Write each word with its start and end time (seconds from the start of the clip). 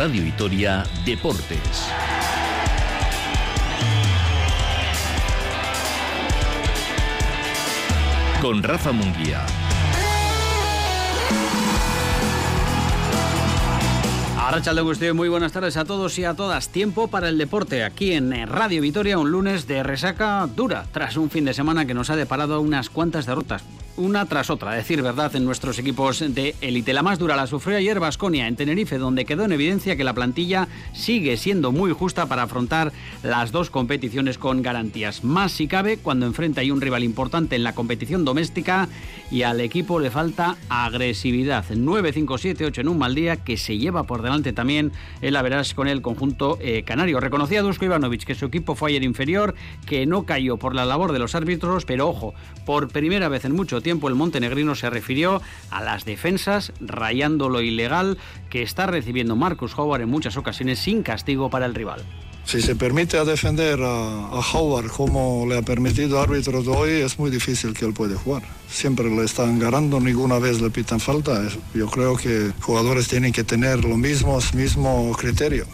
Radio 0.00 0.22
Vitoria 0.22 0.82
Deportes. 1.04 1.58
Con 8.40 8.62
Rafa 8.62 8.92
Munguía. 8.92 9.44
Arrachalde 14.38 14.80
Agustín, 14.80 15.14
muy 15.14 15.28
buenas 15.28 15.52
tardes 15.52 15.76
a 15.76 15.84
todos 15.84 16.18
y 16.18 16.24
a 16.24 16.32
todas. 16.32 16.70
Tiempo 16.70 17.08
para 17.08 17.28
el 17.28 17.36
deporte 17.36 17.84
aquí 17.84 18.12
en 18.12 18.46
Radio 18.46 18.80
Vitoria, 18.80 19.18
un 19.18 19.30
lunes 19.30 19.66
de 19.66 19.82
resaca 19.82 20.48
dura, 20.56 20.86
tras 20.92 21.18
un 21.18 21.28
fin 21.28 21.44
de 21.44 21.52
semana 21.52 21.84
que 21.84 21.92
nos 21.92 22.08
ha 22.08 22.16
deparado 22.16 22.62
unas 22.62 22.88
cuantas 22.88 23.26
derrotas 23.26 23.62
una 23.96 24.24
tras 24.26 24.50
otra, 24.50 24.72
decir 24.72 25.02
verdad, 25.02 25.34
en 25.36 25.44
nuestros 25.44 25.78
equipos 25.78 26.20
de 26.20 26.54
élite. 26.60 26.92
La 26.92 27.02
más 27.02 27.18
dura 27.18 27.36
la 27.36 27.46
sufrió 27.46 27.76
ayer 27.76 28.00
Vasconia 28.00 28.46
en 28.46 28.56
Tenerife, 28.56 28.98
donde 28.98 29.24
quedó 29.24 29.44
en 29.44 29.52
evidencia 29.52 29.96
que 29.96 30.04
la 30.04 30.14
plantilla 30.14 30.68
sigue 30.92 31.36
siendo 31.36 31.72
muy 31.72 31.92
justa 31.92 32.26
para 32.26 32.44
afrontar 32.44 32.92
las 33.22 33.52
dos 33.52 33.70
competiciones 33.70 34.38
con 34.38 34.62
garantías. 34.62 35.24
Más 35.24 35.52
si 35.52 35.66
cabe 35.66 35.98
cuando 35.98 36.26
enfrenta 36.26 36.62
a 36.62 36.72
un 36.72 36.80
rival 36.80 37.04
importante 37.04 37.56
en 37.56 37.62
la 37.62 37.74
competición 37.74 38.24
doméstica 38.24 38.88
y 39.30 39.42
al 39.42 39.60
equipo 39.60 40.00
le 40.00 40.10
falta 40.10 40.56
agresividad. 40.68 41.64
9-5-7-8 41.68 42.78
en 42.78 42.88
un 42.88 42.98
mal 42.98 43.14
día 43.14 43.36
que 43.36 43.56
se 43.56 43.78
lleva 43.78 44.04
por 44.04 44.22
delante 44.22 44.52
también 44.52 44.92
el 45.20 45.36
Averas 45.36 45.74
con 45.74 45.88
el 45.88 46.02
conjunto 46.02 46.58
eh, 46.60 46.82
canario. 46.84 47.20
Reconocía 47.20 47.62
Dusko 47.62 47.84
Ivanovic 47.84 48.24
que 48.24 48.34
su 48.34 48.46
equipo 48.46 48.74
fue 48.74 48.90
ayer 48.90 49.02
inferior, 49.02 49.54
que 49.86 50.06
no 50.06 50.24
cayó 50.24 50.56
por 50.56 50.74
la 50.74 50.84
labor 50.84 51.12
de 51.12 51.18
los 51.18 51.34
árbitros, 51.34 51.84
pero 51.84 52.08
ojo, 52.08 52.34
por 52.64 52.88
primera 52.88 53.28
vez 53.28 53.44
en 53.44 53.54
mucho 53.54 53.80
tiempo 53.80 53.89
el 53.90 54.14
montenegrino 54.14 54.74
se 54.74 54.90
refirió 54.90 55.40
a 55.70 55.82
las 55.82 56.04
defensas 56.04 56.72
rayando 56.80 57.48
lo 57.48 57.62
ilegal 57.62 58.18
que 58.48 58.62
está 58.62 58.86
recibiendo 58.86 59.36
Marcus 59.36 59.76
Howard 59.76 60.02
en 60.02 60.08
muchas 60.08 60.36
ocasiones 60.36 60.78
sin 60.78 61.02
castigo 61.02 61.50
para 61.50 61.66
el 61.66 61.74
rival. 61.74 62.04
Si 62.44 62.60
se 62.60 62.74
permite 62.74 63.16
a 63.16 63.24
defender 63.24 63.78
a, 63.80 64.40
Howard 64.52 64.90
como 64.90 65.46
le 65.48 65.58
ha 65.58 65.62
permitido 65.62 66.20
árbitro 66.20 66.62
de 66.62 66.68
hoy, 66.70 66.90
es 66.90 67.18
muy 67.18 67.30
difícil 67.30 67.74
que 67.74 67.84
él 67.84 67.92
pueda 67.92 68.16
jugar. 68.16 68.42
Siempre 68.68 69.08
le 69.08 69.24
están 69.24 69.58
ganando, 69.58 70.00
ninguna 70.00 70.38
vez 70.38 70.60
le 70.60 70.70
pitan 70.70 70.98
falta. 70.98 71.42
Yo 71.74 71.86
creo 71.86 72.16
que 72.16 72.50
jugadores 72.60 73.06
tienen 73.08 73.32
que 73.32 73.44
tener 73.44 73.84
lo 73.84 73.96
mismo, 73.96 74.38
mismo 74.54 75.12
criterio. 75.16 75.66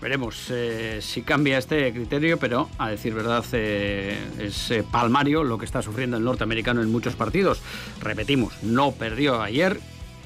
Veremos 0.00 0.46
eh, 0.50 1.00
si 1.02 1.20
cambia 1.22 1.58
este 1.58 1.92
criterio, 1.92 2.38
pero 2.38 2.70
a 2.78 2.88
decir 2.88 3.12
verdad 3.12 3.44
eh, 3.52 4.18
es 4.38 4.70
eh, 4.70 4.82
palmario 4.82 5.44
lo 5.44 5.58
que 5.58 5.66
está 5.66 5.82
sufriendo 5.82 6.16
el 6.16 6.24
norteamericano 6.24 6.80
en 6.80 6.90
muchos 6.90 7.16
partidos. 7.16 7.60
Repetimos, 8.00 8.62
no 8.62 8.92
perdió 8.92 9.42
ayer, 9.42 9.78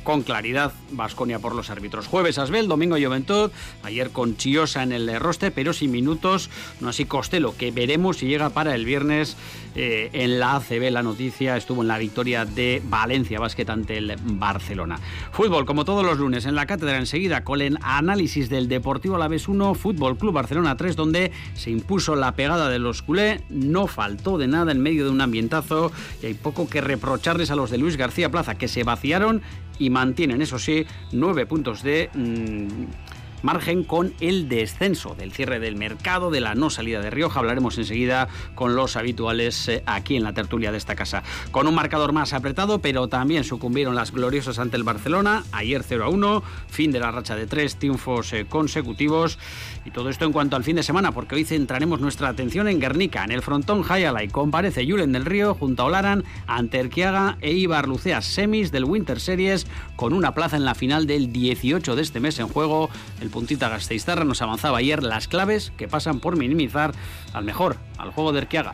con 0.04 0.22
claridad 0.22 0.72
Vasconia 0.92 1.40
por 1.40 1.54
los 1.54 1.70
árbitros. 1.70 2.06
Jueves 2.06 2.38
Asbel, 2.38 2.68
domingo 2.68 2.96
Juventud, 2.96 3.50
ayer 3.82 4.10
con 4.10 4.36
Chiosa 4.36 4.82
en 4.82 4.92
el 4.92 5.18
roster, 5.18 5.52
pero 5.52 5.72
sin 5.72 5.90
minutos, 5.90 6.50
no 6.80 6.90
así 6.90 7.06
Costello, 7.06 7.56
que 7.56 7.72
veremos 7.72 8.18
si 8.18 8.26
llega 8.26 8.50
para 8.50 8.74
el 8.74 8.84
viernes 8.84 9.36
eh, 9.74 10.10
en 10.12 10.38
la 10.38 10.56
ACB. 10.56 10.90
La 10.90 11.02
noticia 11.02 11.56
estuvo 11.56 11.82
en 11.82 11.88
la 11.88 11.98
victoria 11.98 12.44
de 12.44 12.80
Valencia 12.84 13.40
Basket 13.40 13.68
ante 13.68 13.98
el 13.98 14.14
Barcelona. 14.22 14.98
Fútbol, 15.32 15.64
como 15.66 15.84
todos 15.84 16.04
los 16.04 16.18
lunes, 16.18 16.46
en 16.46 16.54
la 16.54 16.66
cátedra 16.66 16.98
enseguida 16.98 17.42
con 17.42 17.54
análisis 17.82 18.48
del 18.48 18.68
Deportivo 18.68 19.16
Alavés 19.16 19.48
1, 19.48 19.74
Fútbol 19.74 20.18
Club 20.18 20.34
Barcelona 20.34 20.76
3, 20.76 20.96
donde 20.96 21.32
se 21.54 21.70
impuso 21.70 22.16
la 22.16 22.32
pegada 22.32 22.68
de 22.68 22.78
los 22.78 23.02
culé, 23.02 23.42
no 23.48 23.86
faltó 23.86 24.38
de 24.38 24.48
nada 24.48 24.72
en 24.72 24.80
medio 24.80 25.04
de 25.04 25.10
un 25.10 25.20
ambientazo 25.20 25.92
y 26.22 26.26
hay 26.26 26.34
poco 26.34 26.68
que 26.68 26.80
reprocharles 26.80 27.50
a 27.50 27.56
los 27.56 27.70
de 27.70 27.78
Luis 27.78 27.96
García 27.96 28.30
Plaza, 28.30 28.56
que 28.56 28.68
se 28.68 28.84
vaciaron 28.84 29.42
y 29.78 29.90
mantienen, 29.90 30.42
eso 30.42 30.58
sí, 30.58 30.86
nueve 31.12 31.46
puntos 31.46 31.82
de... 31.82 32.10
Mm, 32.14 33.13
margen 33.44 33.84
con 33.84 34.14
el 34.20 34.48
descenso 34.48 35.14
del 35.14 35.32
cierre 35.32 35.60
del 35.60 35.76
mercado, 35.76 36.30
de 36.30 36.40
la 36.40 36.54
no 36.54 36.70
salida 36.70 37.00
de 37.00 37.10
Rioja. 37.10 37.38
Hablaremos 37.38 37.78
enseguida 37.78 38.28
con 38.54 38.74
los 38.74 38.96
habituales 38.96 39.68
eh, 39.68 39.82
aquí 39.86 40.16
en 40.16 40.24
la 40.24 40.32
tertulia 40.32 40.72
de 40.72 40.78
esta 40.78 40.96
casa. 40.96 41.22
Con 41.50 41.68
un 41.68 41.74
marcador 41.74 42.12
más 42.12 42.32
apretado, 42.32 42.80
pero 42.80 43.08
también 43.08 43.44
sucumbieron 43.44 43.94
las 43.94 44.10
gloriosas 44.10 44.58
ante 44.58 44.76
el 44.76 44.82
Barcelona. 44.82 45.44
Ayer 45.52 45.82
0 45.82 46.04
a 46.04 46.08
1, 46.08 46.42
fin 46.68 46.90
de 46.90 47.00
la 47.00 47.10
racha 47.10 47.36
de 47.36 47.46
tres 47.46 47.76
triunfos 47.76 48.32
eh, 48.32 48.46
consecutivos. 48.48 49.38
Y 49.84 49.90
todo 49.90 50.08
esto 50.08 50.24
en 50.24 50.32
cuanto 50.32 50.56
al 50.56 50.64
fin 50.64 50.76
de 50.76 50.82
semana, 50.82 51.12
porque 51.12 51.34
hoy 51.34 51.44
centraremos 51.44 52.00
nuestra 52.00 52.28
atención 52.28 52.66
en 52.68 52.80
Guernica, 52.80 53.24
en 53.24 53.30
el 53.30 53.42
frontón 53.42 53.84
y 54.22 54.28
Comparece 54.28 54.86
Julen 54.86 55.12
del 55.12 55.26
Río 55.26 55.54
junto 55.54 55.82
a 55.82 55.86
Olaran, 55.86 56.24
Anterquiaga 56.46 57.36
e 57.40 57.52
Ibar 57.52 57.86
Lucea, 57.86 58.22
semis 58.22 58.72
del 58.72 58.84
Winter 58.84 59.20
Series, 59.20 59.66
con 59.96 60.12
una 60.12 60.34
plaza 60.34 60.56
en 60.56 60.64
la 60.64 60.74
final 60.74 61.06
del 61.06 61.32
18 61.32 61.96
de 61.96 62.02
este 62.02 62.20
mes 62.20 62.38
en 62.38 62.48
juego. 62.48 62.90
El 63.20 63.30
puntita 63.30 63.68
Gasteiztarra 63.68 64.24
nos 64.24 64.42
avanzaba 64.42 64.78
ayer 64.78 65.02
las 65.02 65.28
claves 65.28 65.72
que 65.76 65.88
pasan 65.88 66.20
por 66.20 66.36
minimizar 66.36 66.92
al 67.32 67.44
mejor, 67.44 67.76
al 67.98 68.10
juego 68.10 68.32
de 68.32 68.40
Erquiaga. 68.40 68.72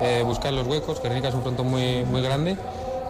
Eh, 0.00 0.22
buscar 0.24 0.52
los 0.52 0.66
huecos, 0.66 1.02
Guernica 1.02 1.28
es 1.28 1.34
un 1.34 1.42
frontón 1.42 1.68
muy, 1.68 2.04
muy 2.04 2.22
grande 2.22 2.56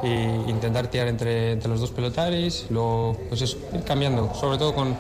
e 0.02 0.44
intentar 0.48 0.88
tirar 0.88 1.08
entre, 1.08 1.52
entre 1.52 1.68
los 1.68 1.80
dos 1.80 1.90
pelotaris, 1.90 2.66
luego 2.70 3.16
pues 3.28 3.40
eso, 3.42 3.56
ir 3.72 3.84
cambiando, 3.84 4.34
sobre 4.34 4.58
todo 4.58 4.74
con 4.74 4.96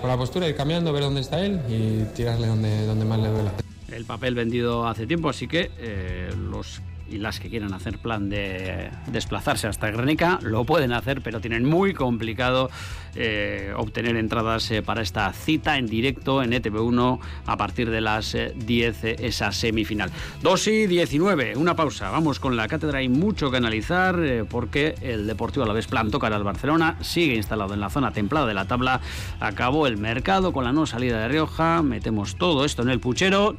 con 0.00 0.10
la 0.10 0.16
postura, 0.16 0.48
ir 0.48 0.56
cambiando, 0.56 0.92
ver 0.92 1.02
dónde 1.02 1.20
está 1.20 1.44
él 1.44 1.60
y 1.68 2.04
tirarle 2.14 2.46
donde, 2.46 2.86
donde 2.86 3.04
más 3.04 3.18
le 3.18 3.28
duela. 3.28 3.52
El 3.90 4.04
papel 4.04 4.34
vendido 4.34 4.86
hace 4.86 5.06
tiempo, 5.06 5.28
así 5.28 5.48
que 5.48 5.70
eh, 5.78 6.30
los 6.36 6.80
y 7.10 7.18
las 7.18 7.40
que 7.40 7.48
quieran 7.48 7.72
hacer 7.74 7.98
plan 7.98 8.28
de 8.28 8.90
desplazarse 9.06 9.66
hasta 9.66 9.90
Grenica 9.90 10.38
lo 10.42 10.64
pueden 10.64 10.92
hacer, 10.92 11.22
pero 11.22 11.40
tienen 11.40 11.64
muy 11.64 11.94
complicado 11.94 12.70
eh, 13.14 13.72
obtener 13.76 14.16
entradas 14.16 14.70
eh, 14.70 14.82
para 14.82 15.02
esta 15.02 15.32
cita 15.32 15.78
en 15.78 15.86
directo 15.86 16.42
en 16.42 16.52
ETV1 16.52 17.18
a 17.46 17.56
partir 17.56 17.90
de 17.90 18.00
las 18.00 18.36
10, 18.54 19.04
esa 19.04 19.52
semifinal. 19.52 20.10
2 20.42 20.66
y 20.68 20.86
19, 20.86 21.56
una 21.56 21.76
pausa. 21.76 22.10
Vamos 22.10 22.40
con 22.40 22.56
la 22.56 22.68
cátedra, 22.68 22.98
hay 22.98 23.08
mucho 23.08 23.50
que 23.50 23.56
analizar 23.56 24.46
porque 24.48 24.94
el 25.00 25.26
Deportivo 25.26 25.64
a 25.64 25.68
la 25.68 25.74
vez 25.74 25.86
plan 25.86 26.10
tocar 26.10 26.32
al 26.32 26.44
Barcelona, 26.44 26.96
sigue 27.00 27.34
instalado 27.34 27.74
en 27.74 27.80
la 27.80 27.90
zona 27.90 28.12
templada 28.12 28.46
de 28.46 28.54
la 28.54 28.66
tabla, 28.66 29.00
acabó 29.40 29.86
el 29.86 29.96
mercado 29.96 30.52
con 30.52 30.64
la 30.64 30.72
no 30.72 30.86
salida 30.86 31.20
de 31.20 31.28
Rioja, 31.28 31.82
metemos 31.82 32.36
todo 32.36 32.64
esto 32.64 32.82
en 32.82 32.90
el 32.90 33.00
puchero 33.00 33.56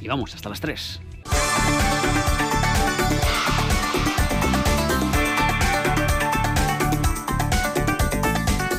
y 0.00 0.08
vamos 0.08 0.34
hasta 0.34 0.48
las 0.48 0.60
3. 0.60 1.07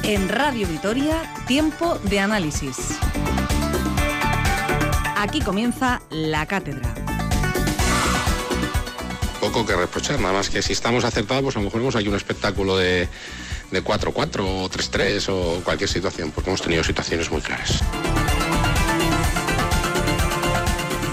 En 0.10 0.28
Radio 0.28 0.68
Vitoria, 0.68 1.22
tiempo 1.46 2.00
de 2.00 2.20
análisis. 2.20 2.98
Aquí 5.16 5.40
comienza 5.40 6.02
la 6.10 6.48
cátedra. 6.48 6.96
Poco 9.40 9.68
que 9.68 9.76
reprochar, 9.76 10.20
nada 10.20 10.34
más 10.34 10.50
que 10.50 10.64
si 10.64 10.74
estamos 10.74 11.04
acertados, 11.04 11.44
pues 11.44 11.56
a 11.58 11.60
lo 11.60 11.66
mejor 11.66 11.82
vemos 11.82 11.96
aquí 11.96 12.08
un 12.08 12.16
espectáculo 12.16 12.76
de, 12.76 13.08
de 13.70 13.84
4-4 13.84 14.40
o 14.40 14.68
3-3 14.68 15.30
o 15.30 15.64
cualquier 15.64 15.88
situación, 15.88 16.32
porque 16.32 16.50
hemos 16.50 16.64
tenido 16.64 16.84
situaciones 16.84 17.30
muy 17.30 17.42
claras. 17.42 17.84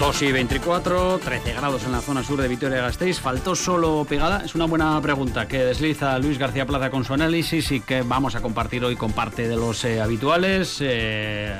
2 0.07 0.21
y 0.21 0.31
24, 0.31 1.19
13 1.19 1.53
grados 1.53 1.83
en 1.83 1.91
la 1.91 1.99
zona 1.99 2.23
sur 2.23 2.39
de 2.41 2.47
Vitoria-Gasteiz. 2.47 3.19
¿Faltó 3.19 3.57
solo 3.57 4.05
pegada? 4.07 4.45
Es 4.45 4.55
una 4.55 4.63
buena 4.63 5.01
pregunta 5.01 5.49
que 5.49 5.57
desliza 5.57 6.17
Luis 6.17 6.37
García 6.37 6.65
Plaza 6.65 6.89
con 6.89 7.03
su 7.03 7.13
análisis 7.13 7.73
y 7.73 7.81
que 7.81 8.03
vamos 8.03 8.33
a 8.35 8.41
compartir 8.41 8.85
hoy 8.85 8.95
con 8.95 9.11
parte 9.11 9.49
de 9.49 9.57
los 9.57 9.83
eh, 9.83 9.99
habituales. 9.99 10.77
Eh, 10.79 11.53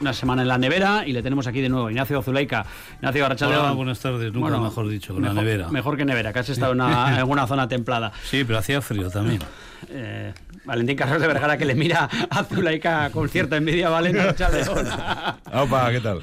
una 0.00 0.12
semana 0.12 0.42
en 0.42 0.48
la 0.48 0.56
nevera 0.56 1.02
y 1.04 1.12
le 1.12 1.20
tenemos 1.20 1.48
aquí 1.48 1.60
de 1.60 1.68
nuevo 1.68 1.90
Ignacio 1.90 2.22
Zuleika. 2.22 2.64
Ignacio 2.98 3.26
Hola, 3.26 3.72
buenas 3.72 3.98
tardes, 3.98 4.32
nunca 4.32 4.56
mejor 4.56 4.88
dicho, 4.88 5.12
con 5.12 5.24
la 5.24 5.34
nevera. 5.34 5.68
Mejor 5.70 5.96
que 5.96 6.04
nevera, 6.04 6.32
que 6.32 6.38
has 6.38 6.48
estado 6.48 6.72
en, 6.74 6.82
alguna 6.82 7.48
zona 7.48 7.66
templada. 7.66 8.12
Sí, 8.22 8.44
pero 8.44 8.60
hacía 8.60 8.80
frío 8.80 9.10
también. 9.10 9.40
Eh, 9.88 10.32
Valentín 10.64 10.96
Carlos 10.96 11.20
de 11.20 11.26
Vergara 11.26 11.56
que 11.56 11.64
le 11.64 11.74
mira 11.74 12.08
a 12.30 12.44
Zulaika 12.44 13.10
con 13.10 13.28
cierta 13.28 13.56
envidia, 13.56 13.88
¿vale? 13.88 14.10
Opa, 15.52 15.90
¿qué 15.90 16.00
tal? 16.00 16.20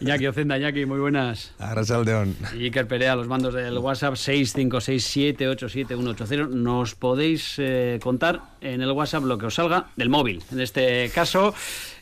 Iñaki 0.00 0.26
Ocenda, 0.26 0.58
Iñaki, 0.58 0.86
muy 0.86 0.98
buenas. 0.98 1.52
Arrachaldeón. 1.58 2.36
Y 2.58 2.64
Iker 2.64 2.86
Perea, 2.86 3.16
los 3.16 3.26
mandos 3.26 3.54
del 3.54 3.76
WhatsApp 3.78 4.14
656787180. 4.14 6.48
Nos 6.48 6.94
podéis 6.94 7.54
eh, 7.58 7.98
contar 8.02 8.40
en 8.60 8.82
el 8.82 8.90
WhatsApp 8.92 9.24
lo 9.24 9.38
que 9.38 9.46
os 9.46 9.54
salga 9.54 9.86
del 9.96 10.08
móvil, 10.08 10.42
en 10.52 10.60
este 10.60 11.10
caso, 11.14 11.54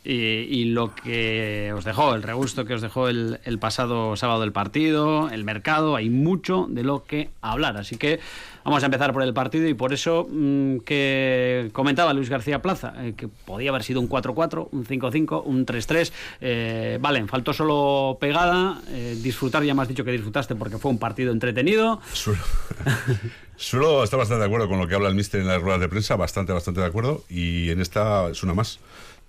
y, 0.05 0.65
lo 0.67 0.95
que 0.95 1.73
os 1.75 1.85
dejó, 1.85 2.15
el 2.15 2.23
regusto 2.23 2.65
que 2.65 2.75
os 2.75 2.83
dejó 2.83 3.09
el, 3.09 3.41
el 3.45 3.59
pasado 3.59 4.17
sábado 4.17 4.43
del 4.43 4.53
partido, 4.53 5.31
el 5.31 5.45
mercado, 5.45 5.97
hay 5.97 6.11
mucho 6.11 6.67
de 6.69 6.83
lo 6.83 7.05
que 7.05 7.31
hablar. 7.41 7.77
Así 7.77 7.97
que 7.97 8.21
Vamos 8.65 8.83
a 8.83 8.87
empezar 8.87 9.13
por 9.13 9.23
el 9.23 9.35
partido 9.35 9.69
y 9.69 9.75
por 9.75 9.93
eso 9.93 10.27
mm, 10.31 10.79
que 10.79 11.69
comentaba 11.75 12.15
Luis 12.15 12.31
García 12.31 12.63
Plaza, 12.63 12.95
eh, 12.97 13.13
que 13.15 13.29
podía 13.29 13.69
haber 13.69 13.83
sido 13.83 14.01
un 14.01 14.09
4-4, 14.09 14.69
un 14.73 14.87
5-5, 14.87 15.43
un 15.45 15.67
3-3. 15.67 16.13
Eh, 16.41 16.99
vale, 16.99 17.27
faltó 17.27 17.53
solo 17.53 18.17
pegada, 18.19 18.81
eh, 18.89 19.19
disfrutar, 19.23 19.63
ya 19.65 19.75
me 19.75 19.83
has 19.83 19.89
dicho 19.89 20.03
que 20.03 20.13
disfrutaste 20.13 20.55
porque 20.55 20.79
fue 20.79 20.91
un 20.91 20.99
partido 20.99 21.31
entretenido. 21.31 22.01
Suelo, 22.15 24.03
estar 24.05 24.19
bastante 24.19 24.41
de 24.41 24.47
acuerdo 24.47 24.67
con 24.67 24.79
lo 24.79 24.89
que 24.89 24.95
habla 24.95 25.11
el 25.11 25.15
míster 25.15 25.43
en 25.43 25.49
las 25.49 25.61
ruedas 25.61 25.81
de 25.81 25.89
prensa, 25.91 26.17
bastante, 26.17 26.55
bastante 26.55 26.81
de 26.81 26.87
acuerdo, 26.87 27.23
y 27.29 27.69
en 27.69 27.83
esta 27.83 28.31
es 28.31 28.43
una 28.43 28.55
más, 28.55 28.81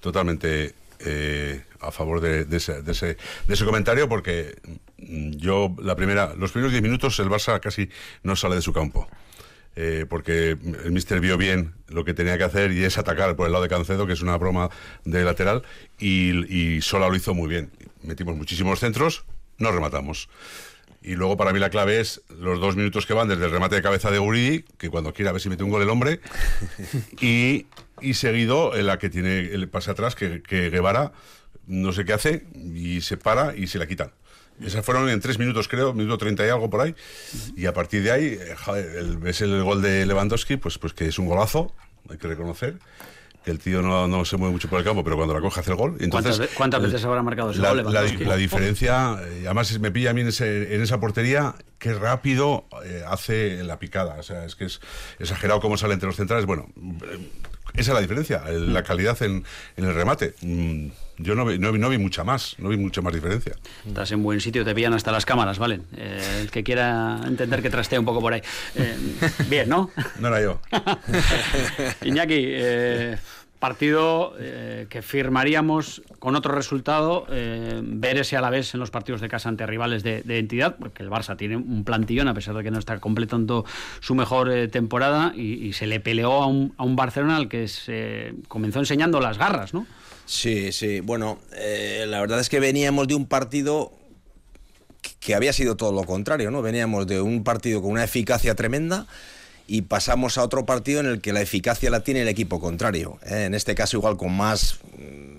totalmente 0.06 0.76
eh, 1.00 1.64
a 1.82 1.90
favor 1.90 2.22
de, 2.22 2.46
ese, 2.56 3.66
comentario 3.66 4.08
porque 4.08 4.56
mm, 5.00 5.32
yo, 5.32 5.76
la 5.82 5.96
primera, 5.96 6.36
los 6.36 6.52
primeros 6.52 6.72
10 6.72 6.84
minutos 6.84 7.20
el 7.20 7.28
Barça 7.28 7.60
casi 7.60 7.90
no 8.22 8.36
sale 8.36 8.56
de 8.56 8.62
su 8.62 8.72
campo. 8.72 9.08
Eh, 9.76 10.06
porque 10.08 10.52
el 10.52 10.92
Mister 10.92 11.20
vio 11.20 11.38
bien 11.38 11.74
lo 11.90 12.06
que 12.06 12.14
tenía 12.14 12.38
que 12.38 12.44
hacer 12.44 12.72
y 12.72 12.84
es 12.84 13.00
atacar 13.00 13.36
por 13.36 13.48
el 13.48 13.52
lado 13.52 13.64
de 13.64 13.70
Cancedo, 13.70 14.06
que 14.06 14.14
es 14.14 14.22
una 14.22 14.38
broma 14.38 14.70
de 15.06 15.24
lateral, 15.26 15.64
y, 16.00 16.80
Sola 16.82 17.10
lo 17.10 17.16
hizo 17.16 17.34
muy 17.34 17.50
bien. 17.50 17.72
Metimos 18.04 18.36
muchísimos 18.36 18.80
centros, 18.80 19.26
no 19.58 19.72
rematamos. 19.72 20.30
Y 21.02 21.16
luego 21.16 21.36
para 21.36 21.52
mí 21.52 21.60
la 21.60 21.72
clave 21.72 22.00
es 22.00 22.22
los 22.30 22.60
dos 22.60 22.76
minutos 22.76 23.08
que 23.08 23.14
van 23.14 23.28
desde 23.28 23.46
el 23.46 23.52
remate 23.52 23.76
de 23.76 23.82
cabeza 23.82 24.12
de 24.12 24.20
Guridi, 24.20 24.66
que 24.78 24.90
cuando 24.90 25.14
quiera 25.14 25.32
a 25.32 25.34
ver 25.34 25.42
si 25.42 25.50
mete 25.50 25.64
un 25.64 25.72
gol 25.72 25.82
el 25.82 25.90
hombre, 25.90 26.22
y, 27.22 27.66
y 28.02 28.14
seguido 28.16 28.76
en 28.76 28.86
la 28.88 28.98
que 29.00 29.10
tiene 29.10 29.40
el 29.40 29.68
pase 29.70 29.92
atrás, 29.92 30.16
que, 30.16 30.42
que 30.42 30.70
Guevara 30.70 31.12
no 31.68 31.92
sé 31.94 32.06
qué 32.06 32.14
hace, 32.14 32.46
y 32.74 33.02
se 33.02 33.18
para 33.18 33.56
y 33.56 33.68
se 33.68 33.80
la 33.80 33.88
quitan. 33.88 34.12
Esas 34.62 34.86
fueron 34.86 35.10
en 35.10 35.20
tres 35.20 35.38
minutos, 35.40 35.68
creo, 35.68 35.94
minuto 35.94 36.18
treinta 36.18 36.46
y 36.46 36.50
algo 36.50 36.70
por 36.70 36.80
ahí. 36.82 36.96
Y 37.58 37.66
a 37.66 37.74
partir 37.74 38.04
de 38.04 38.12
ahí, 38.12 38.26
eh, 38.40 38.56
el, 38.98 39.18
ves 39.18 39.42
el 39.42 39.62
gol 39.64 39.82
de 39.82 40.06
Lewandowski, 40.06 40.58
pues, 40.58 40.78
pues 40.78 40.94
que 40.94 41.08
es 41.08 41.20
un 41.20 41.26
golazo, 41.28 41.74
hay 42.10 42.18
que 42.18 42.28
reconocer. 42.28 42.78
Que 43.44 43.52
el 43.52 43.60
tío 43.60 43.82
no, 43.84 44.08
no 44.08 44.26
se 44.26 44.38
mueve 44.38 44.54
mucho 44.54 44.68
por 44.70 44.80
el 44.80 44.86
campo, 44.86 45.04
pero 45.04 45.18
cuando 45.18 45.34
la 45.34 45.42
coge 45.42 45.60
hace 45.60 45.70
el 45.72 45.78
gol. 45.78 45.98
Entonces, 46.00 46.38
¿Cuántas, 46.38 46.56
cuántas 46.56 46.82
veces 46.82 47.04
habrá 47.06 47.22
marcado 47.22 47.52
ese 47.52 47.60
la, 47.60 47.70
gol 47.70 47.78
la, 47.78 47.84
Lewandowski? 47.84 48.26
la 48.26 48.38
diferencia, 48.38 49.20
eh, 49.24 49.42
además 49.46 49.80
me 49.80 49.92
pilla 49.92 50.12
a 50.12 50.14
mí 50.14 50.22
en, 50.22 50.28
ese- 50.30 50.74
en 50.74 50.82
esa 50.82 51.00
portería, 51.00 51.54
qué 51.78 51.94
rápido 51.94 52.66
eh, 52.86 53.04
hace 53.08 53.62
la 53.64 53.78
picada. 53.78 54.16
O 54.20 54.24
sea, 54.24 54.46
es 54.46 54.56
que 54.56 54.66
es 54.66 54.80
exagerado 55.20 55.60
cómo 55.60 55.78
sale 55.78 55.94
entre 55.94 56.08
los 56.08 56.16
centrales. 56.16 56.46
Bueno, 56.48 56.70
eh, 57.12 57.20
esa 57.78 57.92
es 57.92 57.96
la 57.96 58.02
diferencia, 58.02 58.44
la 58.50 58.84
calidad 58.84 59.22
en, 59.24 59.44
en 59.78 59.86
el 59.86 59.94
remate. 59.94 60.34
Mm, 60.42 60.88
Yo 61.18 61.34
no 61.36 61.46
vi, 61.46 61.58
no, 61.58 61.72
vi, 61.72 61.80
no 61.80 61.88
vi 61.90 61.98
mucha 61.98 62.24
más, 62.26 62.56
no 62.60 62.68
vi 62.70 62.78
mucha 62.78 63.02
más 63.02 63.14
diferencia. 63.14 63.54
Estás 63.88 64.12
en 64.12 64.22
buen 64.22 64.42
sitio, 64.42 64.66
te 64.66 64.76
pillan 64.76 64.94
hasta 64.94 65.12
las 65.14 65.26
cámaras, 65.26 65.58
¿vale? 65.60 65.80
Eh, 65.96 66.40
el 66.42 66.52
que 66.52 66.64
quiera 66.64 67.22
entender 67.26 67.62
que 67.62 67.70
trastea 67.70 68.00
un 68.00 68.06
poco 68.06 68.20
por 68.20 68.34
ahí. 68.34 68.42
Eh, 68.76 68.96
bien, 69.50 69.70
¿no? 69.70 69.92
No 70.20 70.28
era 70.28 70.42
yo. 70.42 70.60
Iñaki, 72.04 72.36
eh, 72.38 73.18
partido 73.66 74.36
eh, 74.38 74.86
que 74.92 75.02
firmaríamos 75.02 76.04
con 76.20 76.36
otro 76.36 76.54
resultado, 76.54 77.26
eh, 77.32 77.82
ver 77.82 78.20
ese 78.20 78.38
a 78.38 78.42
la 78.42 78.52
vez 78.52 78.76
en 78.76 78.80
los 78.80 78.92
partidos 78.92 79.22
de 79.22 79.28
casa 79.28 79.50
ante 79.50 79.66
rivales 79.66 80.04
de, 80.04 80.22
entidad, 80.38 80.76
porque 80.78 81.02
el 81.02 81.10
Barça 81.10 81.36
tiene 81.36 81.58
un 81.58 81.84
plantillón, 81.84 82.28
a 82.28 82.36
pesar 82.36 82.54
de 82.56 82.62
que 82.62 82.70
no 82.70 82.78
está 82.78 83.00
completando 83.00 83.66
su 84.02 84.14
mejor 84.14 84.52
eh, 84.52 84.68
temporada, 84.68 85.34
y, 85.36 85.74
se 85.74 85.88
le 85.88 86.00
peleó 86.00 86.44
a 86.44 86.46
un, 86.46 86.76
a 86.78 86.84
un 86.84 86.96
Barcelona 86.96 87.38
al 87.38 87.50
que 87.50 87.68
se 87.68 88.36
comenzó 88.48 88.78
enseñando 88.78 89.20
las 89.20 89.40
garras, 89.40 89.74
¿no? 89.74 89.88
Sí, 90.28 90.72
sí. 90.72 91.00
Bueno, 91.00 91.40
la 92.06 92.22
verdad 92.22 92.40
es 92.40 92.50
que 92.50 92.60
veníamos 92.60 93.08
de 93.08 93.16
un 93.16 93.26
partido 93.26 93.94
que 95.20 95.34
había 95.34 95.54
sido 95.54 95.76
todo 95.76 95.92
lo 95.92 96.04
contrario, 96.04 96.52
¿no? 96.52 96.62
Veníamos 96.62 97.08
de 97.08 97.20
un 97.20 97.44
partido 97.44 97.82
con 97.82 97.92
una 97.92 98.04
eficacia 98.04 98.54
tremenda 98.54 99.08
y 99.68 99.84
pasamos 99.84 100.38
a 100.38 100.44
otro 100.44 100.66
partido 100.66 101.00
en 101.00 101.08
el 101.08 101.22
que 101.22 101.34
la 101.34 101.42
eficacia 101.42 101.90
la 101.90 102.02
tiene 102.02 102.22
el 102.22 102.28
equipo 102.28 102.60
contrario. 102.60 103.20
¿eh? 103.26 103.46
En 103.46 103.54
este 103.54 103.76
caso 103.76 103.98
igual 103.98 104.18
con 104.18 104.36
más 104.36 104.80
mm, 104.98 105.36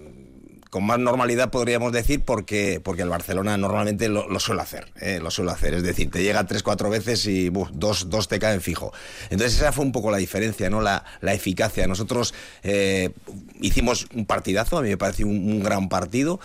con 0.71 0.85
más 0.85 0.99
normalidad 0.99 1.51
podríamos 1.51 1.91
decir 1.93 2.21
porque, 2.23 2.81
porque 2.83 3.01
el 3.01 3.09
Barcelona 3.09 3.57
normalmente 3.57 4.09
lo, 4.09 4.39
suele 4.41 4.61
hacer, 4.61 4.93
¿eh? 5.01 5.21
lo 5.23 5.31
suele 5.31 5.53
hacer, 5.53 5.73
es 5.73 5.83
decir, 5.83 6.11
te 6.11 6.23
llega 6.23 6.45
tres, 6.45 6.63
cuatro 6.63 6.91
veces 6.91 7.25
y 7.27 7.51
dos, 7.73 8.11
dos 8.11 8.29
te 8.29 8.39
caen 8.39 8.61
fijo. 8.61 8.93
Entonces 9.31 9.59
esa 9.59 9.73
fue 9.73 9.85
un 9.87 9.93
poco 9.93 10.11
la 10.11 10.19
diferencia, 10.19 10.69
¿no? 10.69 10.83
La, 10.83 11.05
la 11.23 11.33
eficacia. 11.33 11.87
Nosotros 11.87 12.35
eh, 12.63 13.11
hicimos 13.61 14.07
un 14.15 14.27
partidazo, 14.27 14.77
a 14.77 14.83
mí 14.83 14.91
me 14.91 14.99
pareció 14.99 15.27
un 15.27 15.63
gran 15.63 15.89
partido. 15.89 16.41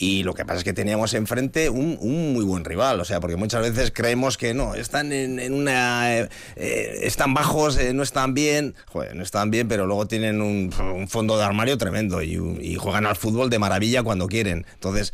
Y 0.00 0.22
lo 0.22 0.32
que 0.32 0.46
pasa 0.46 0.60
es 0.60 0.64
que 0.64 0.72
teníamos 0.72 1.12
enfrente 1.12 1.68
un, 1.68 1.98
un 2.00 2.32
muy 2.32 2.42
buen 2.42 2.64
rival, 2.64 2.98
o 3.00 3.04
sea, 3.04 3.20
porque 3.20 3.36
muchas 3.36 3.60
veces 3.60 3.92
creemos 3.94 4.38
que 4.38 4.54
no, 4.54 4.74
están 4.74 5.12
en, 5.12 5.38
en 5.38 5.52
una. 5.52 6.16
eh, 6.20 6.28
eh, 6.56 7.00
están 7.02 7.34
bajos, 7.34 7.76
eh, 7.76 7.92
no 7.92 8.02
están 8.02 8.32
bien, 8.32 8.74
joder, 8.86 9.14
no 9.14 9.22
están 9.22 9.50
bien, 9.50 9.68
pero 9.68 9.84
luego 9.86 10.06
tienen 10.06 10.40
un, 10.40 10.72
fondo 11.06 11.36
de 11.36 11.44
armario 11.44 11.76
tremendo 11.76 12.22
y, 12.22 12.40
y 12.62 12.76
juegan 12.76 13.04
al 13.04 13.14
fútbol 13.14 13.50
de 13.50 13.58
maravilla 13.58 14.02
cuando 14.02 14.26
quieren. 14.26 14.64
Entonces, 14.72 15.12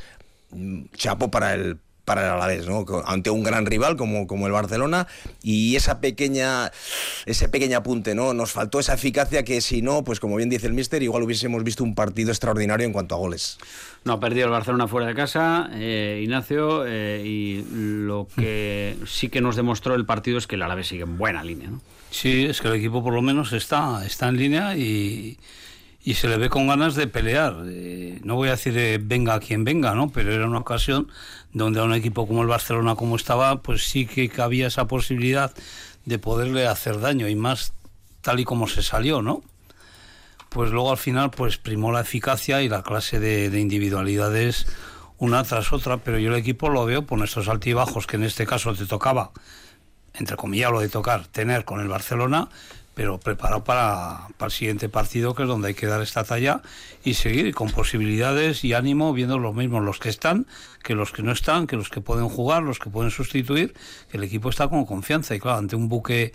mm, 0.52 0.84
chapo 0.94 1.32
para 1.32 1.54
el 1.54 1.80
para 2.06 2.24
el 2.24 2.30
Alavés, 2.30 2.66
¿no? 2.66 2.86
Ante 3.04 3.28
un 3.30 3.42
gran 3.42 3.66
rival 3.66 3.96
como, 3.96 4.26
como 4.26 4.46
el 4.46 4.52
Barcelona 4.52 5.08
y 5.42 5.76
esa 5.76 6.00
pequeña 6.00 6.70
ese 7.26 7.48
pequeño 7.48 7.76
apunte, 7.76 8.14
¿no? 8.14 8.32
Nos 8.32 8.52
faltó 8.52 8.78
esa 8.78 8.94
eficacia 8.94 9.44
que 9.44 9.60
si 9.60 9.82
no, 9.82 10.04
pues 10.04 10.20
como 10.20 10.36
bien 10.36 10.48
dice 10.48 10.68
el 10.68 10.72
míster, 10.72 11.02
igual 11.02 11.24
hubiésemos 11.24 11.62
visto 11.64 11.82
un 11.82 11.94
partido 11.94 12.30
extraordinario 12.30 12.86
en 12.86 12.92
cuanto 12.92 13.16
a 13.16 13.18
goles. 13.18 13.58
No 14.04 14.14
ha 14.14 14.20
perdido 14.20 14.46
el 14.46 14.52
Barcelona 14.52 14.86
fuera 14.86 15.08
de 15.08 15.14
casa, 15.14 15.68
eh, 15.72 16.20
Ignacio, 16.22 16.84
eh, 16.86 17.22
y 17.26 17.64
lo 17.72 18.28
que 18.36 18.96
sí 19.04 19.28
que 19.28 19.40
nos 19.40 19.56
demostró 19.56 19.96
el 19.96 20.06
partido 20.06 20.38
es 20.38 20.46
que 20.46 20.54
el 20.54 20.62
Alavés 20.62 20.86
sigue 20.86 21.02
en 21.02 21.18
buena 21.18 21.42
línea, 21.42 21.68
¿no? 21.68 21.80
Sí, 22.10 22.44
es 22.44 22.60
que 22.60 22.68
el 22.68 22.74
equipo 22.74 23.02
por 23.02 23.12
lo 23.12 23.20
menos 23.20 23.52
está, 23.52 24.06
está 24.06 24.28
en 24.28 24.36
línea 24.36 24.76
y, 24.76 25.38
y 26.06 26.14
se 26.14 26.28
le 26.28 26.36
ve 26.36 26.48
con 26.48 26.68
ganas 26.68 26.94
de 26.94 27.08
pelear. 27.08 27.64
Eh, 27.66 28.20
no 28.22 28.36
voy 28.36 28.46
a 28.46 28.52
decir 28.52 28.78
eh, 28.78 29.00
venga 29.02 29.40
quien 29.40 29.64
venga, 29.64 29.96
¿no? 29.96 30.12
Pero 30.12 30.32
era 30.32 30.46
una 30.46 30.60
ocasión 30.60 31.10
donde 31.52 31.80
a 31.80 31.82
un 31.82 31.94
equipo 31.94 32.28
como 32.28 32.42
el 32.42 32.46
Barcelona 32.46 32.94
como 32.94 33.16
estaba, 33.16 33.60
pues 33.60 33.88
sí 33.88 34.06
que 34.06 34.28
cabía 34.28 34.68
esa 34.68 34.86
posibilidad 34.86 35.52
de 36.04 36.18
poderle 36.20 36.68
hacer 36.68 37.00
daño 37.00 37.26
y 37.26 37.34
más 37.34 37.72
tal 38.20 38.38
y 38.38 38.44
como 38.44 38.68
se 38.68 38.84
salió, 38.84 39.20
¿no? 39.20 39.42
Pues 40.48 40.70
luego 40.70 40.92
al 40.92 40.96
final 40.96 41.32
pues 41.32 41.58
primó 41.58 41.90
la 41.90 42.02
eficacia 42.02 42.62
y 42.62 42.68
la 42.68 42.84
clase 42.84 43.18
de, 43.18 43.50
de 43.50 43.58
individualidades 43.58 44.68
una 45.18 45.42
tras 45.42 45.72
otra, 45.72 45.96
pero 45.96 46.20
yo 46.20 46.30
el 46.30 46.36
equipo 46.36 46.68
lo 46.68 46.84
veo 46.84 47.04
por 47.04 47.20
estos 47.24 47.48
altibajos 47.48 48.06
que 48.06 48.14
en 48.14 48.22
este 48.22 48.46
caso 48.46 48.72
te 48.74 48.86
tocaba 48.86 49.32
entre 50.14 50.36
comillas 50.36 50.70
lo 50.70 50.80
de 50.80 50.88
tocar, 50.88 51.26
tener 51.26 51.64
con 51.64 51.80
el 51.80 51.88
Barcelona, 51.88 52.48
pero 52.96 53.20
preparado 53.20 53.62
para, 53.62 54.28
para 54.38 54.46
el 54.46 54.52
siguiente 54.52 54.88
partido, 54.88 55.34
que 55.34 55.42
es 55.42 55.48
donde 55.48 55.68
hay 55.68 55.74
que 55.74 55.84
dar 55.86 56.00
esta 56.00 56.24
talla 56.24 56.62
y 57.04 57.12
seguir 57.12 57.54
con 57.54 57.68
posibilidades 57.68 58.64
y 58.64 58.72
ánimo, 58.72 59.12
viendo 59.12 59.38
los 59.38 59.54
mismos 59.54 59.84
los 59.84 59.98
que 59.98 60.08
están, 60.08 60.46
que 60.82 60.94
los 60.94 61.12
que 61.12 61.22
no 61.22 61.30
están, 61.30 61.66
que 61.66 61.76
los 61.76 61.90
que 61.90 62.00
pueden 62.00 62.30
jugar, 62.30 62.62
los 62.62 62.78
que 62.78 62.88
pueden 62.88 63.10
sustituir, 63.10 63.74
que 64.10 64.16
el 64.16 64.24
equipo 64.24 64.48
está 64.48 64.68
con 64.68 64.86
confianza 64.86 65.34
y 65.34 65.40
claro, 65.40 65.58
ante 65.58 65.76
un 65.76 65.90
buque 65.90 66.32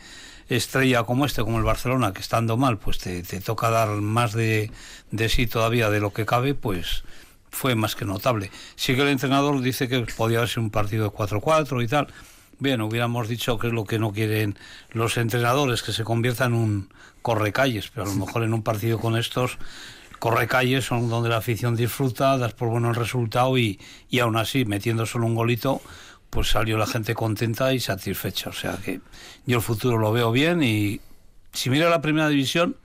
estrella 0.49 1.03
como 1.03 1.25
este, 1.25 1.41
como 1.41 1.57
el 1.57 1.63
Barcelona, 1.63 2.13
que 2.13 2.21
estando 2.21 2.57
mal, 2.57 2.77
pues 2.77 2.99
te, 2.99 3.23
te 3.23 3.41
toca 3.41 3.71
dar 3.71 3.89
más 3.89 4.33
de, 4.33 4.69
de 5.09 5.29
sí 5.29 5.47
todavía 5.47 5.89
de 5.89 5.99
lo 5.99 6.13
que 6.13 6.27
cabe, 6.27 6.53
pues 6.53 7.03
fue 7.49 7.73
más 7.73 7.95
que 7.95 8.05
notable. 8.05 8.51
Sí 8.75 8.93
que 8.93 9.01
el 9.01 9.07
entrenador 9.07 9.59
dice 9.61 9.87
que 9.87 9.99
podía 10.15 10.45
sido 10.45 10.61
un 10.61 10.69
partido 10.69 11.05
de 11.05 11.09
4-4 11.09 11.83
y 11.83 11.87
tal. 11.87 12.07
Bien, 12.61 12.79
hubiéramos 12.81 13.27
dicho 13.27 13.57
que 13.57 13.67
es 13.67 13.73
lo 13.73 13.85
que 13.85 13.97
no 13.97 14.13
quieren 14.13 14.55
los 14.91 15.17
entrenadores, 15.17 15.81
que 15.81 15.93
se 15.93 16.03
convierta 16.03 16.45
en 16.45 16.53
un 16.53 16.89
correcalles, 17.23 17.89
pero 17.89 18.05
a 18.05 18.13
lo 18.13 18.13
mejor 18.23 18.43
en 18.43 18.53
un 18.53 18.61
partido 18.61 18.99
con 18.99 19.17
estos 19.17 19.57
correcalles 20.19 20.85
son 20.85 21.09
donde 21.09 21.29
la 21.29 21.37
afición 21.37 21.75
disfruta, 21.75 22.37
das 22.37 22.53
por 22.53 22.69
bueno 22.69 22.89
el 22.89 22.95
resultado 22.95 23.57
y, 23.57 23.79
y 24.11 24.19
aún 24.19 24.37
así, 24.37 24.63
metiendo 24.63 25.07
solo 25.07 25.25
un 25.25 25.33
golito, 25.33 25.81
pues 26.29 26.51
salió 26.51 26.77
la 26.77 26.85
gente 26.85 27.15
contenta 27.15 27.73
y 27.73 27.79
satisfecha. 27.79 28.51
O 28.51 28.53
sea 28.53 28.77
que 28.77 29.01
yo 29.47 29.57
el 29.57 29.63
futuro 29.63 29.97
lo 29.97 30.11
veo 30.11 30.31
bien 30.31 30.61
y 30.61 31.01
si 31.53 31.71
mira 31.71 31.89
la 31.89 31.99
primera 31.99 32.29
división, 32.29 32.77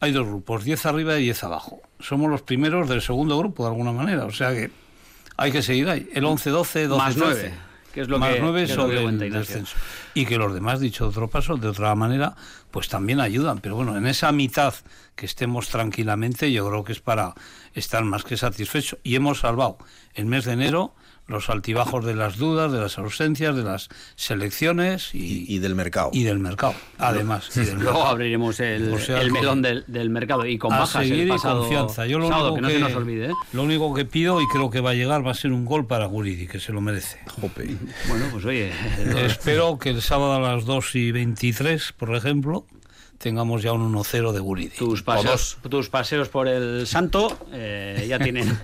hay 0.00 0.10
dos 0.10 0.26
grupos, 0.26 0.64
10 0.64 0.84
arriba 0.84 1.16
y 1.16 1.22
10 1.22 1.44
abajo. 1.44 1.80
Somos 2.00 2.28
los 2.28 2.42
primeros 2.42 2.88
del 2.88 3.00
segundo 3.00 3.38
grupo, 3.38 3.62
de 3.62 3.68
alguna 3.68 3.92
manera. 3.92 4.24
O 4.24 4.32
sea 4.32 4.50
que 4.50 4.72
hay 5.36 5.52
que 5.52 5.62
seguir 5.62 5.88
ahí. 5.88 6.08
El 6.12 6.24
11-12, 6.24 6.88
12 6.88 6.88
Más 6.88 7.16
nueve, 7.16 7.54
que 7.96 8.02
es 8.02 8.08
lo 8.08 8.18
más 8.18 8.34
que- 8.34 8.40
9 8.40 8.66
que 8.66 8.70
es 8.70 8.76
lo 8.76 8.82
sobre 8.82 8.98
que 8.98 9.04
el 9.06 9.32
descenso. 9.32 9.74
Y 10.12 10.26
que 10.26 10.36
los 10.36 10.52
demás, 10.52 10.80
dicho 10.80 11.04
de 11.04 11.08
otro 11.08 11.28
paso, 11.28 11.56
de 11.56 11.68
otra 11.68 11.94
manera, 11.94 12.36
pues 12.70 12.90
también 12.90 13.20
ayudan. 13.20 13.60
Pero 13.60 13.74
bueno, 13.74 13.96
en 13.96 14.06
esa 14.06 14.30
mitad 14.32 14.74
que 15.14 15.24
estemos 15.24 15.70
tranquilamente, 15.70 16.52
yo 16.52 16.68
creo 16.68 16.84
que 16.84 16.92
es 16.92 17.00
para 17.00 17.32
estar 17.72 18.04
más 18.04 18.22
que 18.22 18.36
satisfechos. 18.36 18.98
Y 19.02 19.14
hemos 19.14 19.40
salvado 19.40 19.78
el 20.12 20.26
mes 20.26 20.44
de 20.44 20.52
enero 20.52 20.94
los 21.28 21.50
altibajos 21.50 22.04
de 22.04 22.14
las 22.14 22.36
dudas, 22.36 22.70
de 22.70 22.78
las 22.78 22.98
ausencias, 22.98 23.56
de 23.56 23.64
las 23.64 23.88
selecciones 24.14 25.14
y, 25.14 25.44
Y 25.52 25.58
del 25.58 25.74
mercado. 25.74 26.10
y 26.12 26.22
del 26.22 26.38
mercado. 26.38 26.74
Además, 26.98 27.48
y 27.56 27.60
del 27.60 27.74
Luego 27.74 27.84
mercado. 27.92 28.06
abriremos 28.06 28.60
el, 28.60 28.92
O 28.92 28.98
sea 28.98 29.20
el 29.20 29.32
melón 29.32 29.60
del, 29.62 29.84
del 29.88 30.10
mercado 30.10 30.46
y 30.46 30.56
con 30.58 30.72
a 30.72 30.78
bajas 30.80 31.02
seguir 31.02 31.22
el 31.22 31.28
y 31.28 31.30
pasado 31.30 31.60
confianza. 31.62 32.06
Yo 32.06 32.18
lo 32.18 32.28
sábado, 32.28 32.52
único 32.52 32.56
que 32.56 32.60
no 32.62 32.70
se 32.70 32.78
nos 32.80 32.94
olvide. 32.94 33.26
¿eh? 33.30 33.34
Lo 33.52 33.62
único 33.64 33.92
que 33.94 34.04
pido 34.04 34.40
y 34.40 34.46
creo 34.48 34.70
que 34.70 34.80
va 34.80 34.90
a 34.90 34.94
llegar 34.94 35.26
va 35.26 35.32
a 35.32 35.34
ser 35.34 35.52
un 35.52 35.64
gol 35.64 35.86
para 35.86 36.06
Guridi, 36.06 36.46
que 36.46 36.60
se 36.60 36.72
lo 36.72 36.80
merece. 36.80 37.18
Bueno, 38.08 38.26
pues 38.30 38.44
oye, 38.44 38.72
Espero 39.26 39.78
que 39.78 39.90
el 39.90 40.02
sábado 40.02 40.34
a 40.34 40.54
las 40.54 40.64
2 40.64 40.94
y 40.94 41.10
23, 41.12 41.92
por 41.92 42.14
ejemplo, 42.14 42.66
tengamos 43.18 43.62
ya 43.62 43.72
un 43.72 43.92
1-0 43.94 44.32
de 44.32 44.40
Guridi. 44.40 44.68
tus 44.76 45.02
paseos, 45.02 45.58
tus 45.68 45.88
paseos 45.88 46.28
por 46.28 46.46
el 46.48 46.86
santo 46.86 47.36
eh, 47.52 48.06
ya 48.08 48.18
tienen 48.18 48.46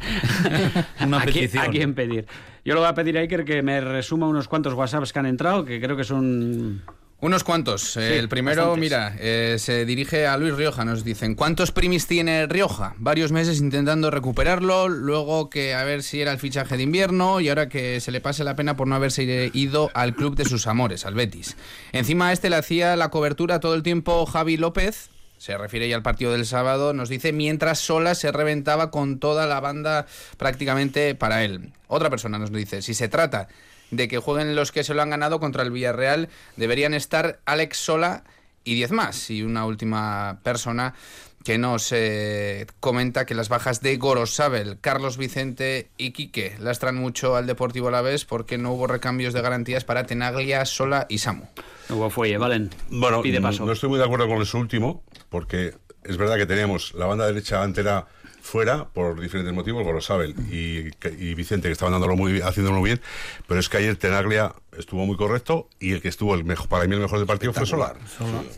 Una 1.00 1.18
a, 1.18 1.22
quién, 1.24 1.34
petición. 1.34 1.64
a 1.64 1.68
quién 1.70 1.94
pedir. 1.94 2.26
Yo 2.64 2.74
le 2.74 2.80
voy 2.80 2.88
a 2.88 2.94
pedir 2.94 3.18
a 3.18 3.20
Iker 3.22 3.44
que 3.44 3.62
me 3.62 3.80
resuma 3.80 4.28
unos 4.28 4.46
cuantos 4.48 4.74
WhatsApps 4.74 5.12
que 5.12 5.18
han 5.18 5.26
entrado, 5.26 5.64
que 5.64 5.80
creo 5.80 5.96
que 5.96 6.04
son 6.04 6.82
Unos 7.20 7.42
cuantos. 7.44 7.96
El 7.96 8.28
primero, 8.28 8.62
bastantes. 8.62 8.80
mira, 8.80 9.16
eh, 9.20 9.56
se 9.58 9.84
dirige 9.84 10.26
a 10.26 10.36
Luis 10.36 10.54
Rioja. 10.54 10.84
Nos 10.84 11.04
dicen, 11.04 11.34
¿cuántos 11.34 11.70
primis 11.72 12.06
tiene 12.06 12.46
Rioja? 12.46 12.94
Varios 12.98 13.30
meses 13.32 13.60
intentando 13.60 14.10
recuperarlo, 14.10 14.88
luego 14.88 15.48
que 15.50 15.74
a 15.74 15.84
ver 15.84 16.02
si 16.02 16.20
era 16.20 16.32
el 16.32 16.38
fichaje 16.38 16.76
de 16.76 16.82
invierno 16.84 17.40
y 17.40 17.48
ahora 17.48 17.68
que 17.68 18.00
se 18.00 18.10
le 18.12 18.20
pase 18.20 18.44
la 18.44 18.56
pena 18.56 18.76
por 18.76 18.86
no 18.88 18.94
haberse 18.94 19.50
ido 19.54 19.90
al 19.94 20.14
club 20.14 20.36
de 20.36 20.44
sus 20.44 20.66
amores, 20.66 21.04
al 21.06 21.14
Betis. 21.14 21.56
Encima 21.92 22.28
a 22.28 22.32
este 22.32 22.48
le 22.50 22.56
hacía 22.56 22.96
la 22.96 23.10
cobertura 23.10 23.58
todo 23.60 23.74
el 23.74 23.82
tiempo 23.82 24.26
Javi 24.26 24.56
López. 24.56 25.10
Se 25.42 25.58
refiere 25.58 25.88
ya 25.88 25.96
al 25.96 26.04
partido 26.04 26.30
del 26.30 26.46
sábado, 26.46 26.92
nos 26.92 27.08
dice, 27.08 27.32
mientras 27.32 27.80
Sola 27.80 28.14
se 28.14 28.30
reventaba 28.30 28.92
con 28.92 29.18
toda 29.18 29.48
la 29.48 29.58
banda 29.58 30.06
prácticamente 30.36 31.16
para 31.16 31.42
él. 31.42 31.72
Otra 31.88 32.10
persona 32.10 32.38
nos 32.38 32.52
dice, 32.52 32.80
si 32.80 32.94
se 32.94 33.08
trata 33.08 33.48
de 33.90 34.06
que 34.06 34.18
jueguen 34.18 34.54
los 34.54 34.70
que 34.70 34.84
se 34.84 34.94
lo 34.94 35.02
han 35.02 35.10
ganado 35.10 35.40
contra 35.40 35.64
el 35.64 35.72
Villarreal, 35.72 36.28
deberían 36.56 36.94
estar 36.94 37.40
Alex 37.44 37.76
Sola 37.76 38.22
y 38.62 38.76
10 38.76 38.92
más. 38.92 39.30
Y 39.30 39.42
una 39.42 39.66
última 39.66 40.38
persona 40.44 40.94
que 41.42 41.58
nos 41.58 41.90
eh, 41.90 42.66
comenta 42.80 43.26
que 43.26 43.34
las 43.34 43.48
bajas 43.48 43.80
de 43.80 43.96
Gorosabel, 43.96 44.78
Carlos 44.80 45.16
Vicente 45.16 45.88
y 45.96 46.12
Quique 46.12 46.54
lastran 46.60 46.96
mucho 46.96 47.36
al 47.36 47.46
Deportivo 47.46 47.88
Alavés 47.88 48.24
porque 48.24 48.58
no 48.58 48.72
hubo 48.72 48.86
recambios 48.86 49.34
de 49.34 49.42
garantías 49.42 49.84
para 49.84 50.06
Tenaglia, 50.06 50.64
Sola 50.64 51.06
y 51.08 51.18
Samu. 51.18 51.46
No 51.88 51.96
hubo 51.96 52.10
fuelle, 52.10 52.38
Valen. 52.38 52.70
Bueno, 52.90 53.22
Pide 53.22 53.40
paso. 53.40 53.66
no 53.66 53.72
estoy 53.72 53.88
muy 53.88 53.98
de 53.98 54.04
acuerdo 54.04 54.28
con 54.28 54.40
eso 54.40 54.58
último, 54.58 55.02
porque 55.32 55.74
es 56.04 56.16
verdad 56.16 56.36
que 56.36 56.46
teníamos 56.46 56.94
la 56.94 57.06
banda 57.06 57.26
derecha 57.26 57.64
entera 57.64 58.06
fuera 58.40 58.86
por 58.88 59.20
diferentes 59.20 59.54
motivos, 59.54 59.84
Gorosabel 59.84 60.34
y, 60.50 60.90
y 61.18 61.34
Vicente, 61.36 61.68
que 61.68 61.72
estaban 61.72 61.92
dándolo 61.92 62.16
muy, 62.16 62.32
bien- 62.32 62.44
haciéndolo 62.44 62.78
muy 62.80 62.90
bien, 62.90 63.00
pero 63.46 63.60
es 63.60 63.68
que 63.68 63.76
ayer 63.76 63.94
Tenaglia 63.96 64.52
estuvo 64.76 65.06
muy 65.06 65.16
correcto 65.16 65.68
y 65.78 65.92
el 65.92 66.02
que 66.02 66.08
estuvo 66.08 66.34
el 66.34 66.42
mejor, 66.44 66.68
para 66.68 66.84
mí 66.88 66.94
el 66.94 67.00
mejor 67.00 67.18
del 67.18 67.28
partido 67.28 67.52
fue 67.52 67.66
Solar. 67.66 67.96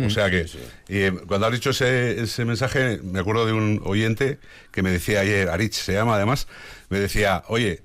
O 0.06 0.10
sea 0.10 0.30
que, 0.30 0.46
eh, 0.88 1.12
cuando 1.28 1.46
has 1.48 1.52
dicho 1.52 1.68
ese, 1.70 2.22
ese 2.22 2.46
mensaje, 2.46 2.98
me 3.02 3.20
acuerdo 3.20 3.44
de 3.44 3.52
un 3.52 3.82
oyente 3.84 4.38
que 4.72 4.82
me 4.82 4.90
decía 4.90 5.20
ayer, 5.20 5.50
Arich 5.50 5.74
se 5.74 5.92
llama 5.92 6.16
además, 6.16 6.48
me 6.88 6.98
decía, 6.98 7.42
oye, 7.48 7.82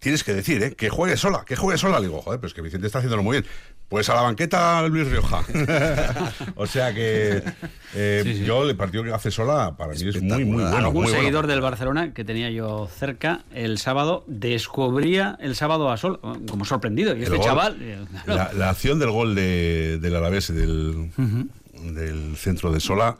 tienes 0.00 0.24
que 0.24 0.34
decir, 0.34 0.62
¿eh? 0.62 0.74
Que 0.76 0.90
juegue 0.90 1.16
sola, 1.16 1.44
que 1.46 1.56
juegue 1.56 1.78
sola. 1.78 1.98
Le 1.98 2.06
digo, 2.08 2.20
joder, 2.20 2.38
pero 2.40 2.48
es 2.48 2.54
que 2.54 2.60
Vicente 2.60 2.86
está 2.86 2.98
haciéndolo 2.98 3.22
muy 3.22 3.38
bien. 3.40 3.46
Pues 3.88 4.08
a 4.10 4.14
la 4.14 4.20
banqueta 4.22 4.86
Luis 4.86 5.08
Rioja. 5.08 5.42
o 6.56 6.66
sea 6.66 6.92
que 6.94 7.42
eh, 7.94 8.42
yo 8.44 8.68
el 8.68 8.76
partido 8.76 9.02
que 9.02 9.12
hace 9.12 9.30
sola 9.30 9.76
para 9.78 9.94
mí 9.94 10.08
es 10.08 10.22
muy, 10.22 10.44
muy 10.44 10.62
bueno. 10.62 10.92
Bueno. 10.92 11.10
seguidor 11.10 11.46
del 11.46 11.62
Barcelona 11.62 12.12
que 12.12 12.22
tenía 12.24 12.50
yo 12.50 12.86
cerca 12.94 13.44
el 13.54 13.78
sábado 13.78 14.24
descubría 14.26 15.38
el 15.40 15.54
sábado 15.56 15.90
a 15.90 15.96
Sol 15.96 16.20
como 16.50 16.66
sorprendido. 16.66 17.12
Y 17.14 17.18
El 17.18 17.22
este 17.24 17.36
gol, 17.36 17.46
chaval. 17.46 17.78
eh. 17.80 18.04
La, 18.26 18.52
la 18.52 18.70
acción 18.70 18.98
del 18.98 19.10
gol 19.10 19.34
de, 19.34 19.98
del 20.00 20.16
Alavés 20.16 20.52
del, 20.54 21.10
del 21.72 22.36
centro 22.36 22.70
de 22.72 22.80
Sola. 22.80 23.16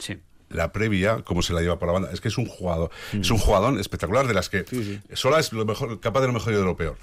La 0.51 0.73
previa, 0.73 1.23
cómo 1.25 1.43
se 1.43 1.53
la 1.53 1.61
lleva 1.61 1.79
por 1.79 1.89
la 1.89 1.93
banda, 1.93 2.11
es 2.11 2.23
que 2.23 2.29
es 2.29 2.39
un 2.39 2.47
jugador, 2.47 2.91
es 3.13 3.31
un 3.31 3.37
jugador 3.37 3.79
espectacular 3.79 4.27
de 4.27 4.33
las 4.33 4.49
que 4.49 4.65
Sola 5.13 5.41
es 5.41 5.53
lo 5.53 5.67
mejor, 5.67 6.01
capaz 6.01 6.23
de 6.23 6.27
lo 6.29 6.33
mejor 6.33 6.55
y 6.55 6.57
de 6.57 6.63
lo 6.65 6.75
peor. 6.75 6.97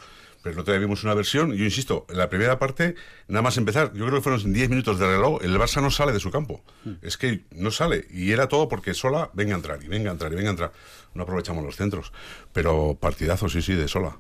Pero 0.46 0.58
no 0.58 0.64
todavía 0.64 0.86
vimos 0.86 1.04
una 1.04 1.16
versión, 1.16 1.54
yo 1.54 1.64
insisto, 1.64 2.06
en 2.08 2.20
la 2.20 2.30
primera 2.30 2.60
parte, 2.60 2.94
nada 3.28 3.42
más 3.42 3.58
empezar, 3.58 3.92
yo 3.96 4.06
creo 4.06 4.20
que 4.20 4.22
fueron 4.22 4.54
10 4.54 4.70
minutos 4.70 5.00
de 5.00 5.08
reloj, 5.08 5.44
el 5.44 5.58
Barça 5.58 5.82
no 5.82 5.90
sale 5.90 6.12
de 6.12 6.20
su 6.20 6.30
campo. 6.30 6.62
Es 7.02 7.18
que 7.18 7.46
no 7.50 7.72
sale. 7.72 8.06
Y 8.12 8.32
era 8.32 8.48
todo 8.48 8.70
porque 8.70 8.94
Sola 8.94 9.32
venga 9.34 9.54
a 9.54 9.56
entrar, 9.56 9.84
y 9.84 9.88
venga 9.88 10.12
a 10.12 10.14
entrar, 10.14 10.32
y 10.32 10.36
venga 10.36 10.50
a 10.50 10.52
entrar. 10.52 10.72
No 11.16 11.24
aprovechamos 11.24 11.64
los 11.64 11.76
centros. 11.76 12.14
Pero 12.54 12.96
partidazo, 13.02 13.50
sí, 13.50 13.64
sí, 13.64 13.74
de 13.74 13.88
Sola. 13.88 14.18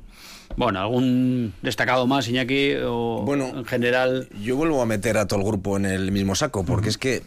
Bueno, 0.57 0.79
¿algún 0.79 1.53
destacado 1.61 2.07
más, 2.07 2.27
Iñaki? 2.27 2.73
O 2.83 3.21
Bueno, 3.23 3.49
en 3.49 3.65
general. 3.65 4.27
Yo 4.41 4.55
vuelvo 4.55 4.81
a 4.81 4.87
meter 4.87 5.19
a 5.19 5.27
todo 5.27 5.41
el 5.41 5.45
grupo 5.45 5.77
en 5.77 5.85
el 5.85 6.11
mismo 6.11 6.33
saco, 6.33 6.65
porque 6.65 6.89
es 6.89 6.97
que 6.97 7.21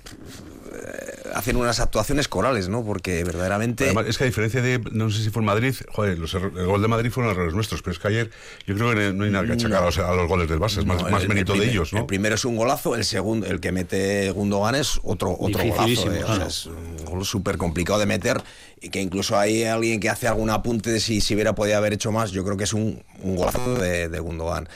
hacen 1.34 1.56
unas 1.56 1.80
actuaciones 1.80 2.28
corales, 2.28 2.68
¿no? 2.68 2.84
Porque 2.84 3.22
verdaderamente... 3.24 3.84
Además, 3.84 4.06
es 4.08 4.18
que 4.18 4.24
a 4.24 4.26
diferencia 4.26 4.60
de, 4.62 4.78
no 4.92 5.10
sé 5.10 5.22
si 5.22 5.30
fue 5.30 5.40
en 5.42 5.46
Madrid, 5.46 5.74
joder, 5.90 6.18
los 6.18 6.34
erro- 6.34 6.52
el 6.58 6.66
gol 6.66 6.82
de 6.82 6.88
Madrid 6.88 7.10
fueron 7.10 7.32
errores 7.32 7.54
nuestros, 7.54 7.82
pero 7.82 7.92
es 7.92 7.98
que 7.98 8.08
ayer 8.08 8.30
yo 8.66 8.74
creo 8.74 8.94
que 8.94 9.12
no 9.12 9.24
hay 9.24 9.30
nada 9.30 9.46
que 9.46 9.52
achacar 9.52 9.82
a 9.82 9.86
los, 9.86 9.98
a 9.98 10.12
los 10.14 10.28
goles 10.28 10.48
del 10.48 10.58
Barça, 10.60 10.78
es 10.78 10.86
más, 10.86 11.02
No, 11.02 11.08
más 11.10 11.22
el- 11.22 11.28
el 11.30 11.34
mérito 11.34 11.54
de 11.54 11.70
ellos, 11.70 11.92
¿no? 11.92 12.00
El 12.00 12.06
primero 12.06 12.34
es 12.34 12.44
un 12.44 12.56
golazo, 12.56 12.94
el 12.94 13.04
segundo, 13.04 13.46
el 13.46 13.60
que 13.60 13.72
mete 13.72 14.30
Gundogan 14.30 14.74
es 14.74 15.00
otro, 15.02 15.36
otro 15.38 15.62
golazo. 15.64 16.12
Eh, 16.12 16.24
o 16.24 16.34
sea, 16.36 16.46
es 16.46 16.66
un 16.66 17.04
gol 17.04 17.24
súper 17.24 17.56
complicado 17.58 17.98
de 17.98 18.06
meter 18.06 18.40
y 18.80 18.90
que 18.90 19.00
incluso 19.00 19.36
hay 19.38 19.64
alguien 19.64 19.98
que 20.00 20.08
hace 20.08 20.28
algún 20.28 20.50
apunte 20.50 20.90
de 20.90 21.00
si, 21.00 21.20
si 21.20 21.34
hubiera 21.34 21.54
podido 21.54 21.76
haber 21.76 21.92
hecho 21.92 22.12
más. 22.12 22.30
Yo 22.30 22.44
creo 22.44 22.56
que 22.56 22.64
es 22.64 22.72
un, 22.72 23.02
un 23.22 23.36
golazo 23.36 23.74
de, 23.76 24.08
de 24.08 24.20
Gundogan. 24.20 24.68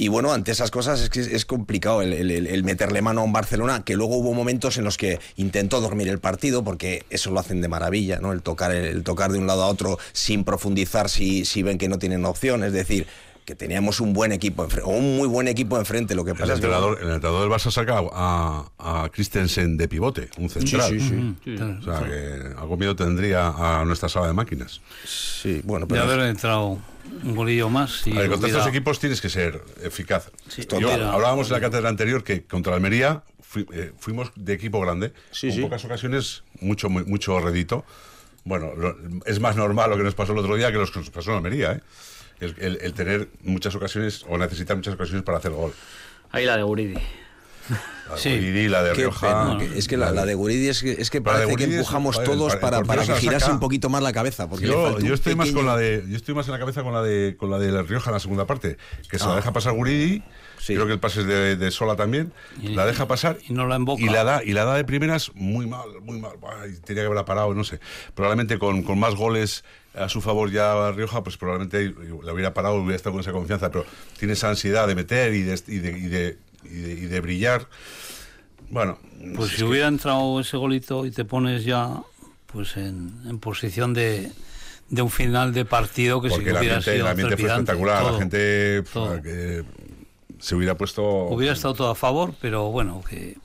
Y 0.00 0.06
bueno, 0.06 0.32
ante 0.32 0.52
esas 0.52 0.70
cosas 0.70 1.00
es 1.00 1.10
que 1.10 1.18
es, 1.18 1.44
complicado 1.44 2.02
el, 2.02 2.12
el- 2.12 2.30
el- 2.30 2.46
el 2.46 2.62
meterle 2.62 3.02
mano 3.02 3.22
a 3.22 3.24
un 3.24 3.32
Barcelona, 3.32 3.82
que 3.84 3.96
luego 3.96 4.16
hubo 4.16 4.32
momentos 4.32 4.76
en 4.78 4.84
los 4.84 4.96
que 4.96 5.18
intentó 5.34 5.80
dormir 5.80 6.06
el 6.06 6.20
partido, 6.20 6.62
porque 6.62 7.04
eso 7.10 7.32
lo 7.32 7.40
hacen 7.40 7.60
de 7.60 7.66
maravilla, 7.66 8.20
¿no? 8.20 8.32
El 8.32 8.42
tocar, 8.42 8.70
el, 8.72 9.02
tocar 9.02 9.32
de 9.32 9.40
un 9.40 9.48
lado 9.48 9.64
a 9.64 9.66
otro 9.66 9.98
sin 10.12 10.44
profundizar 10.44 11.08
si, 11.10 11.44
si 11.44 11.64
ven 11.64 11.78
que 11.78 11.88
no 11.88 11.98
tienen 11.98 12.24
opción. 12.26 12.62
Es 12.62 12.72
decir, 12.72 13.08
que 13.48 13.54
teníamos 13.54 13.98
un 14.00 14.12
buen 14.12 14.30
equipo, 14.30 14.68
o 14.84 14.90
un 14.90 15.16
muy 15.16 15.26
buen 15.26 15.48
equipo 15.48 15.78
enfrente. 15.78 16.14
Lo 16.14 16.22
que 16.22 16.32
El 16.32 16.36
pasa 16.36 16.52
es 16.52 16.60
que 16.60 16.66
entrenador, 16.66 16.98
el 17.00 17.08
entrenador 17.12 17.40
del 17.40 17.50
Barça 17.50 17.70
saca 17.70 18.02
a, 18.12 18.70
a 18.78 19.08
Christensen 19.08 19.78
de 19.78 19.88
pivote, 19.88 20.28
un 20.36 20.50
central. 20.50 20.90
Sí, 20.90 21.00
sí, 21.00 21.34
sí. 21.44 21.56
O 21.56 21.82
sea, 21.82 22.04
que 22.06 22.52
algo 22.58 22.76
miedo 22.76 22.94
tendría 22.94 23.48
a 23.48 23.86
nuestra 23.86 24.10
sala 24.10 24.26
de 24.26 24.34
máquinas. 24.34 24.82
Sí, 25.06 25.62
bueno, 25.64 25.86
De 25.86 25.94
pero 25.94 26.02
haber 26.02 26.20
entrado 26.28 26.78
un 27.24 27.34
golillo 27.34 27.70
más. 27.70 28.06
Y 28.06 28.12
ver, 28.12 28.28
contra 28.28 28.48
estos 28.50 28.66
equipos 28.66 28.98
tienes 29.00 29.22
que 29.22 29.30
ser 29.30 29.62
eficaz. 29.82 30.30
Sí, 30.48 30.66
Yo- 30.70 30.76
hubiera- 30.76 31.10
hablábamos 31.14 31.46
en 31.46 31.54
la 31.54 31.60
cátedra 31.62 31.88
anterior 31.88 32.22
que 32.22 32.44
contra 32.44 32.74
Almería 32.74 33.22
fui- 33.40 33.66
eh, 33.72 33.92
fuimos 33.98 34.30
de 34.36 34.52
equipo 34.52 34.78
grande, 34.82 35.14
Sí, 35.30 35.46
en 35.46 35.52
sí. 35.54 35.60
pocas 35.62 35.82
ocasiones 35.86 36.42
mucho 36.60 36.90
mucho 36.90 37.40
redito. 37.40 37.86
Bueno, 38.44 38.74
lo- 38.76 38.94
es 39.24 39.40
más 39.40 39.56
normal 39.56 39.88
lo 39.88 39.96
que 39.96 40.02
nos 40.02 40.14
pasó 40.14 40.32
el 40.32 40.38
otro 40.38 40.54
día 40.54 40.70
que 40.70 40.76
lo 40.76 40.86
que 40.86 40.98
nos 40.98 41.08
pasó 41.08 41.30
en 41.30 41.36
Almería, 41.38 41.72
¿eh? 41.72 41.80
El, 42.40 42.54
el- 42.58 42.78
el 42.82 42.92
tener 42.94 43.28
muchas 43.42 43.74
ocasiones 43.74 44.24
o 44.28 44.38
necesitar 44.38 44.76
muchas 44.76 44.94
ocasiones 44.94 45.22
para 45.24 45.38
hacer 45.38 45.50
gol. 45.52 45.72
Ahí 46.30 46.44
la 46.44 46.56
de 46.56 46.62
Guridi. 46.62 46.94
La 48.08 48.14
de 48.14 48.20
Sí. 48.22 48.30
Guridi, 48.30 48.68
la 48.68 48.82
de 48.82 48.94
Rioja. 48.94 49.58
pena, 49.58 49.74
es 49.76 49.86
que 49.88 49.98
la, 49.98 50.10
la 50.12 50.24
de 50.24 50.34
Guridi 50.34 50.68
es 50.68 50.80
que, 50.82 50.92
es 50.92 51.10
que 51.10 51.20
parece 51.20 51.44
que 51.44 51.50
Guridi 51.50 51.72
es- 51.72 51.78
empujamos 51.80 52.14
joder, 52.16 52.30
todos 52.30 52.54
el- 52.54 52.60
para, 52.60 52.82
para 52.82 53.04
que 53.04 53.12
girase 53.16 53.40
saca. 53.40 53.52
un 53.52 53.60
poquito 53.60 53.90
más 53.90 54.02
la 54.02 54.12
cabeza. 54.14 54.48
Porque 54.48 54.66
Yo, 54.66 54.98
yo 55.00 55.12
estoy 55.12 55.34
más 55.34 55.50
con 55.50 55.66
la 55.66 55.76
de 55.76 56.02
yo 56.08 56.16
estoy 56.16 56.34
más 56.34 56.46
en 56.46 56.52
la 56.52 56.58
cabeza 56.58 56.82
con 56.82 56.94
la 56.94 57.02
de 57.02 57.36
con 57.36 57.50
la 57.50 57.58
de 57.58 57.70
la 57.70 57.82
Rioja 57.82 58.08
en 58.10 58.14
la 58.14 58.20
segunda 58.20 58.46
parte 58.46 58.78
que 59.10 59.18
se 59.18 59.26
la 59.26 59.32
Ah. 59.32 59.36
deja 59.36 59.52
pasar 59.52 59.74
Guridi 59.74 60.22
Sí. 60.58 60.74
creo 60.74 60.86
que 60.86 60.94
el 60.94 61.00
pase 61.00 61.20
es 61.20 61.26
de, 61.26 61.56
de 61.56 61.70
Sola 61.70 61.96
también 61.96 62.32
Y- 62.62 62.68
la 62.68 62.86
deja 62.86 63.06
pasar 63.06 63.36
y 63.46 63.52
no 63.52 63.66
la 63.66 63.76
emboca. 63.76 64.02
y 64.02 64.06
la 64.08 64.24
da 64.24 64.42
y 64.42 64.52
la 64.52 64.64
da 64.64 64.74
de 64.74 64.84
primeras 64.84 65.30
muy 65.34 65.66
mal 65.66 65.88
muy 66.02 66.18
mal 66.18 66.36
Buah, 66.40 66.66
y 66.66 66.80
tenía 66.80 67.02
que 67.02 67.06
haberla 67.06 67.26
parado 67.26 67.52
no 67.52 67.64
sé 67.64 67.78
probablemente 68.14 68.58
con, 68.58 68.82
con 68.84 68.98
más 68.98 69.14
goles 69.16 69.64
a 69.98 70.08
su 70.08 70.20
favor 70.20 70.50
ya 70.50 70.90
Rioja 70.92 71.22
pues 71.22 71.36
probablemente 71.36 71.94
la 72.22 72.32
hubiera 72.32 72.54
parado 72.54 72.76
hubiera 72.76 72.96
estado 72.96 73.12
con 73.14 73.20
esa 73.20 73.32
confianza 73.32 73.70
pero 73.70 73.84
tiene 74.18 74.34
esa 74.34 74.48
ansiedad 74.48 74.86
de 74.86 74.94
meter 74.94 75.34
y 75.34 75.42
de, 75.42 75.60
y 75.66 75.78
de, 75.78 75.90
y 75.98 76.02
de, 76.08 76.38
y 76.64 76.68
de- 76.68 76.92
y 76.94 77.06
de 77.06 77.20
brillar 77.20 77.66
bueno 78.70 78.98
Pues 79.36 79.46
es 79.46 79.50
si 79.52 79.56
que- 79.58 79.64
hubiera 79.64 79.88
entrado 79.88 80.40
ese 80.40 80.56
golito 80.56 81.06
y 81.06 81.10
te 81.10 81.24
pones 81.24 81.64
ya 81.64 82.02
pues 82.46 82.76
en, 82.76 83.12
en 83.26 83.38
posición 83.38 83.92
de, 83.94 84.30
de 84.88 85.02
un 85.02 85.10
final 85.10 85.52
de 85.52 85.64
partido 85.64 86.20
que 86.22 86.28
porque 86.30 86.50
el 86.50 86.56
hubiera 86.56 86.76
ambiente, 86.76 86.92
sido 86.92 87.04
el 87.06 87.10
ambiente 87.10 87.36
fue 87.36 87.48
espectacular 87.50 88.02
todo. 88.02 88.12
la 88.12 88.18
gente 88.18 88.82
pf, 88.82 89.22
que 89.22 89.64
se 90.38 90.54
hubiera 90.54 90.76
puesto 90.76 91.02
Hubiera 91.02 91.52
estado 91.54 91.74
todo 91.74 91.90
a 91.90 91.94
favor, 91.94 92.34
pero 92.40 92.70
bueno, 92.70 93.02
que 93.08 93.36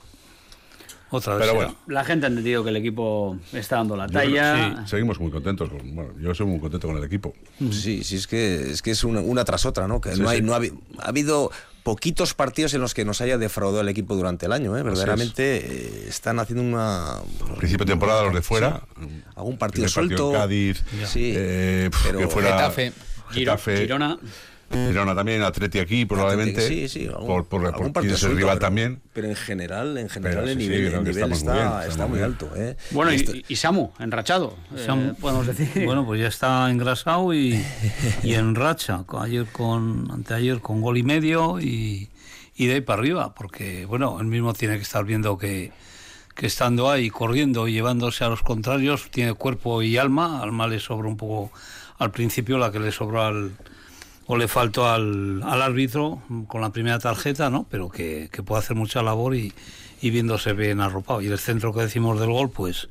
otra 1.17 1.35
vez 1.35 1.43
Pero 1.45 1.55
bueno. 1.55 1.75
La 1.87 2.03
gente 2.03 2.25
ha 2.25 2.29
entendido 2.29 2.63
que 2.63 2.69
el 2.69 2.77
equipo 2.77 3.37
está 3.53 3.77
dando 3.77 3.95
la 3.95 4.07
creo- 4.07 4.21
talla. 4.21 4.83
sí, 4.85 4.89
seguimos 4.91 5.19
muy 5.19 5.31
contentos. 5.31 5.69
con- 5.69 5.95
bueno, 5.95 6.11
yo 6.19 6.33
soy 6.35 6.45
muy 6.45 6.59
contento 6.59 6.87
con 6.87 6.97
el 6.97 7.03
equipo. 7.03 7.33
Sí, 7.71 8.03
sí, 8.03 8.15
es 8.17 8.27
que 8.27 8.71
es, 8.71 8.81
que 8.81 8.91
es 8.91 9.03
una, 9.03 9.21
una 9.21 9.43
tras 9.45 9.65
otra, 9.65 9.87
¿no? 9.87 10.01
Que 10.01 10.15
Sí, 10.15 10.21
no, 10.21 10.29
hay, 10.29 10.37
sí. 10.39 10.43
no 10.43 10.53
ha, 10.53 10.59
habi- 10.59 10.73
ha 10.99 11.07
habido 11.09 11.51
poquitos 11.83 12.33
partidos 12.33 12.73
en 12.73 12.79
los 12.81 12.93
que 12.93 13.03
nos 13.03 13.19
haya 13.19 13.37
defraudado 13.37 13.81
el 13.81 13.89
equipo 13.89 14.15
durante 14.15 14.45
el 14.45 14.53
año, 14.53 14.77
¿eh? 14.77 14.83
Verdaderamente 14.83 15.57
eh, 15.57 16.05
están 16.07 16.39
haciendo 16.39 16.63
una... 16.63 17.17
Principio 17.57 17.85
de 17.85 17.91
temporada, 17.91 18.23
los 18.23 18.33
de 18.33 18.41
fuera. 18.41 18.83
Algún 19.35 19.57
partido 19.57 19.83
partido 19.83 19.89
suelto. 19.89 20.29
en 20.31 20.35
Cádiz. 20.39 20.83
Sí, 21.07 21.33
eh, 21.35 21.89
pero- 22.05 22.19
que 22.19 22.27
fuera 22.27 22.51
Getafe. 22.57 22.93
Getafe, 23.31 23.77
Girona. 23.79 24.17
Girona 24.73 25.15
también, 25.15 25.41
Atleti 25.41 25.79
aquí 25.79 26.05
probablemente. 26.05 26.67
Sí, 26.67 26.87
sí, 26.89 27.07
algún, 27.07 27.27
por, 27.27 27.45
por, 27.45 27.65
algún 27.65 27.93
por 27.93 28.03
suelto, 28.03 28.27
rival 28.37 28.57
pero- 28.57 28.59
también. 28.59 29.01
Pero 29.13 29.27
en 29.27 29.35
general, 29.35 29.97
en 29.97 30.09
general 30.09 30.39
Pero 30.43 30.47
el 30.51 30.57
sí, 30.57 30.63
sí, 30.63 30.69
nivel, 30.69 30.87
creo 30.87 30.99
el 30.99 31.05
nivel 31.05 31.15
estamos 31.23 31.43
muy 31.43 31.53
está, 31.53 31.77
bien, 31.79 31.89
está 31.91 32.07
muy 32.07 32.19
alto, 32.21 32.49
¿eh? 32.55 32.77
Bueno, 32.91 33.13
Y 33.13 33.17
y, 33.17 33.45
y 33.49 33.55
Samu, 33.55 33.91
enrachado, 33.99 34.57
eh, 34.75 34.83
Samu. 34.85 35.15
podemos 35.15 35.47
decir. 35.47 35.69
Bueno, 35.85 36.05
pues 36.05 36.19
ya 36.21 36.27
está 36.27 36.69
engrasado 36.69 37.33
y, 37.33 37.63
y 38.23 38.33
en 38.33 38.55
racha. 38.55 39.03
Ayer 39.19 39.45
con, 39.51 40.09
anteayer 40.11 40.59
con 40.59 40.81
gol 40.81 40.97
y 40.97 41.03
medio 41.03 41.59
y, 41.59 42.09
y 42.55 42.65
de 42.67 42.73
ahí 42.75 42.81
para 42.81 42.99
arriba, 42.99 43.33
porque 43.35 43.85
bueno, 43.85 44.17
él 44.19 44.27
mismo 44.27 44.53
tiene 44.53 44.75
que 44.77 44.83
estar 44.83 45.03
viendo 45.05 45.37
que, 45.37 45.71
que 46.35 46.47
estando 46.47 46.89
ahí, 46.89 47.09
corriendo 47.09 47.67
y 47.67 47.73
llevándose 47.73 48.23
a 48.23 48.29
los 48.29 48.41
contrarios, 48.41 49.09
tiene 49.11 49.33
cuerpo 49.33 49.81
y 49.83 49.97
alma. 49.97 50.41
Alma 50.41 50.67
le 50.67 50.79
sobra 50.79 51.07
un 51.07 51.17
poco 51.17 51.51
al 51.99 52.11
principio 52.11 52.57
la 52.57 52.71
que 52.71 52.79
le 52.79 52.91
sobró 52.91 53.21
al, 53.23 53.51
o 54.25 54.37
le 54.37 54.47
faltó 54.47 54.87
al, 54.87 55.41
al 55.43 55.61
árbitro 55.61 56.21
con 56.47 56.61
la 56.61 56.71
primera 56.71 56.99
tarjeta, 56.99 57.49
¿no? 57.49 57.65
Pero 57.69 57.89
que, 57.89 58.29
que 58.31 58.43
puede 58.43 58.59
hacer 58.59 58.75
mucha 58.75 59.01
labor 59.01 59.35
y, 59.35 59.53
y 60.01 60.09
viéndose 60.09 60.53
bien 60.53 60.81
arropado. 60.81 61.21
Y 61.21 61.27
el 61.27 61.39
centro 61.39 61.73
que 61.73 61.81
decimos 61.81 62.19
del 62.19 62.31
gol, 62.31 62.49
pues 62.49 62.87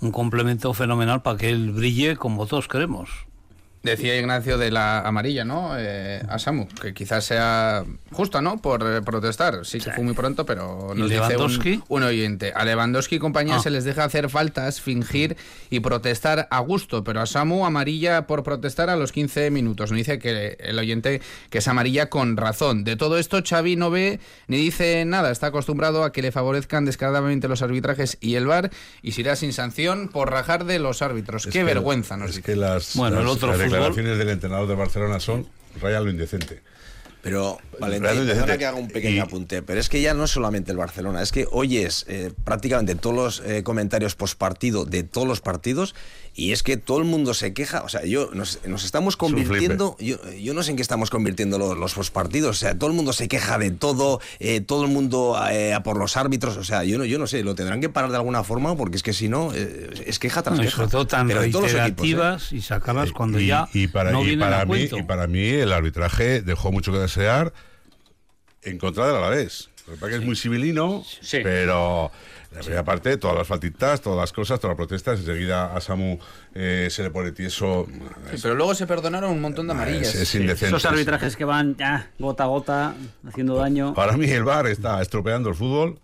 un 0.00 0.10
complemento 0.10 0.72
fenomenal 0.74 1.22
para 1.22 1.38
que 1.38 1.50
él 1.50 1.72
brille 1.72 2.16
como 2.16 2.46
todos 2.46 2.68
queremos. 2.68 3.10
Decía 3.84 4.18
Ignacio 4.18 4.58
de 4.58 4.70
la 4.70 5.00
amarilla, 5.00 5.44
¿no? 5.44 5.72
Eh, 5.78 6.22
a 6.28 6.38
Samu, 6.38 6.66
que 6.68 6.94
quizás 6.94 7.24
sea 7.26 7.84
justa, 8.12 8.40
¿no? 8.40 8.56
Por 8.56 8.82
eh, 8.82 9.02
protestar. 9.02 9.64
Sí 9.64 9.78
que 9.78 9.92
fue 9.92 10.02
muy 10.02 10.14
pronto, 10.14 10.46
pero 10.46 10.92
¿Y 10.96 10.98
nos 11.00 11.10
dice 11.10 11.36
un, 11.36 11.84
un 11.88 12.02
oyente. 12.02 12.52
A 12.56 12.64
Lewandowski 12.64 13.16
y 13.16 13.18
compañía 13.18 13.56
Ah. 13.56 13.60
se 13.60 13.70
les 13.70 13.84
deja 13.84 14.04
hacer 14.04 14.30
faltas, 14.30 14.80
fingir 14.80 15.36
y 15.70 15.80
protestar 15.80 16.48
a 16.50 16.58
gusto, 16.60 17.04
pero 17.04 17.20
a 17.20 17.26
Samu 17.26 17.66
amarilla 17.66 18.26
por 18.26 18.42
protestar 18.42 18.88
a 18.88 18.96
los 18.96 19.12
15 19.12 19.50
minutos. 19.50 19.90
Nos 19.90 19.98
dice 19.98 20.18
que 20.18 20.56
el 20.60 20.78
oyente 20.78 21.20
que 21.50 21.58
es 21.58 21.68
amarilla 21.68 22.08
con 22.08 22.36
razón. 22.38 22.84
De 22.84 22.96
todo 22.96 23.18
esto 23.18 23.42
Xavi 23.46 23.76
no 23.76 23.90
ve 23.90 24.18
ni 24.48 24.56
dice 24.56 25.04
nada. 25.04 25.30
Está 25.30 25.48
acostumbrado 25.48 26.04
a 26.04 26.12
que 26.12 26.22
le 26.22 26.32
favorezcan 26.32 26.86
descaradamente 26.86 27.48
los 27.48 27.60
arbitrajes 27.60 28.16
y 28.20 28.36
el 28.36 28.46
VAR 28.46 28.70
y 29.02 29.12
se 29.12 29.20
irá 29.20 29.36
sin 29.36 29.52
sanción 29.52 30.08
por 30.08 30.30
rajar 30.30 30.64
de 30.64 30.78
los 30.78 31.02
árbitros. 31.02 31.46
Es 31.46 31.52
Qué 31.52 31.58
que- 31.58 31.64
vergüenza 31.64 32.16
nos 32.16 32.30
Es 32.30 32.36
dice. 32.36 32.46
que 32.52 32.56
las, 32.56 32.96
Bueno, 32.96 33.20
el 33.20 33.26
otro 33.26 33.52
declaraciones 33.74 34.18
del 34.18 34.30
entrenador 34.30 34.68
de 34.68 34.74
Barcelona 34.74 35.20
son 35.20 35.46
rayan 35.80 36.04
lo 36.04 36.10
indecente. 36.10 36.62
Pero, 37.24 37.58
Valentín, 37.80 38.26
perdona 38.26 38.58
que 38.58 38.66
haga 38.66 38.76
un 38.78 38.88
pequeño 38.88 39.16
Y- 39.16 39.18
apunte, 39.18 39.62
pero 39.62 39.80
es 39.80 39.88
que 39.88 40.00
ya 40.02 40.12
no 40.14 40.24
es 40.24 40.30
solamente 40.30 40.70
el 40.70 40.76
Barcelona, 40.76 41.22
es 41.22 41.32
que 41.32 41.46
oyes 41.50 42.04
eh, 42.06 42.30
prácticamente 42.44 42.94
todos 42.94 43.16
los 43.16 43.42
eh, 43.50 43.62
comentarios 43.64 44.14
post 44.14 44.38
partido 44.38 44.84
de 44.84 45.02
todos 45.04 45.26
los 45.26 45.40
partidos 45.40 45.94
y 46.36 46.52
es 46.52 46.62
que 46.64 46.76
todo 46.76 46.98
el 46.98 47.04
mundo 47.04 47.32
se 47.32 47.54
queja, 47.54 47.82
o 47.82 47.88
sea, 47.88 48.04
yo 48.04 48.28
nos, 48.34 48.58
nos 48.66 48.84
estamos 48.84 49.16
convirtiendo, 49.16 49.96
yo, 50.00 50.16
yo 50.34 50.52
no 50.52 50.62
sé 50.64 50.72
en 50.72 50.76
qué 50.76 50.82
estamos 50.82 51.08
convirtiendo 51.08 51.58
los, 51.58 51.78
los 51.78 51.94
post 51.94 52.12
partidos, 52.12 52.56
o 52.56 52.60
sea, 52.60 52.76
todo 52.78 52.90
el 52.90 52.96
mundo 52.96 53.12
se 53.12 53.26
queja 53.28 53.56
de 53.56 53.70
todo, 53.70 54.20
eh, 54.40 54.60
todo 54.60 54.84
el 54.84 54.90
mundo 54.90 55.40
eh, 55.50 55.72
a 55.72 55.82
por 55.82 55.96
los 55.96 56.16
árbitros, 56.18 56.56
o 56.58 56.64
sea, 56.64 56.84
yo 56.84 56.98
no, 56.98 57.04
yo 57.06 57.18
no 57.18 57.26
sé, 57.26 57.42
lo 57.42 57.54
tendrán 57.54 57.80
que 57.80 57.88
parar 57.88 58.10
de 58.10 58.16
alguna 58.16 58.44
forma 58.44 58.76
porque 58.76 58.96
es 58.96 59.02
que 59.02 59.12
si 59.14 59.28
no, 59.28 59.52
eh, 59.54 59.90
es 60.06 60.18
queja 60.18 60.42
tras 60.42 60.56
No, 60.58 60.62
y 60.62 60.66
queja. 60.66 60.76
sobre 60.76 60.90
todo 60.90 61.06
tan 61.06 61.26
Pero 61.28 61.42
equipos, 61.42 61.72
¿eh? 62.52 62.56
y 62.56 62.60
sacarlas 62.60 63.12
cuando 63.12 63.40
y, 63.40 63.46
ya 63.46 63.68
y 63.72 63.86
para, 63.86 64.10
no 64.12 64.26
y 64.26 64.36
para 64.36 64.64
mí 64.64 64.66
cuento. 64.66 64.98
y 64.98 65.02
para 65.04 65.26
mí 65.26 65.46
el 65.48 65.72
arbitraje 65.72 66.42
dejó 66.42 66.70
mucho 66.72 66.92
que 66.92 66.98
desear 67.14 67.52
en 68.62 68.78
contra 68.78 69.06
del 69.06 69.16
Alavés. 69.16 69.70
Lo 69.86 69.94
que 69.94 70.00
pasa 70.00 70.16
es 70.16 70.22
muy 70.24 70.34
civilino, 70.34 71.04
Sí. 71.20 71.40
pero 71.42 72.10
la 72.52 72.60
primera 72.60 72.84
parte, 72.84 73.18
todas 73.18 73.36
las 73.36 73.46
faltitas, 73.46 74.00
todas 74.00 74.18
las 74.18 74.32
cosas, 74.32 74.58
todas 74.58 74.72
las 74.72 74.76
protestas, 74.78 75.20
enseguida 75.20 75.76
a 75.76 75.80
Samu 75.82 76.18
eh, 76.54 76.88
se 76.90 77.02
le 77.02 77.10
pone 77.10 77.32
tieso. 77.32 77.86
Sí, 78.32 78.38
pero 78.42 78.54
luego 78.54 78.74
se 78.74 78.86
perdonaron 78.86 79.30
un 79.30 79.42
montón 79.42 79.66
de 79.66 79.72
amarillas. 79.74 80.14
Es, 80.14 80.22
es 80.22 80.34
indecente. 80.36 80.68
Esos 80.74 80.86
arbitrajes 80.86 81.36
que 81.36 81.44
van 81.44 81.76
ya 81.76 82.10
gota 82.18 82.44
a 82.44 82.46
gota, 82.46 82.94
haciendo 83.28 83.56
daño. 83.56 83.92
Para 83.92 84.16
mí 84.16 84.26
el 84.30 84.44
VAR 84.44 84.66
está 84.68 85.02
estropeando 85.02 85.50
el 85.50 85.54
fútbol. 85.54 85.98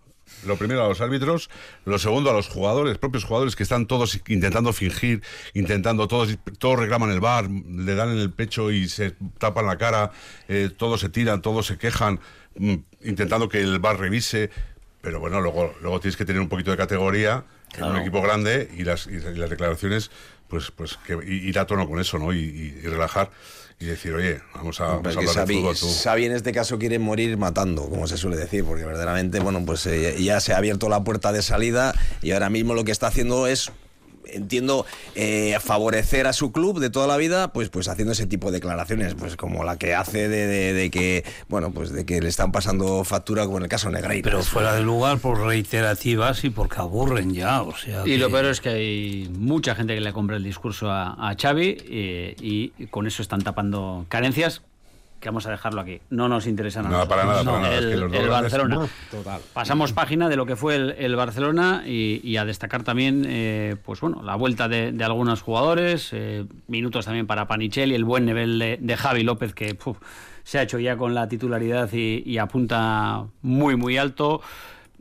Lo 0.46 0.56
primero 0.56 0.84
a 0.84 0.88
los 0.88 1.00
árbitros, 1.00 1.50
lo 1.84 1.98
segundo 1.98 2.30
a 2.30 2.32
los 2.32 2.48
jugadores, 2.48 2.96
propios 2.98 3.24
jugadores 3.24 3.56
que 3.56 3.62
están 3.62 3.86
todos 3.86 4.20
intentando 4.28 4.72
fingir, 4.72 5.22
intentando 5.52 6.08
todos, 6.08 6.38
todos 6.58 6.78
reclaman 6.78 7.10
el 7.10 7.20
VAR, 7.20 7.50
le 7.50 7.94
dan 7.94 8.10
en 8.10 8.18
el 8.18 8.32
pecho 8.32 8.70
y 8.70 8.88
se 8.88 9.14
tapan 9.38 9.66
la 9.66 9.76
cara, 9.76 10.12
eh, 10.48 10.70
todos 10.74 11.00
se 11.00 11.10
tiran, 11.10 11.42
todos 11.42 11.66
se 11.66 11.76
quejan, 11.76 12.20
mm, 12.56 12.74
intentando 13.02 13.48
que 13.48 13.60
el 13.60 13.80
VAR 13.80 13.98
revise, 13.98 14.50
pero 15.00 15.20
bueno, 15.20 15.40
luego, 15.40 15.74
luego 15.80 16.00
tienes 16.00 16.16
que 16.16 16.24
tener 16.24 16.40
un 16.40 16.48
poquito 16.48 16.70
de 16.70 16.76
categoría 16.76 17.44
en 17.76 17.84
un 17.84 17.96
equipo 17.98 18.20
grande 18.20 18.68
y 18.76 18.84
las, 18.84 19.06
y 19.06 19.18
las 19.20 19.48
declaraciones, 19.50 20.10
pues, 20.48 20.70
pues 20.72 20.98
que 21.06 21.14
ir 21.24 21.58
a 21.58 21.66
tono 21.66 21.88
con 21.88 22.00
eso, 22.00 22.18
¿no? 22.18 22.32
Y, 22.32 22.38
y- 22.38 22.80
y 22.82 22.86
relajar 22.88 23.30
y 23.78 23.86
decir, 23.86 24.12
oye, 24.12 24.40
vamos 24.54 24.78
a, 24.80 24.86
vamos 24.86 25.06
a 25.06 25.18
hablar 25.20 25.26
de 25.34 25.40
Xavi, 25.40 25.54
fútbol. 25.56 25.76
tú. 25.78 25.86
Xavi 26.02 26.24
en 26.26 26.32
este 26.32 26.52
caso 26.52 26.78
quiere 26.78 26.98
morir 26.98 27.36
matando, 27.38 27.88
como 27.88 28.06
se 28.06 28.16
suele 28.18 28.36
decir, 28.36 28.64
porque 28.64 28.84
verdaderamente, 28.84 29.40
bueno, 29.40 29.64
pues 29.64 29.86
eh, 29.86 30.16
ya 30.22 30.40
se 30.40 30.52
ha 30.52 30.58
abierto 30.58 30.88
la 30.90 31.02
puerta 31.04 31.32
de 31.32 31.40
salida 31.42 31.94
y 32.20 32.32
ahora 32.32 32.50
mismo 32.50 32.74
lo 32.74 32.84
que 32.84 32.92
está 32.92 33.06
haciendo 33.06 33.46
es 33.46 33.72
entiendo 34.34 34.86
eh, 35.14 35.56
favorecer 35.60 36.26
a 36.26 36.32
su 36.32 36.52
club 36.52 36.78
de 36.80 36.90
toda 36.90 37.06
la 37.06 37.16
vida 37.16 37.52
pues 37.52 37.68
pues 37.68 37.88
haciendo 37.88 38.12
ese 38.12 38.26
tipo 38.26 38.50
de 38.50 38.58
declaraciones 38.58 39.14
pues 39.14 39.36
como 39.36 39.64
la 39.64 39.76
que 39.78 39.94
hace 39.94 40.28
de, 40.28 40.46
de- 40.46 40.72
de 40.72 40.90
que 40.90 41.24
bueno 41.48 41.70
pues 41.72 41.90
de 41.92 42.04
que 42.04 42.20
le 42.20 42.28
están 42.28 42.52
pasando 42.52 43.04
factura 43.04 43.44
como 43.44 43.58
en 43.58 43.64
el 43.64 43.68
caso 43.68 43.88
de 43.88 43.94
Negreira 43.94 44.24
Pero 44.24 44.42
fuera 44.42 44.74
de 44.74 44.82
lugar 44.82 45.18
por 45.18 45.40
reiterativas 45.40 46.44
y 46.44 46.50
porque 46.50 46.76
aburren 46.76 47.32
ya, 47.34 47.62
o 47.62 47.76
sea. 47.76 48.06
Y 48.06 48.16
lo 48.16 48.30
peor 48.30 48.46
es 48.46 48.60
que 48.60 48.68
hay 48.70 49.30
mucha 49.38 49.74
gente 49.74 49.94
que 49.94 50.00
le 50.00 50.12
compra 50.12 50.36
el 50.36 50.44
discurso 50.44 50.90
a, 50.90 51.12
a 51.30 51.34
Xavi 51.40 51.76
eh, 51.88 52.36
y 52.40 52.68
con 52.86 53.06
eso 53.06 53.22
están 53.22 53.42
tapando 53.42 54.04
carencias 54.08 54.62
que 55.20 55.28
vamos 55.28 55.46
a 55.46 55.50
dejarlo 55.50 55.80
aquí. 55.82 56.00
No 56.10 56.28
nos 56.28 56.46
interesa 56.46 56.82
nada. 56.82 56.98
No, 56.98 57.08
para 57.08 57.24
nada, 57.24 57.44
para 57.44 57.60
nada. 57.60 57.76
El, 57.78 57.84
Es 57.84 57.90
que 57.90 57.96
los 57.96 58.10
dos 58.10 58.20
el 58.20 58.26
grandes- 58.26 58.52
Barcelona. 58.52 58.88
total 59.10 59.40
Pasamos 59.52 59.92
página 59.92 60.28
de 60.28 60.36
lo 60.36 60.46
que 60.46 60.56
fue 60.56 60.76
el, 60.76 60.90
el 60.98 61.14
Barcelona 61.14 61.82
y, 61.86 62.20
y 62.24 62.36
a 62.38 62.44
destacar 62.44 62.82
también, 62.82 63.24
eh, 63.28 63.76
pues 63.84 64.00
bueno, 64.00 64.22
la 64.22 64.34
vuelta 64.36 64.66
de, 64.68 64.92
de 64.92 65.04
algunos 65.04 65.42
jugadores, 65.42 66.08
eh, 66.12 66.46
minutos 66.68 67.04
también 67.04 67.26
para 67.26 67.46
Panichel 67.46 67.92
y 67.92 67.94
el 67.94 68.04
buen 68.04 68.24
nivel 68.24 68.58
de, 68.58 68.78
de 68.80 68.96
Javi 68.96 69.22
López 69.22 69.52
que 69.54 69.74
puf, 69.74 69.98
se 70.42 70.58
ha 70.58 70.62
hecho 70.62 70.78
ya 70.78 70.96
con 70.96 71.14
la 71.14 71.28
titularidad 71.28 71.90
y, 71.92 72.22
y 72.24 72.38
apunta 72.38 73.24
muy 73.42 73.76
muy 73.76 73.98
alto. 73.98 74.40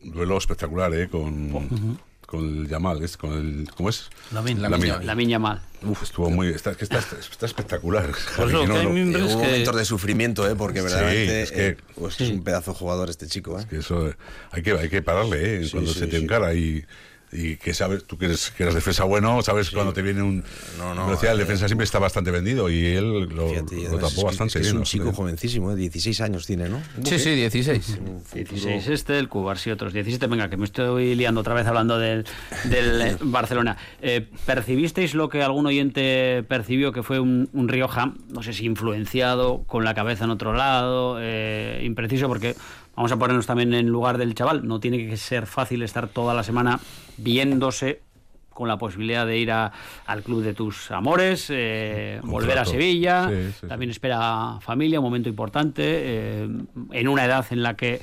Duelo 0.03 0.38
espectacular, 0.38 0.93
¿eh? 0.93 1.08
Con, 1.10 1.97
con 2.29 2.41
el 2.45 2.67
Yamal, 2.67 3.01
¿es? 3.03 3.17
Con 3.17 3.33
el, 3.33 3.67
¿Cómo 3.75 3.89
es? 3.89 4.09
Lamin. 4.31 4.61
Lamin. 4.61 4.87
Lamin. 4.89 5.07
La 5.07 5.15
miña 5.15 5.39
mal. 5.39 5.61
Uf, 5.81 6.03
estuvo 6.03 6.29
muy... 6.29 6.49
Está, 6.49 6.75
que 6.75 6.83
está, 6.83 6.99
está 6.99 7.45
espectacular. 7.47 8.11
Que 8.35 8.45
no 8.45 8.65
que 8.65 8.77
hay 8.77 8.83
lo- 8.83 8.89
mimbres 8.91 9.23
hubo 9.33 9.41
que- 9.41 9.47
momentos 9.47 9.75
de 9.75 9.85
sufrimiento 9.85 10.47
eh 10.47 10.55
porque 10.55 10.79
Sí, 10.79 10.83
verdaderamente 10.85 11.41
es 11.41 11.51
que- 11.51 11.67
eh, 11.69 11.77
pues 11.95 12.21
es 12.21 12.29
un 12.29 12.43
pedazo 12.43 12.71
de 12.73 12.77
jugador 12.77 13.09
este 13.09 13.25
chico 13.27 13.59
eh 13.59 13.65
que 13.67 13.77
eso 13.77 14.13
hay 14.51 14.61
que, 14.61 14.73
hay 14.73 14.89
que 14.89 15.01
pararle, 15.01 15.61
¿eh? 15.61 15.63
Sí, 15.65 15.71
Cuando 15.71 15.91
sí, 15.91 15.99
se 15.99 16.07
te 16.07 16.17
sí. 16.17 16.23
encara 16.23 16.53
y... 16.53 16.85
Y 17.31 17.57
que 17.57 17.73
sabes, 17.73 18.05
tú 18.05 18.17
que 18.17 18.25
eres, 18.25 18.51
que 18.51 18.63
eres 18.63 18.73
defensa 18.73 19.03
bueno, 19.03 19.41
sabes 19.43 19.69
cuando 19.69 19.93
te 19.93 20.01
viene 20.01 20.21
un. 20.23 20.43
No, 20.77 20.95
no, 20.95 21.05
velocidad, 21.05 21.33
el 21.33 21.39
eh, 21.39 21.43
defensa 21.43 21.67
siempre 21.67 21.85
está 21.85 21.99
bastante 21.99 22.31
vendido 22.31 22.69
y 22.69 22.85
él 22.87 23.29
lo, 23.29 23.49
Fíjate, 23.49 23.75
lo 23.75 23.81
además, 23.89 23.91
tapó 23.99 24.07
es 24.07 24.15
que- 24.15 24.23
bastante 24.23 24.47
es 24.47 24.53
que 24.53 24.59
bien. 24.59 24.69
Es 24.69 24.73
un 24.73 24.79
¿no? 24.79 24.83
chico 24.85 25.11
jovencísimo, 25.13 25.71
¿eh? 25.71 25.75
16 25.75 26.21
años 26.21 26.47
tiene, 26.47 26.69
¿no? 26.69 26.81
Sí, 27.03 27.19
sí, 27.19 27.35
16. 27.35 27.99
16 28.33 28.87
este, 28.87 29.19
el 29.19 29.29
Cubar 29.29 29.57
sí 29.59 29.69
otros 29.71 29.93
17. 29.93 30.25
Venga, 30.27 30.49
que 30.49 30.57
me 30.57 30.65
estoy 30.65 31.15
liando 31.15 31.41
otra 31.41 31.53
vez 31.53 31.67
hablando 31.67 31.99
del, 31.99 32.25
del 32.65 33.01
eh, 33.01 33.17
Barcelona. 33.21 33.77
Eh, 34.01 34.25
¿Percibisteis 34.45 35.13
lo 35.13 35.29
que 35.29 35.43
algún 35.43 35.65
oyente 35.67 36.43
percibió 36.47 36.91
que 36.91 37.03
fue 37.03 37.19
un, 37.19 37.49
un 37.53 37.67
Rioja, 37.67 38.13
no 38.29 38.41
sé 38.43 38.53
si 38.53 38.65
influenciado, 38.65 39.63
con 39.67 39.83
la 39.83 39.93
cabeza 39.93 40.23
en 40.25 40.31
otro 40.31 40.53
lado, 40.53 41.17
eh, 41.19 41.81
impreciso? 41.83 42.27
Porque 42.27 42.55
vamos 42.99 43.13
a 43.13 43.15
ponernos 43.17 43.45
también 43.47 43.73
en 43.73 43.88
lugar 43.88 44.17
del 44.17 44.35
chaval. 44.35 44.67
No 44.67 44.81
tiene 44.81 44.97
que 45.07 45.15
ser 45.15 45.45
fácil 45.47 45.83
estar 45.83 46.09
toda 46.09 46.33
la 46.33 46.43
semana 46.43 46.81
viéndose 47.15 48.01
con 48.49 48.67
la 48.67 48.75
posibilidad 48.77 49.25
de 49.25 49.38
ir 49.38 49.53
a- 49.53 49.71
al 50.05 50.21
club 50.21 50.43
de 50.43 50.53
tus 50.53 50.91
amores, 50.91 51.45
eh, 51.49 52.19
volver 52.23 52.59
a. 52.59 52.65
Sevilla, 52.65 53.29
Sí, 53.29 53.35
sí, 53.53 53.57
sí. 53.62 53.67
también 53.67 53.89
espera 53.91 54.57
familia, 54.59 54.99
un 54.99 55.05
momento 55.05 55.29
importante, 55.29 55.81
eh, 55.85 56.49
en 56.91 57.07
una 57.07 57.23
edad 57.23 57.45
en 57.51 57.63
la 57.63 57.77
que 57.77 58.01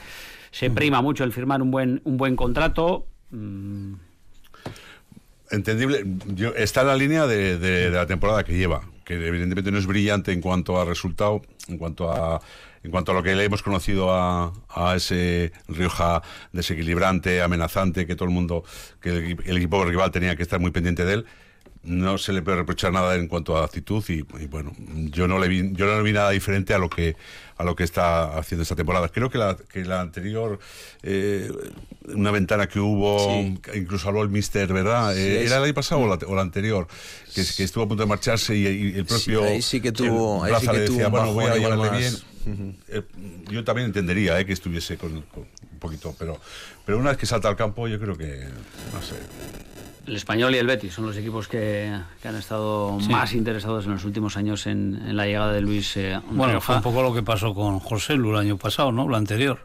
se 0.50 0.70
prima 0.70 1.02
mucho 1.02 1.24
el 1.24 1.32
firmar 1.34 1.60
un 1.60 1.70
buen, 1.70 2.00
un 2.04 2.16
buen 2.16 2.34
contrato. 2.34 3.06
mm, 3.32 3.92
entendible. 5.50 6.04
Yo, 6.34 6.54
está 6.54 6.80
en 6.82 6.86
la 6.86 6.96
línea 6.96 7.26
de, 7.26 7.58
de- 7.58 7.90
de 7.90 7.96
la 7.96 8.06
temporada 8.06 8.44
que 8.44 8.56
lleva, 8.56 8.80
que 9.06 9.14
evidentemente 9.14 9.70
no 9.70 9.78
es 9.78 9.86
brillante 9.86 10.32
en 10.32 10.40
cuanto 10.40 10.80
a 10.80 10.84
resultado, 10.84 11.40
en 11.68 11.78
cuanto 11.78 12.10
a 12.10 12.42
en 12.82 12.92
cuanto 12.92 13.10
a 13.10 13.14
lo 13.14 13.22
que 13.22 13.34
le 13.34 13.44
hemos 13.44 13.64
conocido 13.64 14.12
a, 14.12 14.52
a 14.68 14.94
ese 14.94 15.52
Rioja 15.66 16.22
desequilibrante, 16.52 17.42
amenazante, 17.42 18.06
que 18.06 18.14
todo 18.14 18.28
el 18.28 18.34
mundo, 18.34 18.62
que 19.00 19.08
el, 19.10 19.36
el 19.44 19.56
equipo 19.56 19.84
rival 19.84 20.12
tenía 20.12 20.36
que 20.36 20.42
estar 20.42 20.60
muy 20.60 20.70
pendiente 20.70 21.04
de 21.04 21.14
él. 21.14 21.26
No 21.86 22.18
se 22.18 22.32
le 22.32 22.42
puede 22.42 22.58
reprochar 22.58 22.92
nada 22.92 23.14
en 23.14 23.28
cuanto 23.28 23.56
a 23.56 23.64
actitud 23.64 24.04
y, 24.08 24.14
y 24.42 24.46
bueno, 24.48 24.72
yo 25.12 25.26
no 25.28 25.38
le 25.38 25.46
vi, 25.48 25.72
yo 25.72 25.86
no 25.86 25.96
le 25.96 26.02
vi 26.02 26.12
nada 26.12 26.30
diferente 26.30 26.74
a 26.74 26.78
lo 26.78 26.90
que 26.90 27.16
a 27.58 27.64
lo 27.64 27.74
que 27.74 27.84
está 27.84 28.36
haciendo 28.36 28.64
esta 28.64 28.76
temporada. 28.76 29.08
Creo 29.08 29.30
que 29.30 29.38
la, 29.38 29.56
que 29.56 29.82
la 29.84 30.00
anterior 30.02 30.58
eh, 31.02 31.50
una 32.14 32.30
ventana 32.30 32.66
que 32.68 32.78
hubo, 32.80 33.18
Sí. 33.30 33.58
incluso 33.78 34.08
habló 34.08 34.22
el 34.22 34.28
Mister, 34.28 34.70
¿verdad? 34.72 35.14
Sí, 35.14 35.20
Eh, 35.20 35.44
¿Era 35.46 35.56
el 35.58 35.64
año 35.64 35.72
pasado 35.74 36.02
o 36.02 36.06
la, 36.08 36.18
o 36.26 36.34
la 36.34 36.42
anterior? 36.42 36.86
Que, 37.34 37.42
que 37.56 37.62
estuvo 37.64 37.84
a 37.84 37.88
punto 37.88 38.02
de 38.02 38.08
marcharse 38.08 38.54
y, 38.56 38.66
y 38.66 38.98
el 38.98 39.06
propio 39.06 39.40
Sí, 39.40 39.46
ahí 39.46 39.62
sí 39.62 39.80
que 39.80 39.92
tuvo- 39.92 40.44
ahí 40.44 40.52
sí 40.60 40.66
que 40.66 40.72
tuvo 40.80 40.96
decía, 40.96 41.08
bueno, 41.08 41.32
voy 41.32 41.44
a 41.46 41.56
llevarle 41.56 41.98
bien. 41.98 42.76
Eh, 42.88 43.02
yo 43.50 43.64
también 43.64 43.86
entendería 43.86 44.38
eh, 44.38 44.44
que 44.44 44.52
estuviese 44.52 44.96
con, 44.98 45.22
con 45.22 45.44
un 45.72 45.78
poquito, 45.78 46.14
pero, 46.18 46.38
pero 46.84 46.98
una 46.98 47.10
vez 47.10 47.18
que 47.18 47.26
salta 47.26 47.48
al 47.48 47.56
campo, 47.56 47.88
yo 47.88 47.98
creo 47.98 48.16
que, 48.18 48.44
no 48.92 49.00
sé, 49.02 49.14
El 50.06 50.14
Español 50.16 50.54
y 50.54 50.58
el 50.58 50.66
Betis 50.66 50.94
son 50.94 51.06
los 51.06 51.16
equipos 51.16 51.48
que, 51.48 51.92
que 52.22 52.28
han 52.28 52.36
estado 52.36 52.98
Sí. 53.00 53.08
más 53.10 53.32
interesados 53.32 53.86
en 53.86 53.92
los 53.92 54.04
últimos 54.04 54.36
años 54.36 54.66
en, 54.66 54.94
en 55.06 55.16
la 55.16 55.26
llegada 55.26 55.52
de 55.52 55.60
Luis 55.60 55.96
eh, 55.96 56.20
Bueno, 56.30 56.52
Rioja. 56.54 56.60
fue 56.66 56.76
un 56.76 56.82
poco 56.82 57.02
lo 57.02 57.12
que 57.12 57.22
pasó 57.22 57.52
con 57.54 57.80
José 57.80 58.14
Lu 58.14 58.30
el 58.30 58.36
año 58.36 58.56
pasado, 58.56 58.92
¿no? 58.92 59.08
Lo 59.08 59.16
anterior. 59.16 59.58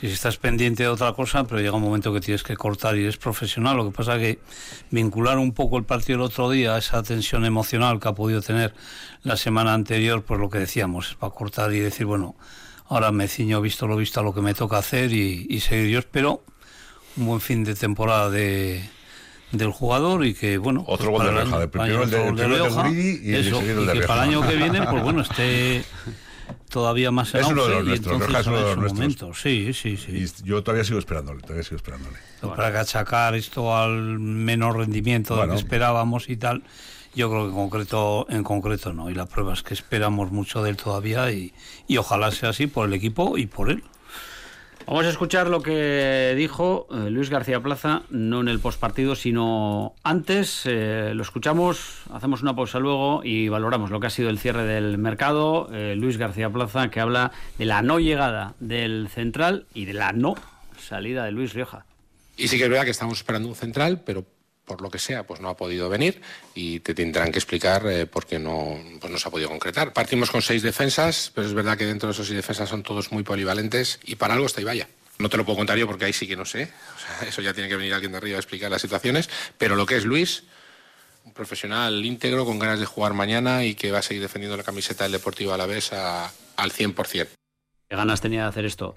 que 0.00 0.06
si 0.08 0.14
estás 0.14 0.36
pendiente 0.36 0.82
de 0.84 0.88
otra 0.88 1.12
cosa, 1.12 1.44
pero 1.44 1.60
llega 1.60 1.76
un 1.76 1.82
momento 1.82 2.12
que 2.12 2.20
tienes 2.20 2.42
que 2.42 2.56
cortar 2.56 2.96
y 2.96 3.02
eres 3.02 3.16
profesional. 3.18 3.76
Lo 3.76 3.84
que 3.84 3.96
pasa 3.96 4.18
que 4.18 4.38
vincular 4.90 5.38
un 5.38 5.52
poco 5.52 5.76
el 5.78 5.84
partido 5.84 6.16
el 6.16 6.22
otro 6.22 6.50
día 6.50 6.74
a 6.74 6.78
esa 6.78 7.02
tensión 7.02 7.44
emocional 7.44 8.00
que 8.00 8.08
ha 8.08 8.12
podido 8.14 8.42
tener 8.42 8.74
la 9.22 9.36
semana 9.36 9.74
anterior, 9.74 10.22
pues 10.24 10.40
lo 10.40 10.50
que 10.50 10.58
decíamos, 10.58 11.08
es 11.10 11.14
para 11.14 11.32
cortar 11.32 11.72
y 11.72 11.78
decir, 11.80 12.06
bueno, 12.06 12.34
ahora 12.88 13.10
me 13.12 13.28
ciño 13.28 13.60
visto 13.60 13.86
lo 13.86 13.96
visto 13.96 14.18
a 14.20 14.22
lo 14.24 14.34
que 14.34 14.40
me 14.40 14.54
toca 14.54 14.78
hacer 14.78 15.12
y, 15.12 15.46
y 15.48 15.60
seguir. 15.60 15.90
Yo 15.90 15.98
espero 16.00 16.42
un 17.16 17.26
buen 17.26 17.40
fin 17.40 17.62
de 17.62 17.74
temporada 17.76 18.28
de 18.30 18.82
del 19.52 19.70
jugador 19.70 20.24
y 20.26 20.34
que 20.34 20.58
bueno 20.58 20.84
otro 20.86 21.10
pues 21.12 21.22
gol 21.24 21.26
de 21.26 21.32
para 21.32 21.44
Rioja, 21.44 21.62
el 21.62 21.70
primero 21.70 22.02
el 22.04 22.10
de, 22.10 22.28
el 22.28 22.36
de 22.36 22.46
Rioja, 22.48 22.88
y 22.90 23.34
el 23.34 23.46
eso, 23.46 23.60
segundo 23.60 23.82
y 23.82 23.86
el 23.86 23.86
de 23.86 24.00
que 24.00 24.06
para 24.06 24.24
el 24.24 24.30
año 24.30 24.48
que 24.48 24.56
viene 24.56 24.82
pues 24.86 25.02
bueno 25.02 25.20
esté 25.22 25.84
todavía 26.70 27.10
más 27.10 27.34
en 27.34 27.40
Es 27.40 27.46
uno 27.46 27.64
de 27.64 27.74
los 27.74 27.82
y 27.84 27.86
nuestros, 27.88 28.18
Rioja 28.18 28.40
es 28.40 28.46
uno 28.46 28.56
de 28.56 28.62
será 28.62 28.62
los 28.62 28.74
su 28.74 28.80
nuestros. 28.80 28.92
momento. 28.92 29.34
sí 29.34 29.72
sí 29.74 29.96
sí 29.96 30.12
Y 30.42 30.44
yo 30.46 30.62
todavía 30.62 30.84
sigo 30.84 30.98
esperándole, 30.98 31.40
todavía 31.42 31.62
sigo 31.64 31.76
esperándole. 31.76 32.16
para 32.40 32.72
que 32.72 32.78
achacar 32.78 33.34
esto 33.34 33.76
al 33.76 34.18
menor 34.18 34.78
rendimiento 34.78 35.34
Bueno. 35.36 35.52
del 35.52 35.58
que 35.60 35.64
esperábamos 35.64 36.28
y 36.28 36.36
tal 36.36 36.62
yo 37.14 37.28
creo 37.28 37.42
que 37.42 37.48
en 37.50 37.54
concreto 37.54 38.26
en 38.30 38.42
concreto 38.42 38.92
no 38.94 39.10
y 39.10 39.14
la 39.14 39.26
prueba 39.26 39.52
es 39.52 39.62
que 39.62 39.74
esperamos 39.74 40.32
mucho 40.32 40.62
de 40.62 40.70
él 40.70 40.76
todavía 40.78 41.30
y, 41.30 41.52
y 41.86 41.98
ojalá 41.98 42.30
sea 42.30 42.50
así 42.50 42.66
por 42.68 42.86
el 42.86 42.94
equipo 42.94 43.36
y 43.36 43.46
por 43.46 43.70
él 43.70 43.84
Vamos 44.86 45.06
a 45.06 45.10
escuchar 45.10 45.48
lo 45.48 45.62
que 45.62 46.34
dijo 46.36 46.86
eh, 46.90 47.08
Luis 47.08 47.30
García 47.30 47.60
Plaza, 47.60 48.02
no 48.10 48.40
en 48.40 48.48
el 48.48 48.58
postpartido, 48.58 49.14
sino 49.14 49.94
antes. 50.02 50.62
Eh, 50.64 51.12
lo 51.14 51.22
escuchamos, 51.22 52.02
hacemos 52.12 52.42
una 52.42 52.54
pausa 52.54 52.78
luego 52.78 53.22
y 53.24 53.48
valoramos 53.48 53.90
lo 53.90 54.00
que 54.00 54.08
ha 54.08 54.10
sido 54.10 54.28
el 54.28 54.38
cierre 54.38 54.64
del 54.64 54.98
mercado. 54.98 55.68
Eh, 55.72 55.94
Luis 55.96 56.18
García 56.18 56.50
Plaza, 56.50 56.90
que 56.90 57.00
habla 57.00 57.32
de 57.58 57.64
la 57.64 57.82
no 57.82 58.00
llegada 58.00 58.54
del 58.60 59.08
central 59.08 59.66
y 59.72 59.84
de 59.84 59.94
la 59.94 60.12
no 60.12 60.34
salida 60.78 61.24
de 61.24 61.32
Luis 61.32 61.54
Rioja. 61.54 61.86
Y 62.36 62.48
sí 62.48 62.58
que 62.58 62.64
es 62.64 62.70
verdad 62.70 62.84
que 62.84 62.90
estamos 62.90 63.18
esperando 63.18 63.48
un 63.48 63.54
central, 63.54 64.02
pero 64.04 64.26
por 64.72 64.80
lo 64.80 64.90
que 64.90 64.98
sea, 64.98 65.22
pues 65.24 65.40
no 65.40 65.50
ha 65.50 65.56
podido 65.56 65.90
venir 65.90 66.22
y 66.54 66.80
te 66.80 66.94
tendrán 66.94 67.30
que 67.30 67.38
explicar 67.38 67.86
eh, 67.86 68.06
por 68.06 68.24
qué 68.26 68.38
no, 68.38 68.78
pues 69.00 69.12
no 69.12 69.18
se 69.18 69.28
ha 69.28 69.30
podido 69.30 69.50
concretar. 69.50 69.92
Partimos 69.92 70.30
con 70.30 70.40
seis 70.40 70.62
defensas, 70.62 71.30
pero 71.34 71.46
es 71.46 71.52
verdad 71.52 71.76
que 71.76 71.84
dentro 71.84 72.08
de 72.08 72.14
esos 72.14 72.26
seis 72.26 72.36
defensas 72.36 72.70
son 72.70 72.82
todos 72.82 73.12
muy 73.12 73.22
polivalentes 73.22 74.00
y 74.04 74.16
para 74.16 74.32
algo 74.34 74.46
está 74.46 74.62
Ibaya. 74.62 74.88
No 75.18 75.28
te 75.28 75.36
lo 75.36 75.44
puedo 75.44 75.58
contar 75.58 75.76
yo 75.76 75.86
porque 75.86 76.06
ahí 76.06 76.14
sí 76.14 76.26
que 76.26 76.36
no 76.36 76.46
sé. 76.46 76.72
Eso 77.28 77.42
ya 77.42 77.52
tiene 77.52 77.68
que 77.68 77.76
venir 77.76 77.92
alguien 77.92 78.12
de 78.12 78.18
arriba 78.18 78.36
a 78.38 78.40
explicar 78.40 78.70
las 78.70 78.80
situaciones. 78.80 79.28
Pero 79.58 79.76
lo 79.76 79.84
que 79.84 79.96
es 79.98 80.04
Luis, 80.06 80.44
un 81.26 81.32
profesional 81.34 82.02
íntegro 82.04 82.46
con 82.46 82.58
ganas 82.58 82.80
de 82.80 82.86
jugar 82.86 83.12
mañana 83.12 83.62
y 83.64 83.74
que 83.74 83.92
va 83.92 83.98
a 83.98 84.02
seguir 84.02 84.22
defendiendo 84.22 84.56
la 84.56 84.62
camiseta 84.64 85.04
del 85.04 85.12
Deportivo 85.12 85.52
Alavés 85.52 85.92
a- 85.92 86.32
al 86.56 86.72
100%. 86.72 87.28
¿Qué 87.88 87.96
ganas 87.96 88.22
tenía 88.22 88.44
de 88.44 88.48
hacer 88.48 88.64
esto? 88.64 88.96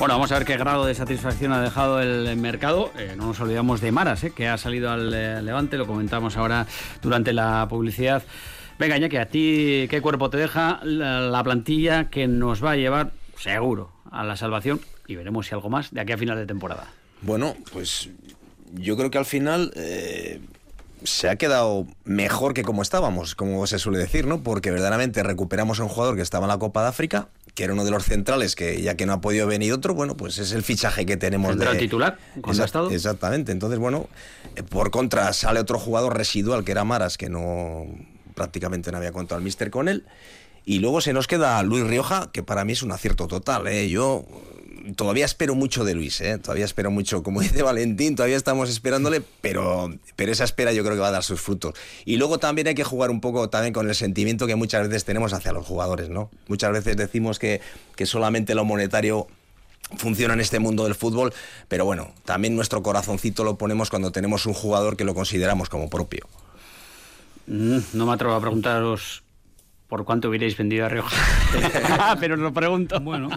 Bueno, 0.00 0.14
vamos 0.14 0.32
a 0.32 0.38
ver 0.38 0.46
qué 0.46 0.56
grado 0.56 0.86
de 0.86 0.94
satisfacción 0.94 1.52
ha 1.52 1.60
dejado 1.60 2.00
el 2.00 2.34
mercado. 2.38 2.90
Eh, 2.96 3.16
no 3.18 3.26
nos 3.26 3.40
olvidamos 3.40 3.82
de 3.82 3.92
Maras, 3.92 4.24
eh, 4.24 4.30
que 4.30 4.48
ha 4.48 4.56
salido 4.56 4.90
al 4.90 5.12
eh, 5.12 5.42
Levante, 5.42 5.76
lo 5.76 5.86
comentamos 5.86 6.38
ahora 6.38 6.66
durante 7.02 7.34
la 7.34 7.66
publicidad. 7.68 8.22
Venga, 8.78 8.96
Iñaki, 8.96 9.18
a 9.18 9.26
ti, 9.26 9.86
¿qué 9.90 10.00
cuerpo 10.00 10.30
te 10.30 10.38
deja 10.38 10.80
la, 10.84 11.20
la 11.20 11.44
plantilla 11.44 12.08
que 12.08 12.26
nos 12.28 12.64
va 12.64 12.70
a 12.70 12.76
llevar, 12.76 13.12
seguro, 13.38 13.92
a 14.10 14.24
la 14.24 14.38
salvación? 14.38 14.80
Y 15.06 15.16
veremos 15.16 15.48
si 15.48 15.54
algo 15.54 15.68
más 15.68 15.92
de 15.92 16.00
aquí 16.00 16.12
a 16.12 16.16
final 16.16 16.38
de 16.38 16.46
temporada. 16.46 16.86
Bueno, 17.20 17.54
pues 17.70 18.08
yo 18.72 18.96
creo 18.96 19.10
que 19.10 19.18
al 19.18 19.26
final 19.26 19.70
se 21.04 21.28
ha 21.28 21.36
quedado 21.36 21.86
mejor 22.04 22.54
que 22.54 22.62
como 22.62 22.80
estábamos, 22.80 23.34
como 23.34 23.66
se 23.66 23.78
suele 23.78 23.98
decir, 23.98 24.26
¿no? 24.26 24.42
Porque 24.42 24.70
verdaderamente 24.70 25.22
recuperamos 25.22 25.78
a 25.78 25.82
un 25.82 25.90
jugador 25.90 26.16
que 26.16 26.22
estaba 26.22 26.46
en 26.46 26.48
la 26.48 26.58
Copa 26.58 26.82
de 26.82 26.88
África, 26.88 27.28
que 27.54 27.64
era 27.64 27.72
uno 27.72 27.84
de 27.84 27.90
los 27.90 28.04
centrales, 28.04 28.54
que 28.54 28.80
ya 28.82 28.94
que 28.96 29.06
no 29.06 29.12
ha 29.12 29.20
podido 29.20 29.46
venir 29.46 29.72
otro, 29.72 29.94
bueno, 29.94 30.16
pues 30.16 30.38
es 30.38 30.52
el 30.52 30.62
fichaje 30.62 31.04
que 31.06 31.16
tenemos 31.16 31.50
Central 31.50 31.74
de 31.74 31.80
titular, 31.80 32.18
contrastado. 32.40 32.86
Exact- 32.88 32.94
Exactamente. 32.94 33.52
Entonces, 33.52 33.78
bueno, 33.78 34.08
eh, 34.56 34.62
por 34.62 34.90
contra 34.90 35.32
sale 35.32 35.60
otro 35.60 35.78
jugador 35.78 36.16
residual 36.16 36.64
que 36.64 36.72
era 36.72 36.84
Maras, 36.84 37.16
que 37.18 37.28
no 37.28 37.86
prácticamente 38.34 38.90
no 38.92 38.98
había 38.98 39.12
contado 39.12 39.36
al 39.38 39.44
míster 39.44 39.70
con 39.70 39.88
él. 39.88 40.06
Y 40.64 40.78
luego 40.78 41.00
se 41.00 41.12
nos 41.12 41.26
queda 41.26 41.62
Luis 41.62 41.84
Rioja, 41.86 42.30
que 42.32 42.42
para 42.42 42.64
mí 42.64 42.72
es 42.74 42.82
un 42.82 42.92
acierto 42.92 43.26
total. 43.26 43.66
¿eh? 43.66 43.88
Yo 43.88 44.24
todavía 44.96 45.24
espero 45.24 45.54
mucho 45.54 45.84
de 45.84 45.94
Luis, 45.94 46.20
¿eh? 46.20 46.38
todavía 46.38 46.64
espero 46.64 46.90
mucho, 46.90 47.22
como 47.22 47.40
dice 47.42 47.62
Valentín, 47.62 48.16
todavía 48.16 48.36
estamos 48.36 48.70
esperándole, 48.70 49.22
pero, 49.40 49.92
pero 50.16 50.32
esa 50.32 50.44
espera 50.44 50.72
yo 50.72 50.82
creo 50.82 50.94
que 50.94 51.00
va 51.00 51.08
a 51.08 51.12
dar 51.12 51.22
sus 51.22 51.40
frutos. 51.40 51.74
Y 52.04 52.16
luego 52.16 52.38
también 52.38 52.66
hay 52.68 52.74
que 52.74 52.84
jugar 52.84 53.10
un 53.10 53.20
poco 53.20 53.48
también 53.50 53.72
con 53.72 53.88
el 53.88 53.94
sentimiento 53.94 54.46
que 54.46 54.56
muchas 54.56 54.88
veces 54.88 55.04
tenemos 55.04 55.32
hacia 55.32 55.52
los 55.52 55.66
jugadores, 55.66 56.08
¿no? 56.08 56.30
Muchas 56.48 56.72
veces 56.72 56.96
decimos 56.96 57.38
que, 57.38 57.60
que 57.96 58.06
solamente 58.06 58.54
lo 58.54 58.64
monetario 58.64 59.26
funciona 59.96 60.34
en 60.34 60.40
este 60.40 60.58
mundo 60.58 60.84
del 60.84 60.94
fútbol, 60.94 61.32
pero 61.68 61.84
bueno, 61.84 62.12
también 62.24 62.54
nuestro 62.54 62.82
corazoncito 62.82 63.44
lo 63.44 63.56
ponemos 63.56 63.90
cuando 63.90 64.12
tenemos 64.12 64.46
un 64.46 64.54
jugador 64.54 64.96
que 64.96 65.04
lo 65.04 65.14
consideramos 65.14 65.68
como 65.68 65.90
propio. 65.90 66.26
Mm, 67.46 67.78
no 67.94 68.06
me 68.06 68.12
atrevo 68.12 68.34
a 68.34 68.40
preguntaros 68.40 69.22
por 69.90 70.04
cuánto 70.06 70.30
hubierais 70.30 70.56
vendido 70.56 70.86
a 70.86 70.88
Rioja. 70.88 71.14
Pero 72.20 72.34
os 72.36 72.40
lo 72.40 72.52
pregunto. 72.54 72.98
Bueno, 73.00 73.28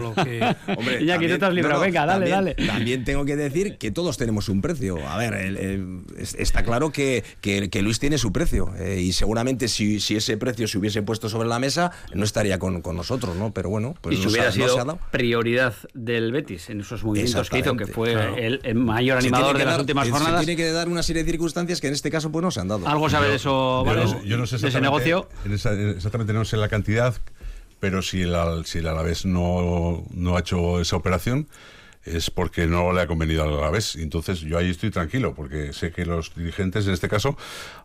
lo 0.00 0.14
que... 0.14 0.56
Hombre, 0.76 1.02
Iñaki, 1.02 1.28
tú 1.28 1.38
te 1.38 1.44
has 1.44 1.52
librado. 1.52 1.80
Venga, 1.80 2.06
dale, 2.06 2.30
también, 2.30 2.54
dale. 2.56 2.66
También 2.66 3.04
tengo 3.04 3.24
que 3.24 3.36
decir 3.36 3.76
que 3.78 3.90
todos 3.90 4.16
tenemos 4.16 4.48
un 4.48 4.62
precio. 4.62 5.06
A 5.06 5.18
ver, 5.18 5.34
el- 5.34 5.56
el- 5.58 6.00
es- 6.16 6.34
está 6.36 6.62
claro 6.62 6.90
que, 6.92 7.24
que- 7.40 7.68
que 7.68 7.82
Luis 7.82 7.98
tiene 7.98 8.16
su 8.16 8.32
precio. 8.32 8.72
eh, 8.78 9.00
y 9.00 9.12
seguramente 9.12 9.68
si, 9.68 10.00
si 10.00 10.16
ese 10.16 10.36
precio 10.38 10.66
se 10.68 10.78
hubiese 10.78 11.02
puesto 11.02 11.28
sobre 11.28 11.48
la 11.48 11.58
mesa, 11.58 11.90
no 12.14 12.24
estaría 12.24 12.58
con, 12.58 12.80
con 12.80 12.96
nosotros, 12.96 13.36
¿no? 13.36 13.52
Pero 13.52 13.68
bueno, 13.68 13.94
pues 14.00 14.14
y 14.14 14.18
si 14.18 14.24
no 14.24 14.30
hubiera 14.30 14.44
ha- 14.44 14.50
no 14.50 14.54
se 14.54 14.62
ha 14.62 14.68
sido 14.68 14.76
dado. 14.76 14.98
prioridad 15.10 15.74
del 15.94 16.30
Betis 16.32 16.70
en 16.70 16.80
esos 16.80 17.02
movimientos 17.04 17.50
que 17.50 17.58
hizo, 17.58 17.76
que 17.76 17.86
fue 17.86 18.12
claro. 18.12 18.36
el, 18.36 18.60
el 18.62 18.74
mayor 18.76 19.18
animador 19.18 19.56
tiene 19.56 19.58
que 19.58 19.58
de 19.58 19.64
las 19.64 19.74
dar- 19.74 19.80
últimas 19.80 20.06
se 20.06 20.12
jornadas. 20.12 20.40
tiene 20.46 20.56
que 20.56 20.70
dar 20.70 20.88
una 20.88 21.02
serie 21.02 21.24
de 21.24 21.30
circunstancias 21.30 21.80
que 21.80 21.88
en 21.88 21.94
este 21.94 22.10
caso 22.10 22.30
pues 22.30 22.42
no 22.42 22.50
se 22.50 22.60
han 22.60 22.68
dado. 22.68 22.86
Algo 22.86 23.10
sabe 23.10 23.28
de 23.28 23.36
eso, 23.36 23.82
Yo 23.82 23.84
¿vale? 23.84 24.02
no 24.04 24.08
sé- 24.08 24.20
yo 24.28 24.36
no 24.36 24.46
sé 24.46 24.58
de 24.58 24.68
ese 24.68 24.80
negocio. 24.80 25.28
en 25.44 25.52
esa- 25.52 25.72
exactamente 25.96 26.32
no 26.32 26.44
sé 26.44 26.56
la 26.56 26.68
cantidad, 26.68 27.14
pero 27.80 28.02
si 28.02 28.22
el, 28.22 28.34
Al- 28.34 28.66
si 28.66 28.78
el 28.78 28.86
Alavés 28.88 29.24
no, 29.26 30.04
no 30.10 30.36
ha 30.36 30.40
hecho 30.40 30.80
esa 30.80 30.96
operación 30.96 31.48
es 32.04 32.30
porque 32.30 32.66
no 32.66 32.92
le 32.92 33.02
ha 33.02 33.06
convenido 33.06 33.42
al 33.42 33.52
Alavés. 33.52 33.94
Entonces 33.96 34.40
yo 34.40 34.56
ahí 34.56 34.70
estoy 34.70 34.90
tranquilo, 34.90 35.34
porque 35.34 35.72
sé 35.74 35.90
que 35.92 36.06
los 36.06 36.34
dirigentes 36.34 36.86
en 36.86 36.94
este 36.94 37.08
caso 37.08 37.36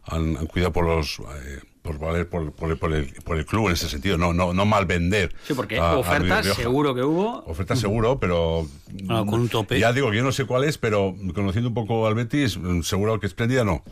han, 0.04 0.38
han 0.38 0.48
cuidado 0.48 0.72
por 0.72 0.86
los... 0.86 1.20
eh, 1.20 1.60
por 1.82 2.00
valer 2.00 2.30
por, 2.30 2.54
por 2.54 2.72
el, 2.72 2.78
por 2.78 2.94
el- 2.94 3.08
por 3.26 3.38
el 3.38 3.46
club 3.46 3.68
en 3.68 3.74
ese 3.74 3.89
sentido, 3.89 4.18
no, 4.18 4.32
no, 4.34 4.54
no 4.54 4.66
mal 4.66 4.86
vender. 4.86 5.36
Sí, 5.46 5.54
porque 5.54 5.78
a- 5.78 5.98
ofertas 5.98 6.46
seguro 6.56 6.96
que 6.96 7.04
hubo. 7.04 7.44
Oferta 7.46 7.76
seguro, 7.76 8.20
pero. 8.22 8.66
Ah, 9.10 9.26
con 9.30 9.42
un 9.42 9.50
tope. 9.50 9.78
Ya 9.78 9.92
digo, 9.92 10.13
yo 10.13 10.24
no 10.24 10.32
sé 10.32 10.46
cuál 10.46 10.63
es, 10.63 10.78
pero 10.78 11.13
conociendo 11.36 11.68
un 11.68 11.74
poco 11.76 12.08
al 12.08 12.16
Betis, 12.16 12.58
seguro 12.84 13.20
que 13.20 13.28
espléndida 13.28 13.66
no. 13.66 13.84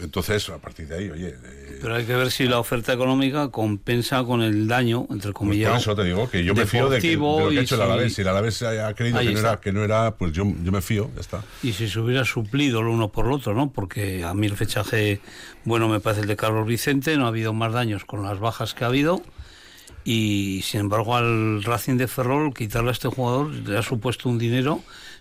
Entonces, 0.00 0.48
a 0.48 0.58
partir 0.58 0.86
de 0.88 0.96
ahí, 0.96 1.10
oye. 1.10 1.28
eh, 1.28 1.78
Pero 1.82 1.94
hay 1.96 2.04
que 2.04 2.14
ver 2.14 2.30
si 2.30 2.44
la 2.44 2.58
oferta 2.60 2.92
económica 2.92 3.50
compensa 3.50 4.22
con 4.24 4.42
el 4.42 4.68
daño, 4.68 5.06
entre 5.10 5.32
pues 5.32 5.34
comillas. 5.34 5.70
por 5.70 5.80
eso 5.80 5.96
te 5.96 6.04
digo 6.04 6.30
que 6.30 6.44
yo 6.44 6.54
me 6.54 6.66
fío 6.66 6.88
de, 6.88 7.00
que, 7.00 7.10
de 7.10 7.16
lo 7.16 7.48
que 7.50 7.58
ha 7.58 7.62
hecho 7.62 7.74
el 7.74 7.82
Alavés. 7.82 8.14
Si 8.14 8.20
el 8.22 8.28
Alavés 8.28 8.62
ha 8.62 8.94
creído 8.94 9.18
que 9.18 9.32
no, 9.32 9.38
era, 9.38 9.60
que 9.60 9.72
no 9.72 9.82
era, 9.84 10.14
pues 10.16 10.32
yo, 10.32 10.44
yo 10.62 10.70
me 10.72 10.80
fío, 10.82 11.10
ya 11.14 11.20
está. 11.20 11.42
y 11.62 11.72
si 11.72 11.88
se 11.88 11.98
hubiera 11.98 12.24
suplido 12.24 12.80
el 12.80 12.86
uno 12.86 13.10
por 13.10 13.26
el 13.26 13.32
otro, 13.32 13.54
¿no? 13.54 13.72
Porque 13.72 14.22
a 14.24 14.34
mí 14.34 14.46
el 14.46 14.56
fechaje 14.56 15.20
bueno 15.64 15.88
me 15.88 15.98
parece 16.00 16.22
el 16.22 16.28
de 16.28 16.36
Carlos 16.36 16.66
Vicente, 16.66 17.16
no 17.16 17.24
ha 17.24 17.28
habido 17.28 17.52
más 17.52 17.72
daños 17.72 18.04
con 18.04 18.22
las 18.22 18.38
bajas 18.38 18.74
que 18.74 18.84
ha 18.84 18.86
habido 18.88 19.22
y 20.04 20.60
sin 20.62 20.80
embargo 20.80 21.16
al 21.16 21.62
Racing 21.62 21.96
de 21.96 22.08
Ferrol 22.08 22.54
quitarle 22.54 22.90
a 22.90 22.92
este 22.92 23.08
jugador 23.08 23.50
le 23.50 23.76
ha 23.76 23.82
supuesto 23.82 24.28
un 24.28 24.38
dinero, 24.38 24.80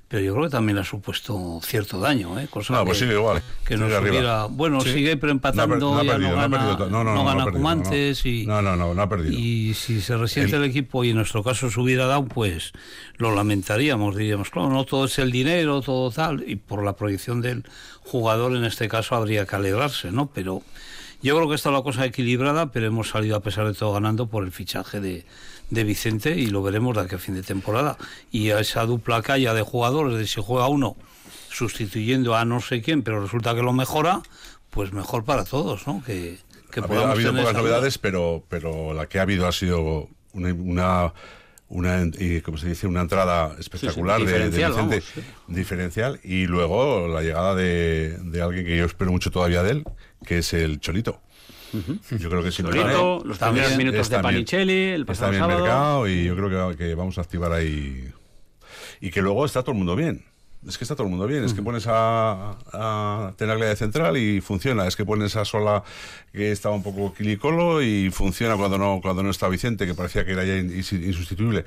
pero 0.09 0.23
yo 0.23 0.33
creo 0.33 0.45
que 0.45 0.51
también 0.51 0.75
le 0.75 0.81
ha 0.81 0.85
supuesto 0.85 1.59
cierto 1.63 1.99
daño, 1.99 2.39
¿eh? 2.39 2.47
Cosa 2.49 2.73
No, 2.73 2.79
que, 2.79 2.85
pues 2.87 2.99
sigue 2.99 3.13
igual. 3.15 3.41
que 3.65 3.77
sigue 3.77 3.93
arriba. 3.95 4.09
hubiera- 4.11 4.45
bueno, 4.45 4.79
Sí. 4.81 4.93
sigue 4.93 5.15
No 5.17 5.29
empatando, 5.29 5.77
no 5.77 5.97
ha 5.99 6.03
ya 6.03 6.11
perdido, 6.11 6.29
no 6.29 6.35
no 6.35 6.41
gana, 6.41 6.57
no, 6.57 7.03
no, 7.03 7.03
no, 7.03 7.25
gana 7.25 7.33
no 7.35 7.41
ha 7.41 7.45
perdido, 7.45 7.51
como 7.51 7.69
no, 7.69 7.75
no. 7.75 7.81
antes 7.83 8.25
y 8.25 8.45
No, 8.45 8.61
no, 8.61 8.75
no, 8.77 8.93
no 8.93 9.01
ha 9.01 9.09
perdido. 9.09 9.37
y 9.37 9.73
si 9.73 9.99
se 10.01 10.15
resiente 10.17 10.55
el... 10.55 10.63
equipo 10.63 11.03
y 11.03 11.09
en 11.09 11.17
nuestro 11.17 11.43
caso 11.43 11.69
se 11.69 11.79
hubiera 11.79 12.05
dado, 12.05 12.25
pues 12.25 12.71
lo 13.17 13.35
lamentaríamos, 13.35 14.15
diríamos, 14.15 14.49
claro, 14.49 14.69
no 14.69 14.85
todo 14.85 15.05
es 15.05 15.19
el 15.19 15.31
dinero, 15.31 15.81
todo 15.81 16.09
tal, 16.11 16.43
y 16.47 16.55
por 16.55 16.83
la 16.85 16.93
proyección 16.95 17.41
del 17.41 17.63
jugador 18.01 18.55
en 18.55 18.63
este 18.63 18.87
caso 18.87 19.15
habría 19.15 19.45
que 19.45 19.55
alegrarse, 19.57 20.11
¿no? 20.11 20.29
Pero 20.33 20.61
yo 21.21 21.35
creo 21.35 21.49
que 21.49 21.55
está 21.55 21.71
la 21.71 21.81
cosa 21.81 22.05
equilibrada, 22.05 22.71
pero 22.71 22.85
hemos 22.87 23.09
salido 23.09 23.35
a 23.35 23.41
pesar 23.41 23.67
de 23.67 23.73
todo 23.73 23.91
ganando 23.91 24.27
por 24.27 24.43
el 24.45 24.51
fichaje 24.51 24.99
de, 25.01 25.25
de 25.69 25.83
Vicente 25.83 26.31
y 26.35 26.47
lo 26.47 26.61
veremos 26.63 26.95
de 26.95 27.01
aquí 27.03 27.15
a 27.15 27.19
fin 27.19 27.35
de 27.35 27.43
temporada. 27.43 27.97
Y 28.31 28.51
a 28.51 28.59
esa 28.59 28.85
dupla 28.85 29.21
haya 29.27 29.53
de 29.53 29.61
jugadores, 29.61 30.17
de 30.17 30.25
si 30.27 30.41
juega 30.41 30.67
uno 30.67 30.95
sustituyendo 31.49 32.35
a 32.35 32.45
no 32.45 32.61
sé 32.61 32.81
quién, 32.81 33.01
pero 33.03 33.21
resulta 33.21 33.55
que 33.55 33.61
lo 33.61 33.73
mejora, 33.73 34.21
pues 34.69 34.93
mejor 34.93 35.23
para 35.23 35.43
todos, 35.43 35.87
¿no? 35.87 36.03
Que, 36.05 36.37
que 36.71 36.79
ha, 36.81 36.83
habido- 36.83 37.05
ha 37.05 37.11
habido 37.11 37.33
pocas 37.35 37.53
novedades, 37.55 37.97
pero, 37.97 38.43
pero 38.49 38.93
la 38.93 39.07
que 39.07 39.19
ha 39.19 39.23
habido 39.23 39.47
ha 39.47 39.51
sido 39.51 40.09
una, 40.33 40.53
una, 40.53 41.13
una, 41.69 42.11
¿cómo 42.43 42.57
se 42.57 42.67
dice? 42.69 42.85
una 42.87 43.01
entrada 43.01 43.55
espectacular 43.59 44.19
Sí, 44.21 44.27
sí, 44.27 44.31
de- 44.33 44.37
Vicente, 44.49 44.69
vamos, 44.69 45.03
diferencial, 45.47 46.19
y 46.23 46.45
luego 46.47 47.07
la 47.07 47.21
llegada 47.21 47.55
de, 47.55 48.17
de 48.21 48.41
alguien 48.41 48.65
que 48.65 48.77
yo 48.77 48.85
espero 48.85 49.11
mucho 49.11 49.31
todavía 49.31 49.63
de 49.63 49.71
él, 49.71 49.83
que 50.25 50.39
es 50.39 50.53
el 50.53 50.79
Cholito. 50.79 51.21
Yo 51.73 52.29
creo 52.29 52.43
que 52.43 52.51
si 52.51 52.61
Solito, 52.61 53.21
los 53.25 53.33
está 53.35 53.47
primeros 53.47 53.69
bien, 53.71 53.77
minutos 53.77 54.01
está 54.01 54.17
de 54.17 54.21
bien. 54.23 54.35
Panicelli, 54.45 54.83
el 54.89 55.01
Está 55.01 55.05
pasado 55.13 55.31
bien 55.31 55.41
sábado. 55.43 55.59
mercado 55.63 56.07
y 56.07 56.23
yo 56.25 56.35
creo 56.35 56.69
que, 56.71 56.77
que 56.77 56.95
vamos 56.95 57.17
a 57.17 57.21
activar 57.21 57.51
ahí. 57.51 58.09
Y 59.01 59.11
que 59.11 59.21
luego 59.21 59.45
está 59.45 59.61
todo 59.61 59.71
el 59.73 59.77
mundo 59.77 59.95
bien. 59.95 60.23
Es 60.67 60.77
que 60.77 60.83
está 60.83 60.95
todo 60.95 61.05
el 61.05 61.11
mundo 61.11 61.27
bien. 61.27 61.43
Es 61.43 61.53
que 61.53 61.61
pones 61.61 61.85
a, 61.87 62.57
a 62.73 63.33
Tenaglia 63.37 63.67
de 63.69 63.75
central 63.75 64.17
y 64.17 64.41
funciona. 64.41 64.87
Es 64.87 64.95
que 64.95 65.05
pones 65.05 65.35
a 65.35 65.45
Sola 65.45 65.83
que 66.33 66.51
estaba 66.51 66.73
un 66.75 66.83
poco 66.83 67.13
quilicolo 67.13 67.81
y 67.81 68.09
funciona 68.09 68.57
cuando 68.57 68.77
no 68.77 68.99
cuando 69.01 69.21
no 69.23 69.29
está 69.29 69.47
Vicente, 69.49 69.85
que 69.85 69.93
parecía 69.93 70.25
que 70.25 70.31
era 70.31 70.43
ya 70.43 70.57
in- 70.57 70.71
ins- 70.71 71.05
insustituible. 71.05 71.63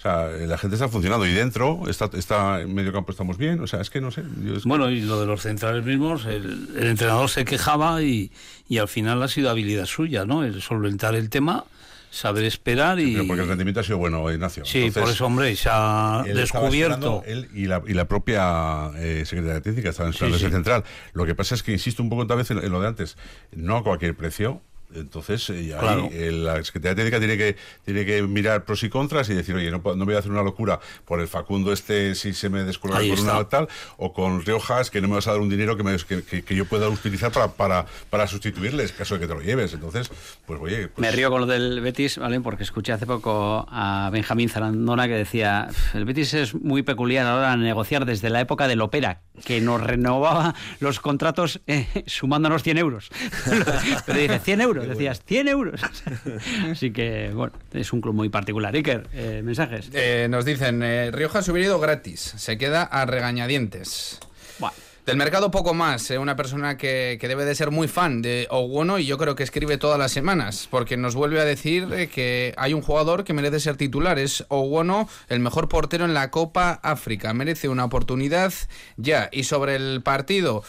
O 0.00 0.02
sea, 0.02 0.28
la 0.28 0.56
gente 0.56 0.76
está 0.76 0.88
funcionando 0.88 1.26
y 1.26 1.32
dentro, 1.32 1.82
está, 1.86 2.08
está 2.14 2.62
en 2.62 2.72
medio 2.74 2.90
campo 2.90 3.12
estamos 3.12 3.36
bien. 3.36 3.60
O 3.60 3.66
sea, 3.66 3.82
es 3.82 3.90
que 3.90 4.00
no 4.00 4.10
sé. 4.10 4.22
yo 4.42 4.56
es 4.56 4.62
que- 4.62 4.68
Bueno, 4.70 4.88
y 4.90 5.02
lo 5.02 5.20
de 5.20 5.26
los 5.26 5.42
centrales 5.42 5.84
mismos, 5.84 6.24
el, 6.24 6.68
el 6.74 6.86
entrenador 6.86 7.28
se 7.28 7.44
quejaba 7.44 8.02
y, 8.02 8.32
y 8.66 8.78
al 8.78 8.88
final 8.88 9.22
ha 9.22 9.28
sido 9.28 9.50
habilidad 9.50 9.84
suya, 9.84 10.24
¿no? 10.24 10.42
El 10.42 10.62
solventar 10.62 11.14
el 11.14 11.28
tema, 11.28 11.64
saber 12.10 12.44
esperar 12.44 12.98
y... 12.98 13.12
pero 13.12 13.26
porque 13.26 13.42
el 13.42 13.48
rendimiento 13.48 13.80
ha 13.80 13.84
sido 13.84 13.98
bueno, 13.98 14.32
Ignacio. 14.32 14.64
Sí, 14.64 14.78
Entonces, 14.78 15.02
por 15.02 15.12
eso, 15.12 15.26
hombre, 15.26 15.54
se 15.54 15.68
ha 15.70 16.24
Él 16.26 16.34
descubierto. 16.34 17.22
él 17.26 17.50
y 17.54 17.66
la, 17.66 17.82
y 17.86 17.92
la 17.92 18.08
propia 18.08 18.90
eh, 18.96 19.24
secretaria 19.26 19.60
técnica 19.60 19.90
estaban 19.90 20.12
esperando 20.14 20.38
Sí, 20.38 20.46
sí. 20.46 20.50
central. 20.50 20.82
Lo 21.12 21.26
que 21.26 21.34
pasa 21.34 21.54
es 21.54 21.62
que 21.62 21.72
insisto 21.72 22.02
un 22.02 22.08
poco 22.08 22.22
otra 22.22 22.36
vez 22.36 22.50
en, 22.50 22.56
en 22.64 22.72
lo 22.72 22.80
de 22.80 22.88
antes, 22.88 23.18
no 23.52 23.76
a 23.76 23.84
cualquier 23.84 24.16
precio. 24.16 24.62
Entonces, 24.94 25.48
eh, 25.50 25.52
ahí, 25.54 25.68
Claro. 25.80 26.08
eh, 26.12 26.32
la 26.32 26.62
Secretaría 26.64 26.94
Técnica 26.96 27.18
tiene 27.18 27.36
que, 27.36 27.56
tiene 27.84 28.04
que 28.04 28.22
mirar 28.22 28.64
pros 28.64 28.82
y 28.82 28.88
contras 28.90 29.28
y 29.30 29.34
decir, 29.34 29.54
oye, 29.54 29.70
no, 29.70 29.82
puedo- 29.82 29.96
no 29.96 30.04
voy 30.04 30.14
a 30.14 30.18
hacer 30.18 30.30
una 30.32 30.42
locura 30.42 30.80
por 31.04 31.20
el 31.20 31.28
Facundo 31.28 31.72
este 31.72 32.14
si 32.14 32.32
se 32.32 32.48
me 32.48 32.64
descuelga 32.64 32.98
Ahí 32.98 33.10
con 33.10 33.18
está. 33.18 33.36
una 33.38 33.48
tal, 33.48 33.68
o 33.98 34.12
con 34.12 34.44
Riojas 34.44 34.90
que 34.90 35.00
no 35.00 35.08
me 35.08 35.14
vas 35.14 35.26
a 35.28 35.32
dar 35.32 35.40
un 35.40 35.48
dinero 35.48 35.76
que, 35.76 35.82
me- 35.84 35.96
que, 35.98 36.22
que- 36.22 36.42
que 36.42 36.54
yo 36.54 36.64
pueda 36.64 36.88
utilizar 36.88 37.30
para, 37.32 37.48
para, 37.48 37.86
para 38.10 38.26
sustituirles, 38.26 38.92
caso 38.92 39.14
de 39.14 39.20
que 39.20 39.26
te 39.26 39.34
lo 39.34 39.40
lleves. 39.40 39.72
Entonces, 39.74 40.10
pues 40.46 40.58
oye... 40.60 40.88
pues- 40.88 40.98
Me 41.08 41.10
río 41.14 41.30
con 41.30 41.42
lo 41.42 41.46
del 41.46 41.80
Betis, 41.80 42.18
¿vale? 42.18 42.40
Porque 42.40 42.62
escuché 42.64 42.92
hace 42.92 43.06
poco 43.06 43.66
a 43.70 44.10
Benjamín 44.12 44.48
Zarandona 44.48 45.06
que 45.06 45.14
decía, 45.14 45.68
el 45.94 46.04
Betis 46.04 46.34
es 46.34 46.54
muy 46.54 46.82
peculiar 46.82 47.26
ahora 47.26 47.52
a 47.52 47.56
negociar 47.56 48.04
desde 48.06 48.30
la 48.30 48.40
época 48.40 48.66
del 48.68 48.80
Opera, 48.80 49.20
que 49.44 49.60
nos 49.60 49.80
renovaba 49.82 50.54
los 50.80 51.00
contratos 51.00 51.60
eh, 51.66 51.86
sumándonos 52.06 52.62
100 52.62 52.78
euros. 52.78 53.10
Pero 54.06 54.18
dice, 54.18 54.38
100 54.40 54.60
euros, 54.60 54.79
decías, 54.88 55.22
100 55.24 55.48
euros. 55.48 55.80
Así 56.70 56.92
que, 56.92 57.30
bueno, 57.34 57.52
es 57.72 57.92
un 57.92 58.00
club 58.00 58.14
muy 58.14 58.28
particular. 58.28 58.74
Iker, 58.74 59.08
eh, 59.12 59.42
mensajes. 59.44 59.90
Eh, 59.92 60.26
nos 60.30 60.44
dicen, 60.44 60.82
eh, 60.82 61.10
Rioja 61.10 61.42
se 61.42 61.52
hubiera 61.52 61.68
ido 61.68 61.80
gratis, 61.80 62.20
se 62.20 62.58
queda 62.58 62.82
a 62.82 63.06
regañadientes. 63.06 64.20
Buah. 64.58 64.72
Del 65.06 65.16
mercado 65.16 65.50
poco 65.50 65.72
más, 65.72 66.10
eh, 66.10 66.18
una 66.18 66.36
persona 66.36 66.76
que, 66.76 67.16
que 67.20 67.26
debe 67.26 67.46
de 67.46 67.54
ser 67.54 67.70
muy 67.70 67.88
fan 67.88 68.20
de 68.20 68.46
Oguono 68.50 68.98
y 68.98 69.06
yo 69.06 69.16
creo 69.16 69.34
que 69.34 69.42
escribe 69.42 69.78
todas 69.78 69.98
las 69.98 70.12
semanas, 70.12 70.68
porque 70.70 70.98
nos 70.98 71.14
vuelve 71.14 71.40
a 71.40 71.44
decir 71.44 71.88
eh, 71.92 72.08
que 72.08 72.54
hay 72.58 72.74
un 72.74 72.82
jugador 72.82 73.24
que 73.24 73.32
merece 73.32 73.60
ser 73.60 73.76
titular, 73.76 74.18
es 74.18 74.44
Oguono, 74.48 75.08
el 75.28 75.40
mejor 75.40 75.68
portero 75.68 76.04
en 76.04 76.12
la 76.12 76.30
Copa 76.30 76.78
África, 76.82 77.32
merece 77.32 77.68
una 77.68 77.86
oportunidad 77.86 78.52
ya. 78.98 79.30
Y 79.32 79.44
sobre 79.44 79.74
el 79.74 80.02
partido, 80.02 80.62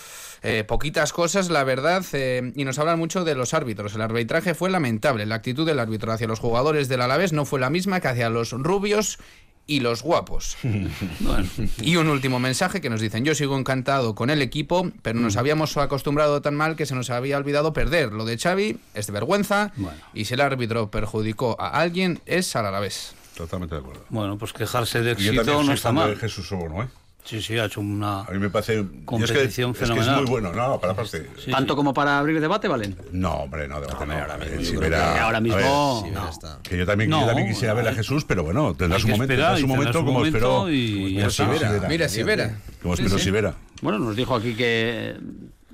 eh, 0.44 0.64
poquitas 0.64 1.14
cosas, 1.14 1.50
la 1.50 1.64
verdad, 1.64 2.04
eh, 2.14 2.52
y 2.56 2.66
nos 2.66 2.80
hablan 2.80 2.98
mucho 3.00 3.24
de 3.24 3.36
los 3.36 3.54
árbitros. 3.54 3.94
El 3.96 4.02
arbitraje 4.02 4.54
fue 4.56 4.70
lamentable, 4.70 5.26
la 5.26 5.36
actitud 5.36 5.66
del 5.66 5.80
árbitro 5.80 6.12
hacia 6.12 6.28
los 6.28 6.40
jugadores 6.40 6.88
del 6.88 7.02
Alavés 7.02 7.32
no 7.34 7.46
fue 7.46 7.60
la 7.60 7.70
misma 7.70 8.00
que 8.00 8.08
hacia 8.08 8.30
los 8.30 8.52
rubios 8.52 9.20
y 9.68 9.80
los 9.82 10.02
guapos. 10.02 10.58
Bueno, 11.20 11.48
Y 11.82 11.96
un 11.98 12.08
último 12.08 12.40
mensaje 12.40 12.82
que 12.82 12.90
nos 12.90 13.00
dicen, 13.00 13.24
yo 13.24 13.36
sigo 13.36 13.58
encantado 13.58 14.16
con 14.16 14.32
el 14.32 14.42
equipo, 14.42 14.92
pero 15.04 15.20
nos 15.20 15.38
habíamos 15.38 15.78
acostumbrado 15.78 16.42
tan 16.42 16.56
mal 16.56 16.76
que 16.76 16.88
se 16.88 16.96
nos 16.96 17.12
había 17.12 17.38
olvidado 17.38 17.72
perder. 17.72 18.12
Lo 18.12 18.26
de 18.26 18.38
Xavi 18.40 18.80
es 18.96 19.06
de 19.08 19.14
vergüenza 19.14 19.72
Bueno. 19.78 19.98
y 20.16 20.26
si 20.26 20.34
el 20.34 20.42
árbitro 20.42 20.90
perjudicó 20.90 21.56
a 21.60 21.80
alguien 21.80 22.20
es 22.26 22.56
al 22.56 22.66
Alavés. 22.66 23.14
Totalmente 23.38 23.76
de 23.76 23.82
acuerdo. 23.82 24.04
bueno, 24.10 24.38
pues 24.38 24.52
quejarse 24.52 25.02
de 25.02 25.16
yo 25.16 25.32
éxito 25.32 25.64
no 25.64 25.74
está 25.74 25.90
fan 25.90 25.96
de 25.96 26.02
mal. 26.02 26.18
Jesús 26.18 26.52
Obono, 26.52 26.84
¿eh? 26.84 26.88
Sí, 27.24 27.42
sí, 27.42 27.58
ha 27.58 27.66
hecho 27.66 27.82
una... 27.82 28.22
A 28.22 28.32
mí 28.32 28.40
me 28.40 28.50
parece. 28.50 28.76
yo 28.78 28.82
es 28.82 28.88
que- 28.90 29.06
Competición 29.06 29.72
es 29.72 29.78
que, 29.78 29.84
es 29.84 29.90
fenomenal. 29.90 30.22
muy 30.22 30.30
bueno. 30.30 30.52
No, 30.54 30.80
para 30.80 30.94
aparte. 30.94 31.28
Sí, 31.38 31.52
¿Tanto 31.52 31.74
sí. 31.74 31.78
como 31.78 31.94
para 31.94 32.18
abrir 32.20 32.42
debate, 32.42 32.68
Valen? 32.68 32.96
No, 33.12 33.32
hombre, 33.44 33.68
no, 33.68 33.80
debate 33.80 34.06
no. 34.06 34.14
ahora 34.14 34.38
mismo 34.38 34.54
Eh, 34.56 34.58
yo 34.60 34.66
si 34.66 34.76
creo 34.78 34.90
verá- 34.90 35.14
que 35.14 35.20
ahora 35.20 35.40
mismo- 35.40 35.58
ver, 35.58 35.66
Sí, 35.66 36.12
no. 36.16 36.24
ya 36.26 36.30
está. 36.30 36.60
que 36.64 36.78
yo 36.78 36.86
también, 36.86 37.10
No, 37.12 37.22
yo 37.22 37.28
también 37.28 37.48
quisiera 37.48 37.74
ver 37.76 37.88
a 37.88 37.94
Jesús, 37.94 38.26
pero 38.26 38.44
bueno, 38.44 38.74
tendrá 38.74 39.00
su 39.00 39.08
momento, 39.08 39.28
tendrá 39.28 39.56
su 39.58 39.68
momento 39.68 40.00
como 40.00 40.12
momento 40.14 40.38
esperó. 40.38 40.70
y 40.72 41.14
como 41.16 41.28
esperó. 41.28 41.58
Sivera. 41.60 41.88
Mira, 41.88 42.10
si 42.10 42.24
verá. 42.24 42.60
Como 42.82 42.94
esperó 42.96 43.18
sí. 43.18 43.24
Sivera. 43.26 43.54
Bueno, 43.82 44.00
nos 44.00 44.16
dijo 44.16 44.36
aquí 44.36 44.56
que 44.56 45.16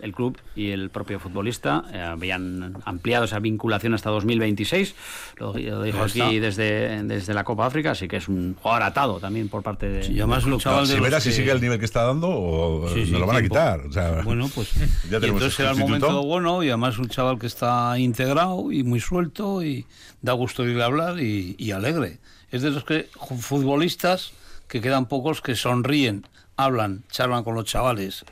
el 0.02 0.14
club 0.14 0.38
y 0.56 0.72
el 0.72 0.90
propio 0.90 1.20
futbolista 1.20 1.84
eh, 1.94 2.00
habían 2.00 2.76
ampliado 2.86 3.26
esa 3.26 3.40
vinculación 3.40 3.94
hasta 3.94 4.10
2026. 4.10 4.96
Lo, 5.38 5.54
lo 5.58 5.84
dijo 5.84 6.04
aquí 6.04 6.20
está. 6.20 6.30
desde, 6.30 7.04
desde 7.04 7.34
la 7.34 7.44
Copa 7.44 7.66
África, 7.66 7.92
así 7.92 8.08
que 8.08 8.18
es 8.18 8.28
un 8.28 8.56
jugador 8.56 8.84
atado 8.84 9.20
también 9.20 9.50
por 9.50 9.64
parte 9.64 9.88
de. 9.90 10.06
Y 10.12 10.18
además 10.20 10.46
un 10.46 10.58
chaval 10.60 10.88
de 10.88 10.96
si 11.22 11.30
que- 11.30 11.36
sigue 11.36 11.52
el 11.52 11.62
nivel 11.62 11.80
que 11.80 11.86
está 11.86 12.04
dando, 12.04 12.30
o 12.30 12.90
Sí, 12.94 13.06
sí, 13.06 13.12
nos 13.12 13.22
lo 13.22 13.28
van 13.28 13.38
a 13.38 13.42
quitar. 13.42 13.80
O 13.82 13.92
sea, 13.92 14.22
Bueno, 14.24 14.50
pues 14.54 14.74
ya 15.10 15.20
tenemos 15.20 15.42
entonces 15.42 15.60
era 15.60 15.72
el 15.72 15.78
momento 15.78 16.24
bueno 16.24 16.64
y 16.64 16.68
además 16.70 16.98
un 17.00 17.08
chaval 17.10 17.40
que 17.40 17.48
está 17.48 17.98
integrado 18.00 18.72
y 18.72 18.84
muy 18.84 19.00
suelto 19.00 19.64
y 19.64 19.86
da 20.22 20.34
gusto 20.34 20.64
irle 20.66 20.84
a 20.84 20.86
hablar 20.88 21.20
y, 21.20 21.56
y 21.58 21.72
alegre. 21.72 22.20
Es 22.52 22.62
de 22.62 22.72
los 22.72 22.84
que 22.86 23.10
futbolistas 23.40 24.32
que 24.68 24.82
quedan 24.82 25.06
pocos 25.08 25.42
que 25.42 25.56
sonríen, 25.56 26.26
hablan, 26.56 27.04
charlan 27.10 27.44
con 27.44 27.56
los 27.56 27.66
chavales. 27.66 28.26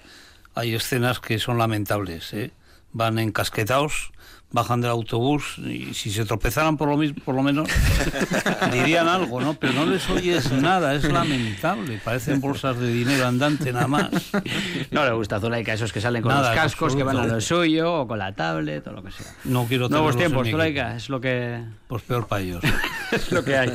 Hay 0.55 0.73
escenas 0.73 1.19
que 1.19 1.37
son 1.37 1.57
lamentables, 1.57 2.33
¿eh? 2.33 2.51
van 2.93 3.19
encasquetados, 3.19 4.13
bajan 4.55 4.79
del 4.81 4.89
autobús 4.89 5.57
y 5.59 5.93
si 5.93 6.09
se 6.09 6.25
tropezaran 6.25 6.77
por 6.77 6.87
lo 6.89 6.95
mismo, 6.97 7.21
por 7.23 7.35
lo 7.35 7.43
menos 7.43 7.67
dirían 8.73 9.07
algo, 9.07 9.41
¿no? 9.41 9.53
Pero 9.53 9.73
no 9.73 9.85
les 9.85 10.09
oyes 10.09 10.51
nada, 10.53 10.95
es 10.95 11.03
lamentable. 11.03 11.99
Parecen 12.03 12.39
bolsas 12.41 12.79
de 12.79 12.87
dinero 12.91 13.27
andante 13.27 13.71
nada 13.73 13.87
más. 13.87 14.09
No 14.91 15.05
le 15.05 15.11
gusta 15.11 15.35
a 15.35 15.39
Zulaika 15.39 15.73
esos 15.73 15.91
que 15.91 16.01
salen 16.01 16.21
con 16.23 16.31
Nada, 16.31 16.49
los 16.53 16.59
cascos, 16.59 16.95
que 16.95 17.03
van 17.03 17.17
a 17.17 17.25
lo 17.27 17.41
suyo, 17.41 17.93
o 18.01 18.07
con 18.07 18.17
la 18.17 18.33
tablet, 18.33 18.87
o 18.87 18.91
lo 18.93 19.03
que 19.03 19.11
sea. 19.11 19.27
No 19.43 19.65
quiero 19.65 19.89
Nuevos 19.89 20.17
tiempos, 20.17 20.49
Zulaika, 20.49 20.95
es 20.95 21.09
lo 21.09 21.19
que 21.21 21.61
Pues 21.87 22.01
peor 22.03 22.25
para 22.27 22.41
ellos. 22.41 22.63
es 23.11 23.31
lo 23.31 23.43
que 23.43 23.57
hay. 23.57 23.71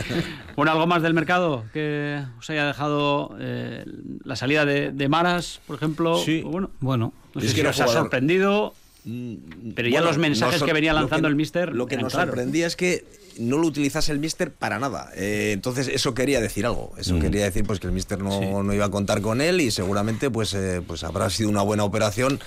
Bueno, 0.57 0.73
algo 0.73 0.87
más 0.87 1.03
del 1.03 1.15
mercado 1.15 1.65
que 1.73 2.23
os 2.39 2.49
haya 2.51 2.67
dejado 2.67 3.37
eh, 3.39 3.85
la 4.25 4.35
salida 4.35 4.65
de, 4.65 4.93
de 4.93 5.09
Maras, 5.09 5.61
por 5.67 5.77
ejemplo. 5.77 6.17
Sí. 6.19 6.41
Bueno, 6.43 6.71
Bueno, 6.81 7.13
no 7.35 7.41
Es 7.41 7.45
sé 7.45 7.49
si 7.51 7.55
que 7.57 7.61
era 7.61 7.71
os 7.71 7.81
ha 7.81 7.85
jugador- 7.85 8.03
sorprendido, 8.05 8.75
pero 9.05 9.89
ya 9.89 10.01
Bueno, 10.01 10.07
los 10.07 10.19
mensajes 10.19 10.63
que 10.63 10.73
venía 10.73 10.93
lanzando 10.93 11.27
que- 11.27 11.31
el 11.31 11.37
Mister. 11.37 11.75
Lo 11.75 11.87
que 11.87 11.95
eran 11.95 12.05
nos 12.05 12.13
sorprendía 12.13 12.67
es 12.67 12.77
que 12.77 13.05
no 13.39 13.57
lo 13.59 13.67
utilizase 13.67 14.13
el 14.13 14.19
Mister 14.19 14.53
para 14.53 14.79
nada. 14.79 15.11
Eh, 15.17 15.53
entonces, 15.53 15.89
eso 15.89 16.13
quería 16.15 16.41
decir 16.41 16.67
algo. 16.67 16.93
Eso 16.99 17.19
quería 17.19 17.45
decir 17.45 17.65
pues 17.65 17.81
que 17.81 17.87
el 17.87 17.93
Mister 17.93 18.19
no, 18.21 18.63
no 18.63 18.75
iba 18.75 18.85
a 18.85 18.91
contar 18.91 19.21
con 19.23 19.41
él 19.41 19.61
y 19.61 19.71
seguramente 19.71 20.31
pues, 20.31 20.53
eh, 20.55 20.83
pues 20.87 21.05
habrá 21.05 21.31
sido 21.31 21.49
una 21.49 21.63
buena 21.63 21.85
operación. 21.85 22.41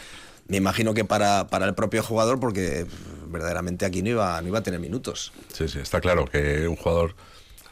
Me 0.47 0.57
imagino 0.57 0.93
que 0.93 1.05
para, 1.05 1.47
para 1.47 1.65
el 1.65 1.73
propio 1.73 2.03
jugador, 2.03 2.39
porque 2.39 2.85
verdaderamente 3.27 3.85
aquí 3.85 4.03
no 4.03 4.09
iba, 4.09 4.41
no 4.41 4.49
iba 4.49 4.59
a 4.59 4.63
tener 4.63 4.79
minutos. 4.79 5.31
Sí, 5.53 5.67
sí, 5.69 5.79
está 5.79 6.01
claro 6.01 6.25
que 6.25 6.67
un 6.67 6.75
jugador 6.75 7.15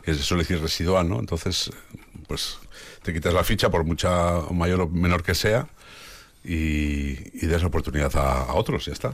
que 0.04 0.14
se 0.16 0.24
suele 0.24 0.44
decir 0.44 0.60
residual, 0.62 1.08
¿no? 1.08 1.20
Entonces, 1.20 1.70
pues 2.28 2.58
te 3.04 3.14
quitas 3.14 3.34
la 3.34 3.44
ficha 3.44 3.70
por 3.70 3.84
mucha 3.84 4.40
mayor 4.52 4.82
o 4.82 4.88
menor 4.88 5.22
que 5.22 5.36
sea 5.36 5.68
y, 6.44 7.18
y 7.34 7.48
das 7.48 7.62
la 7.62 7.68
oportunidad 7.68 8.16
a, 8.16 8.44
a 8.44 8.54
otros, 8.56 8.86
ya 8.86 8.94
está. 8.94 9.14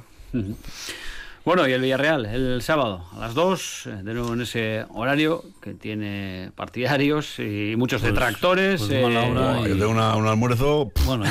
Bueno, 1.45 1.65
y 1.65 1.71
el 1.71 1.81
Villarreal, 1.81 2.25
el 2.25 2.61
sábado, 2.61 3.05
a 3.15 3.19
las 3.19 3.33
2, 3.33 3.83
eh, 3.87 3.89
de 4.03 4.13
nuevo 4.13 4.33
en 4.33 4.41
ese 4.41 4.85
horario 4.89 5.45
que 5.61 5.73
tiene 5.73 6.51
partidarios 6.55 7.39
y 7.39 7.75
muchos 7.77 8.01
Pues- 8.01 8.11
detractores. 8.11 8.81
pues 8.81 8.91
eh. 8.91 9.01
Yo 9.01 9.77
tengo 9.77 9.89
una- 9.91 10.15
un 10.17 10.27
almuerzo 10.27 10.89
pff, 10.93 11.05
bueno, 11.05 11.23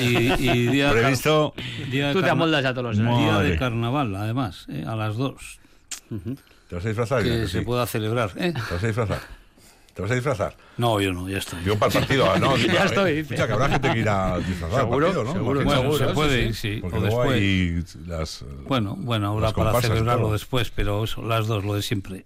y, 0.00 0.32
y 0.50 0.66
día 0.72 0.92
de 0.92 1.00
previsto. 1.00 1.54
día 1.92 2.08
de 2.08 2.12
Tú 2.14 2.22
te 2.22 2.30
amoldas 2.30 2.64
a 2.64 2.70
todos 2.74 2.96
los 2.96 2.98
Día 2.98 3.04
Madre. 3.32 3.50
de 3.50 3.56
carnaval, 3.58 4.16
además, 4.16 4.66
eh, 4.68 4.84
a 4.84 4.96
las 4.96 5.16
2, 5.16 5.60
¿Te 6.68 6.74
vas 6.74 6.84
a 6.84 6.88
disfrazar? 6.88 7.22
que 7.22 7.46
se 7.46 7.60
sí. 7.60 7.64
pueda 7.64 7.86
celebrar. 7.86 8.32
¿eh? 8.36 8.52
¿Te 8.52 8.74
vas 8.74 8.82
a 8.82 8.86
disfrazar? 8.86 9.20
¿Te 9.94 10.00
vas 10.02 10.10
a 10.10 10.14
disfrazar? 10.14 10.56
No, 10.78 11.00
yo 11.00 11.12
no, 11.12 11.28
ya 11.28 11.38
estoy. 11.38 11.62
Yo 11.64 11.78
para 11.78 11.92
el 11.92 11.98
partido, 12.00 12.30
ah, 12.30 12.38
no. 12.38 12.56
Ya 12.56 12.82
eh, 12.82 12.86
estoy. 12.86 13.18
Escucha, 13.18 13.46
que 13.46 13.52
habrá 13.52 13.68
gente 13.68 13.92
que 13.92 13.98
irá 13.98 14.38
disfrazada 14.38 14.80
al 14.80 14.86
Seguro, 14.86 15.06
partido, 15.06 15.24
¿no? 15.24 15.32
seguro, 15.32 15.64
bueno, 15.64 15.82
se 15.92 15.98
seguro, 15.98 16.14
puede 16.14 16.52
sí, 16.54 16.74
sí, 16.74 16.78
Porque 16.80 16.96
o 16.96 17.00
luego 17.00 17.16
después. 17.22 17.38
hay 17.40 17.84
las... 18.06 18.42
eh, 18.42 18.46
Bueno, 18.66 18.96
bueno, 18.98 19.28
habrá 19.32 19.42
las 19.48 19.52
para 19.52 19.80
celebrarlo 19.82 20.32
después, 20.32 20.70
pero 20.74 21.04
eso, 21.04 21.22
las 21.22 21.46
dos, 21.46 21.64
lo 21.64 21.74
de 21.74 21.82
siempre. 21.82 22.24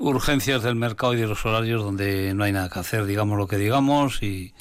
Urgencias 0.00 0.62
del 0.62 0.76
mercado 0.76 1.12
y 1.14 1.18
de 1.18 1.26
los 1.26 1.44
horarios 1.44 1.82
donde 1.82 2.32
no 2.34 2.42
hay 2.44 2.52
nada 2.52 2.70
que 2.70 2.78
hacer, 2.80 3.04
digamos 3.04 3.36
lo 3.38 3.46
que 3.46 3.58
digamos 3.58 4.22
y, 4.22 4.54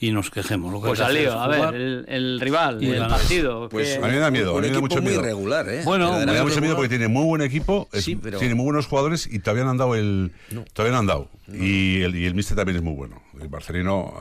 y 0.00 0.10
nos 0.12 0.30
quejemos. 0.30 0.72
Lo 0.72 0.80
que 0.82 0.88
Pues 0.88 1.00
al 1.00 1.14
lío, 1.14 1.32
a 1.38 1.48
ver, 1.48 1.74
el, 1.74 2.04
el 2.08 2.40
rival, 2.40 2.82
Y 2.82 2.88
el 2.90 2.94
ganar. 3.00 3.10
partido. 3.18 3.68
Pues 3.68 3.96
que- 3.96 4.04
A 4.04 4.06
mí 4.08 4.12
me 4.14 4.18
da 4.18 4.30
miedo, 4.30 4.50
a 4.50 4.54
un 4.54 4.60
mí 4.62 4.68
me 4.68 4.74
da 4.74 4.80
mucho 4.80 5.00
muy 5.00 5.10
miedo. 5.12 5.22
regular, 5.22 5.68
¿eh? 5.68 5.82
Bueno, 5.84 6.18
Me 6.24 6.32
da 6.34 6.42
mucho 6.42 6.60
miedo 6.60 6.74
porque 6.76 6.88
tiene 6.90 7.08
muy 7.08 7.24
buen 7.24 7.42
equipo, 7.42 7.88
es- 7.92 8.04
Sí, 8.04 8.16
pero- 8.16 8.38
tiene 8.38 8.54
muy 8.54 8.64
buenos 8.64 8.86
jugadores 8.86 9.26
y 9.30 9.38
todavía 9.38 9.64
no 9.64 9.70
han 9.70 9.78
dado 9.78 9.94
el. 9.94 10.32
Todavía 10.72 10.92
no 10.92 10.98
han 11.00 11.06
dado. 11.06 11.30
Y 11.52 12.02
el, 12.02 12.16
y 12.16 12.26
el 12.26 12.34
Mister 12.34 12.56
también 12.56 12.76
es 12.76 12.82
muy 12.82 12.94
bueno. 12.94 13.22
El 13.40 13.48
Barcelino, 13.48 14.14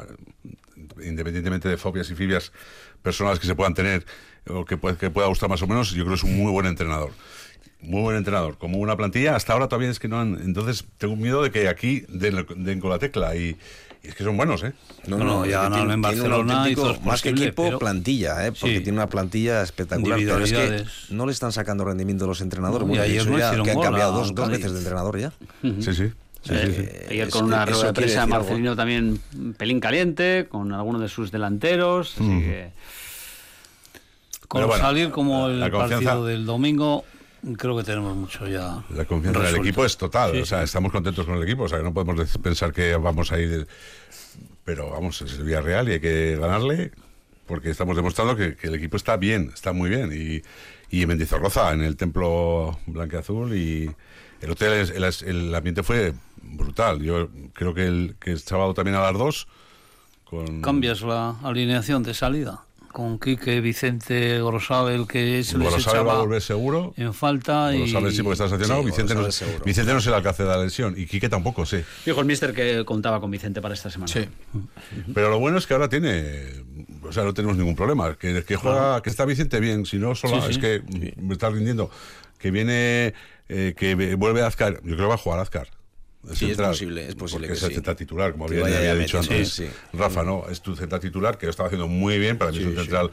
independientemente 1.04 1.70
de 1.70 1.78
fobias 1.78 2.10
y 2.10 2.16
fibias 2.16 2.52
personales 3.02 3.40
que 3.40 3.48
se 3.48 3.56
puedan 3.56 3.74
tener 3.74 4.06
o 4.48 4.66
que, 4.66 4.78
puede- 4.78 4.98
que 4.98 5.10
pueda 5.10 5.28
gustar 5.28 5.50
más 5.50 5.62
o 5.62 5.68
menos, 5.68 5.92
yo 5.92 6.04
creo 6.04 6.10
que 6.16 6.20
es 6.20 6.24
un 6.24 6.38
muy 6.38 6.52
buen 6.52 6.66
entrenador. 6.66 7.12
Muy 7.82 8.02
buen 8.02 8.16
entrenador. 8.18 8.58
Como 8.58 8.78
una 8.78 8.96
plantilla, 8.96 9.36
hasta 9.36 9.52
ahora 9.54 9.68
todavía 9.68 9.90
es 9.90 10.00
que 10.00 10.08
no 10.08 10.20
han. 10.20 10.36
Entonces, 10.42 10.86
tengo 10.98 11.16
miedo 11.18 11.44
de 11.44 11.52
que 11.52 11.68
aquí 11.68 12.06
den, 12.08 12.46
den 12.58 12.80
con 12.80 12.90
la 12.90 13.00
tecla. 13.00 13.36
Y, 13.36 13.58
y 14.04 14.10
es 14.10 14.16
que 14.16 14.24
son 14.24 14.36
buenos, 14.38 14.62
¿eh? 14.64 14.74
No, 15.08 15.18
no, 15.18 15.46
ya 15.46 15.70
tiene, 15.72 15.94
en 15.94 16.02
Barcelona, 16.02 16.70
hizo 16.70 17.00
más 17.02 17.22
que 17.22 17.30
equipo, 17.30 17.64
pero- 17.64 17.80
plantilla, 17.80 18.46
¿eh? 18.46 18.52
porque 18.52 18.78
Sí. 18.78 18.84
tiene 18.84 18.98
una 19.00 19.08
plantilla 19.08 19.62
espectacular. 19.64 20.20
Pero 20.20 20.40
es 20.44 20.52
que 20.52 20.86
no 21.10 21.26
le 21.26 21.32
están 21.32 21.52
sacando 21.52 21.86
rendimiento 21.86 22.28
los 22.28 22.42
entrenadores. 22.42 22.86
No, 22.88 22.94
y 22.94 22.98
Bueno, 22.98 23.04
ayer 23.04 23.26
no 23.28 23.38
ya, 23.40 23.64
que 23.64 23.72
han 23.72 23.82
cambiado 23.82 24.12
dos, 24.12 24.36
dos 24.36 24.46
Cádiz. 24.48 24.58
veces 24.60 24.74
de 24.74 24.80
entrenador 24.80 25.20
ya. 25.20 25.32
Sí, 25.62 25.72
sí. 25.80 25.94
sí, 25.94 25.94
sí, 25.94 26.54
sí. 26.54 26.54
Eh, 26.82 27.08
Ayer 27.12 27.30
con 27.30 27.46
una 27.46 27.66
rueda 27.66 27.86
de 27.88 27.94
prensa 27.94 28.24
algo. 28.24 28.36
Marcelino 28.36 28.76
también 28.76 29.20
un 29.38 29.54
pelín 29.54 29.80
caliente, 29.80 30.48
con 30.50 30.74
algunos 30.74 31.00
de 31.02 31.08
sus 31.10 31.32
delanteros, 31.32 32.16
así 32.18 32.28
que... 32.42 32.72
Con 34.50 34.68
bueno, 34.68 34.84
salir 34.84 35.10
como 35.10 35.48
el 35.48 35.72
partido 35.72 36.26
del 36.26 36.46
domingo, 36.46 37.06
creo 37.58 37.78
que 37.78 37.84
tenemos 37.84 38.16
mucho 38.16 38.48
ya. 38.48 38.84
La 38.90 39.06
confianza 39.06 39.40
del 39.40 39.48
resuelto. 39.50 39.68
equipo 39.68 39.86
es 39.86 39.98
total. 39.98 40.32
Sí, 40.34 40.42
o 40.42 40.46
sea, 40.46 40.60
sí. 40.60 40.64
estamos 40.66 40.92
contentos 40.92 41.26
con 41.26 41.36
el 41.36 41.44
equipo. 41.44 41.64
O 41.64 41.70
sea, 41.70 41.78
que 41.80 41.84
no 41.84 41.94
podemos 41.94 42.38
pensar 42.38 42.72
que 42.74 42.96
vamos 42.96 43.32
a 43.32 43.40
ir. 43.40 43.68
Pero 44.66 44.90
vamos, 44.92 45.22
es 45.22 45.34
el 45.34 45.44
Villarreal 45.44 45.90
y 45.90 45.94
hay 45.94 46.00
que 46.00 46.38
ganarle 46.40 46.92
porque 47.46 47.70
estamos 47.70 47.96
demostrando 47.98 48.36
que, 48.36 48.56
que 48.56 48.68
el 48.68 48.76
equipo 48.76 48.96
está 48.96 49.18
bien, 49.18 49.52
está 49.54 49.74
muy 49.74 49.90
bien. 49.90 50.12
Y, 50.14 50.42
y 50.96 51.02
en 51.02 51.10
Mendizorroza, 51.10 51.74
en 51.74 51.82
el 51.82 51.98
templo 51.98 52.80
blanqueazul, 52.88 53.54
y 53.56 53.92
el 54.42 54.52
hotel, 54.52 54.74
es- 54.74 55.22
el, 55.22 55.30
el 55.30 55.54
ambiente 55.56 55.84
fue 55.84 56.14
brutal. 56.42 57.02
Yo 57.02 57.30
creo 57.54 57.74
que 57.74 57.86
el, 57.86 58.16
que 58.20 58.32
el 58.32 58.40
sábado 58.40 58.74
también 58.74 58.96
a 58.96 59.02
las 59.02 59.14
dos. 59.18 59.48
Con, 60.24 60.62
Cambias 60.62 61.02
la 61.02 61.36
alineación 61.44 62.02
de 62.04 62.14
salida 62.14 62.64
con 62.94 63.20
Quique, 63.20 63.60
Vicente, 63.60 64.40
Gorosabel, 64.40 65.06
que 65.08 65.44
se 65.44 65.58
les 65.58 65.68
Gorosabel 65.70 66.00
va 66.00 66.02
a 66.02 66.04
echaba 66.06 66.20
volver 66.22 66.42
seguro. 66.42 66.94
en 66.96 67.14
falta. 67.14 67.76
y... 67.76 67.80
Gorosabel 67.80 68.12
sí, 68.14 68.22
porque 68.24 68.34
está 68.34 68.48
sancionado. 68.48 68.82
Sí, 68.82 68.86
Vicente, 68.86 69.16
no. 69.16 69.24
Vicente 69.66 69.94
no 69.94 70.00
se 70.00 70.10
le 70.12 70.16
alcance 70.16 70.44
de 70.44 70.50
la 70.50 70.64
lesión. 70.64 70.94
Y 70.96 71.06
Quique 71.08 71.28
tampoco, 71.28 71.66
sí. 71.66 71.84
Dijo 72.06 72.22
el 72.22 72.26
mister 72.28 72.54
que 72.54 72.86
contaba 72.86 73.20
con 73.20 73.30
Vicente 73.32 73.62
para 73.62 73.74
esta 73.74 73.90
semana. 73.90 74.08
Sí. 74.14 74.30
Pero 75.14 75.30
lo 75.30 75.40
bueno 75.40 75.58
es 75.58 75.68
que 75.68 75.74
ahora 75.74 75.90
tiene, 75.90 76.44
o 77.02 77.12
sea, 77.12 77.24
no 77.24 77.34
tenemos 77.34 77.58
ningún 77.58 77.76
problema. 77.76 78.16
Que, 78.16 78.44
que 78.46 78.56
juega, 78.56 79.02
que 79.02 79.10
está 79.10 79.26
Vicente 79.26 79.60
bien, 79.60 79.86
si 79.86 79.98
no 79.98 80.16
solo 80.16 80.36
Sí, 80.42 80.42
sí. 80.46 80.52
es 80.52 80.58
que 80.60 81.14
me 81.20 81.34
está 81.34 81.50
rindiendo. 81.50 81.90
Que 82.38 82.52
viene, 82.52 83.14
eh, 83.50 83.74
que 83.76 83.96
ve- 83.96 84.16
vuelve 84.16 84.42
Azcar. 84.44 84.76
Yo 84.84 84.96
creo 84.96 84.98
que 84.98 85.06
va 85.06 85.16
a 85.16 85.18
jugar 85.18 85.40
Azcar. 85.40 85.68
Sí, 86.34 86.52
es 86.52 86.58
posible, 86.58 87.08
es 87.08 87.16
posible 87.16 87.48
Porque 87.48 87.54
que 87.54 87.54
es 87.58 87.64
el 87.64 87.70
sí. 87.70 87.76
central 87.76 87.96
titular, 87.98 88.32
como 88.32 88.48
bien 88.48 88.64
había 88.66 88.96
dicho 88.96 89.20
antes. 89.20 89.50
sí. 89.50 89.68
Rafa, 89.94 90.24
¿no? 90.24 90.46
Es 90.50 90.62
tu 90.62 90.76
central 90.76 91.02
titular, 91.02 91.38
que 91.38 91.48
lo 91.48 91.50
estaba 91.50 91.68
haciendo 91.68 91.88
muy 91.88 92.18
bien. 92.18 92.38
Para 92.38 92.52
mí 92.52 92.60
es 92.60 92.66
un 92.66 92.76
central 92.76 93.12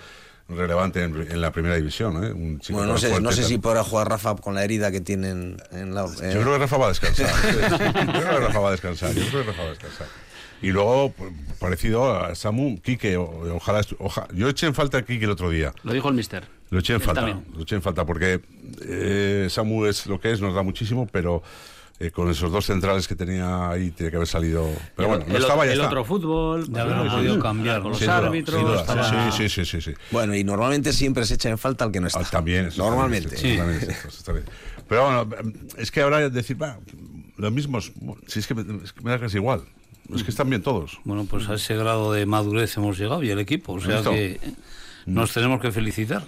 relevante 0.48 1.02
en, 1.02 1.14
en 1.30 1.40
la 1.40 1.52
primera 1.52 1.76
división. 1.76 2.24
¿eh? 2.24 2.32
Un 2.32 2.58
chico 2.60 2.78
Bueno, 2.78 2.92
no 2.94 2.98
sé, 2.98 3.08
fuerte, 3.08 3.22
no 3.24 3.32
sé 3.32 3.44
si 3.44 3.58
podrá 3.58 3.82
jugar 3.84 4.08
Rafa 4.08 4.36
con 4.36 4.54
la 4.54 4.64
herida 4.64 4.90
que 4.92 5.00
tienen 5.00 5.56
en 5.72 5.94
la. 5.94 6.04
eh, 6.04 6.32
Yo 6.34 6.40
creo 6.42 6.52
que 6.52 6.58
Rafa 6.58 6.76
va 6.76 6.86
a 6.86 6.88
descansar. 6.90 7.28
Yo 7.52 8.20
creo 8.20 8.38
que 8.40 8.46
Rafa 8.46 8.58
va 8.60 8.68
a 8.68 8.72
descansar. 8.72 9.12
Yo 9.14 9.24
creo 9.28 9.42
que 9.42 9.48
Rafa 9.50 9.62
va 9.62 9.68
a 9.68 9.70
descansar. 9.70 10.06
Y 10.62 10.68
luego, 10.72 11.14
parecido 11.58 12.14
a 12.14 12.34
Samu, 12.34 12.80
Quique, 12.82 13.16
ojalá, 13.16 13.80
estu- 13.80 13.96
oja- 13.98 14.28
yo 14.34 14.46
eché 14.48 14.66
en 14.66 14.74
falta 14.74 14.98
a 14.98 15.02
Quique 15.02 15.24
el 15.24 15.30
otro 15.30 15.48
día. 15.50 15.72
Lo 15.84 15.92
dijo 15.94 16.08
el 16.10 16.14
mister. 16.14 16.44
Lo 16.68 16.80
eché 16.80 16.92
en 16.92 17.00
Él 17.00 17.06
falta. 17.06 17.22
también. 17.22 17.46
Lo 17.56 17.62
eché 17.62 17.76
en 17.76 17.82
falta 17.82 18.04
porque 18.04 18.40
eh, 18.82 19.46
Samu 19.48 19.86
es 19.86 20.06
lo 20.06 20.20
que 20.20 20.30
es, 20.32 20.40
nos 20.42 20.54
da 20.54 20.62
muchísimo, 20.62 21.08
pero 21.10 21.42
eh, 22.00 22.10
con 22.10 22.28
esos 22.30 22.50
dos 22.50 22.64
centrales 22.66 23.06
que 23.06 23.14
tenía 23.14 23.70
ahí 23.70 23.90
tiene 23.90 24.10
que 24.10 24.16
haber 24.16 24.26
salido. 24.26 24.68
Pero 24.96 25.08
bueno, 25.08 25.24
no 25.28 25.36
estaba 25.36 25.64
ya 25.66 25.72
el 25.72 25.78
está. 25.78 25.86
otro 25.90 26.04
fútbol, 26.04 26.66
Ya 26.72 26.82
habrán 26.82 27.06
ah, 27.08 27.14
podido 27.16 27.38
cambiar, 27.38 27.82
con 27.82 27.92
los 27.92 28.02
árbitros. 28.08 28.56
sin 28.58 28.66
duda. 28.66 28.80
estaba- 28.80 29.30
Sí, 29.32 29.48
sí, 29.48 29.48
sí, 29.50 29.64
sí, 29.66 29.80
sí. 29.82 29.94
Bueno, 30.10 30.34
y 30.34 30.42
normalmente 30.42 30.92
siempre 30.94 31.24
se 31.26 31.34
echa 31.34 31.50
en 31.50 31.58
falta 31.58 31.84
al 31.84 31.92
que 31.92 32.00
no 32.00 32.06
está. 32.08 32.20
Ah, 32.20 32.28
también. 32.30 32.66
eso 32.66 32.82
Normalmente. 32.82 33.36
también, 33.36 33.54
eso 33.54 33.62
también, 33.62 33.90
eso 33.90 34.08
está 34.08 34.32
bien. 34.32 34.44
Pero 34.88 35.04
bueno, 35.24 35.52
es 35.76 35.90
que 35.90 36.00
ahora 36.00 36.28
decir, 36.30 36.60
va, 36.60 36.78
lo 37.36 37.50
mismo, 37.50 37.78
es- 37.78 37.92
si 38.26 38.38
es 38.40 38.46
que 38.46 38.54
me, 38.54 38.62
es 38.84 38.92
que 38.92 39.02
me 39.02 39.10
da 39.10 39.20
casi 39.20 39.36
igual. 39.36 39.62
Es 40.14 40.24
que 40.24 40.30
están 40.30 40.48
bien 40.50 40.62
todos. 40.62 40.98
Bueno, 41.04 41.24
pues 41.26 41.48
a 41.48 41.54
ese 41.54 41.76
grado 41.76 42.12
de 42.12 42.26
madurez 42.26 42.76
hemos 42.76 42.98
llegado 42.98 43.22
y 43.22 43.30
el 43.30 43.38
equipo. 43.38 43.74
O 43.74 43.80
sea 43.80 44.02
que 44.02 44.40
nos 45.06 45.32
tenemos 45.32 45.60
que 45.60 45.70
felicitar. 45.70 46.24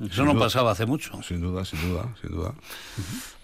Eso 0.00 0.24
no 0.24 0.32
duda. 0.34 0.44
pasaba 0.44 0.72
hace 0.72 0.86
mucho. 0.86 1.22
Sin 1.22 1.40
duda, 1.40 1.64
sin 1.64 1.80
duda, 1.88 2.08
sin 2.20 2.30
duda. 2.32 2.52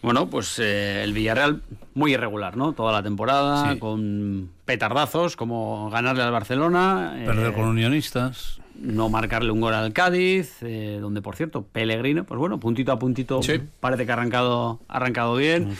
Bueno, 0.03 0.29
pues 0.29 0.59
eh, 0.59 1.03
el 1.05 1.13
Villarreal 1.13 1.63
muy 1.95 2.15
irregular, 2.15 2.57
¿no? 2.57 2.73
Toda 2.73 2.93
la 2.93 3.03
temporada, 3.03 3.73
Sí. 3.73 3.79
con 3.79 4.51
petardazos, 4.65 5.37
como 5.37 5.91
ganarle 5.91 6.23
al 6.23 6.33
Barcelona. 6.33 7.15
eh, 7.19 7.27
Perder 7.27 7.53
con 7.53 7.65
unionistas. 7.67 8.61
no 8.83 9.11
marcarle 9.11 9.51
un 9.51 9.61
gol 9.61 9.75
al 9.75 9.93
Cádiz, 9.93 10.57
eh, 10.63 10.99
donde 11.03 11.21
por 11.21 11.37
cierto, 11.37 11.63
Pellegrino, 11.63 12.25
pues 12.25 12.39
bueno, 12.39 12.59
puntito 12.59 12.93
a 12.93 12.99
puntito 12.99 13.43
Sí. 13.43 13.61
parece 13.79 14.07
que 14.07 14.11
ha 14.13 14.15
arrancado, 14.15 14.81
ha 14.89 14.97
arrancado 14.97 15.37
bien. 15.37 15.77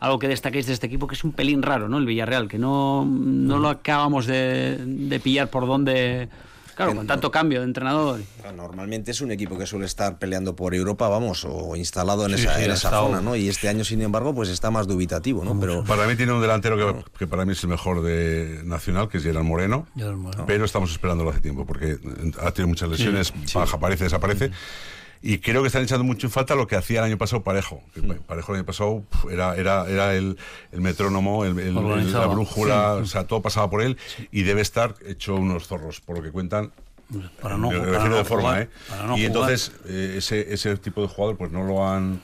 Algo 0.00 0.18
que 0.18 0.28
destaquéis 0.28 0.66
de 0.66 0.72
este 0.72 0.86
equipo 0.86 1.06
que 1.08 1.14
es 1.14 1.24
un 1.24 1.32
pelín 1.32 1.60
raro, 1.62 1.88
¿no? 1.90 1.98
El 1.98 2.06
Villarreal, 2.06 2.48
que 2.48 2.58
no, 2.58 3.04
no 3.04 3.58
lo 3.58 3.68
acabamos 3.68 4.26
de, 4.26 4.78
de 4.82 5.20
pillar 5.20 5.50
por 5.50 5.66
dónde. 5.66 6.28
Claro, 6.78 6.94
con 6.94 7.08
tanto 7.08 7.30
cambio 7.32 7.58
de 7.58 7.64
entrenador. 7.66 8.20
Normalmente 8.54 9.10
es 9.10 9.20
un 9.20 9.32
equipo 9.32 9.58
que 9.58 9.66
suele 9.66 9.84
estar 9.86 10.16
peleando 10.20 10.54
por 10.54 10.76
Europa, 10.76 11.08
vamos, 11.08 11.44
o 11.44 11.74
instalado 11.74 12.24
en 12.24 12.36
Sí, 12.38 12.44
esa, 12.44 12.56
sí, 12.56 12.64
en 12.64 12.70
esa 12.70 12.90
zona, 12.90 13.20
¿no? 13.20 13.34
Y 13.34 13.48
este 13.48 13.68
año, 13.68 13.82
sin 13.82 14.00
embargo, 14.00 14.32
pues 14.32 14.48
está 14.48 14.70
más 14.70 14.86
dubitativo, 14.86 15.44
¿no? 15.44 15.58
Pero 15.58 15.82
Para 15.82 16.06
mí 16.06 16.14
tiene 16.14 16.32
un 16.32 16.40
delantero 16.40 16.76
que, 16.76 17.04
que 17.18 17.26
para 17.26 17.44
mí 17.44 17.50
es 17.52 17.62
el 17.64 17.68
mejor 17.70 18.02
de 18.02 18.60
Nacional, 18.64 19.08
que 19.08 19.18
es 19.18 19.24
Gerard 19.24 19.42
Moreno. 19.42 19.88
Hemos- 19.96 20.36
Pero 20.46 20.64
estamos 20.64 20.92
esperándolo 20.92 21.30
hace 21.30 21.40
tiempo 21.40 21.66
porque 21.66 21.98
ha 22.40 22.52
tenido 22.52 22.68
muchas 22.68 22.88
lesiones, 22.88 23.32
baja, 23.52 23.76
aparece, 23.76 24.04
desaparece. 24.04 24.52
Y 25.22 25.38
creo 25.38 25.62
que 25.62 25.66
están 25.66 25.82
echando 25.82 26.04
mucho 26.04 26.26
en 26.26 26.30
falta 26.30 26.54
lo 26.54 26.66
que 26.66 26.76
hacía 26.76 27.00
el 27.00 27.06
año 27.06 27.18
pasado 27.18 27.42
Parejo. 27.42 27.82
Parejo 28.26 28.52
el 28.52 28.58
año 28.58 28.66
pasado 28.66 29.02
era, 29.30 29.56
era, 29.56 29.88
era 29.88 30.14
el, 30.14 30.36
el 30.72 30.80
metrónomo, 30.80 31.44
el, 31.44 31.58
el- 31.58 31.68
el- 31.68 31.76
Organizaba. 31.76 32.26
la 32.26 32.32
brújula, 32.32 32.92
o 32.94 33.04
sea, 33.06 33.24
todo 33.26 33.42
pasaba 33.42 33.68
por 33.68 33.82
él 33.82 33.96
y 34.30 34.42
debe 34.42 34.60
estar 34.60 34.94
hecho 35.06 35.34
unos 35.34 35.66
zorros, 35.66 36.00
por 36.00 36.16
lo 36.16 36.22
que 36.22 36.30
cuentan. 36.30 36.70
Para 37.40 37.56
no, 37.56 37.70
Me 37.70 37.78
para 37.78 37.90
refiero 37.90 38.08
no 38.10 38.16
de 38.16 38.24
forma, 38.24 38.48
jugar, 38.50 38.62
¿eh? 38.62 38.68
para 38.88 39.02
no 39.06 39.16
y 39.16 39.26
jugar. 39.26 39.26
entonces 39.26 39.72
eh, 39.86 40.14
ese, 40.18 40.52
ese 40.52 40.76
tipo 40.76 41.00
de 41.02 41.08
jugador 41.08 41.36
pues 41.36 41.50
no 41.50 41.64
lo 41.64 41.88
han... 41.88 42.20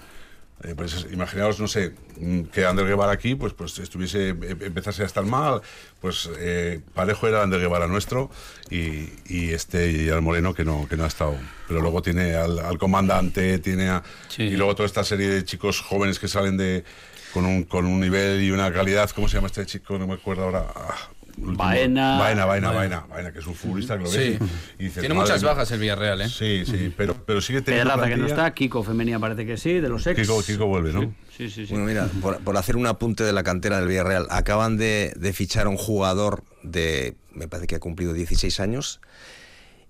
eh, 0.64 0.74
pues 0.77 0.94
es- 0.94 1.12
imaginaos, 1.12 1.61
no 1.61 1.68
sé, 1.68 1.92
mm, 2.18 2.42
que 2.44 2.64
Ander 2.64 2.87
Guevara 2.87 3.12
aquí 3.12 3.35
pues, 3.35 3.53
pues 3.53 3.79
estuviese, 3.79 4.31
em- 4.31 4.42
empezase 4.62 5.03
a 5.03 5.07
estar 5.07 5.24
mal, 5.24 5.61
pues 6.00 6.29
eh, 6.38 6.81
Parejo 6.94 7.29
era 7.29 7.42
Ander 7.42 7.61
Guevara 7.61 7.87
nuestro 7.87 8.31
y, 8.70 9.09
y 9.27 9.50
este 9.53 9.90
y 9.92 10.09
al 10.09 10.22
Moreno 10.22 10.55
que 10.55 10.64
no, 10.64 10.87
que 10.88 10.96
no 10.96 11.05
ha 11.05 11.09
estado. 11.09 11.37
Pero 11.68 11.81
luego 11.81 12.03
tiene 12.03 12.35
al, 12.35 12.59
al 12.59 12.79
comandante, 12.79 13.59
tiene 13.59 13.88
a, 13.90 14.03
Sí. 14.29 14.42
y 14.44 14.57
luego 14.57 14.74
toda 14.74 14.87
esta 14.87 15.05
serie 15.05 15.29
de 15.29 15.44
chicos 15.44 15.81
jóvenes 15.81 16.18
que 16.18 16.29
salen 16.29 16.57
de 16.57 16.85
con 17.33 17.46
un, 17.46 17.64
con 17.64 17.85
un 17.85 17.98
nivel 18.00 18.42
y 18.42 18.53
una 18.53 18.72
calidad, 18.72 19.11
¿cómo 19.11 19.29
se 19.29 19.35
llama 19.37 19.48
este 19.48 19.66
chico? 19.66 19.98
No 19.98 20.07
me 20.07 20.14
acuerdo 20.14 20.44
ahora. 20.44 20.66
Ah, 20.77 20.94
último. 21.37 21.57
Baena. 21.57 22.18
Baena, 22.18 22.44
Baena, 22.44 22.70
Baena, 22.70 23.01
Baena, 23.09 23.33
que 23.33 23.38
es 23.40 23.47
un 23.47 23.55
futbolista 23.55 23.97
que 23.99 24.05
lo 24.05 24.11
Sí. 24.11 24.18
ves 24.18 24.38
y 24.79 24.85
dices, 24.85 25.01
Tiene 25.01 25.14
"Madre 25.14 25.29
muchas 25.31 25.42
mía". 25.42 25.51
bajas 25.53 25.70
el 25.73 25.81
Villarreal, 25.81 26.20
¿eh? 26.23 26.29
Sí, 26.29 26.64
sí, 26.66 26.92
pero, 26.97 27.14
pero 27.27 27.40
sigue 27.40 27.62
teniendo. 27.62 27.90
Pedraza 27.90 28.09
que 28.11 28.16
no 28.16 28.27
está, 28.27 28.53
Kiko 28.55 28.83
Femenía 28.83 29.18
parece 29.18 29.44
que 29.47 29.57
sí, 29.57 29.75
de 29.75 29.88
los 29.88 30.07
ex. 30.07 30.20
Kiko, 30.20 30.42
Kiko 30.42 30.66
vuelve, 30.66 30.92
¿no? 30.92 31.14
Sí, 31.37 31.51
sí, 31.51 31.66
sí. 31.66 31.73
Bueno, 31.73 31.87
mira, 31.87 32.09
por, 32.23 32.38
por 32.38 32.57
hacer 32.57 32.77
un 32.77 32.87
apunte 32.87 33.25
de 33.25 33.33
la 33.33 33.42
cantera 33.42 33.79
del 33.79 33.88
Villarreal, 33.88 34.27
acaban 34.31 34.77
de, 34.77 35.12
de 35.16 35.33
fichar 35.33 35.66
a 35.66 35.68
un 35.70 35.77
jugador 35.77 36.44
de, 36.62 37.14
me 37.33 37.49
parece 37.49 37.66
que 37.66 37.75
ha 37.75 37.81
cumplido 37.81 38.12
16 38.12 38.61
años, 38.61 39.01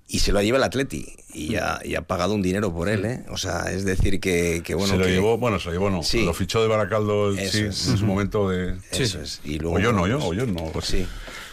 y 0.07 0.19
se 0.19 0.33
lo 0.33 0.43
lleva 0.43 0.59
el 0.59 0.65
Atleti, 0.65 1.15
y 1.33 1.57
ha, 1.57 1.81
y 1.83 1.95
ha 1.95 2.03
pagado 2.03 2.35
un 2.35 2.43
dinero 2.43 2.73
por 2.75 2.91
él, 2.91 3.05
¿eh? 3.07 3.25
O 3.31 3.39
sea, 3.39 3.71
es 3.73 3.85
decir 3.87 4.21
que, 4.21 4.63
que 4.65 4.75
bueno... 4.75 4.93
se 4.93 4.99
lo 4.99 5.05
que- 5.07 5.13
llevó, 5.13 5.39
bueno, 5.39 5.59
se 5.59 5.67
lo 5.67 5.73
llevó, 5.73 5.89
no. 5.91 6.03
Sí. 6.03 6.25
Lo 6.25 6.35
fichó 6.35 6.61
de 6.61 6.69
Baracaldo, 6.69 7.35
sí, 7.35 7.41
es. 7.43 7.89
en 7.89 7.97
su 7.99 8.05
momento 8.07 8.49
de. 8.51 8.77
Eso 8.93 9.21
es. 9.21 9.41
Y 9.45 9.59
luego, 9.59 9.77
o 9.77 9.79
yo 9.81 9.93
no, 9.93 10.07
yo, 10.07 10.19
pues, 10.19 10.29
o 10.31 10.35
yo 10.35 10.47
no. 10.47 10.65
Pues 10.73 10.85
sí. 10.85 11.07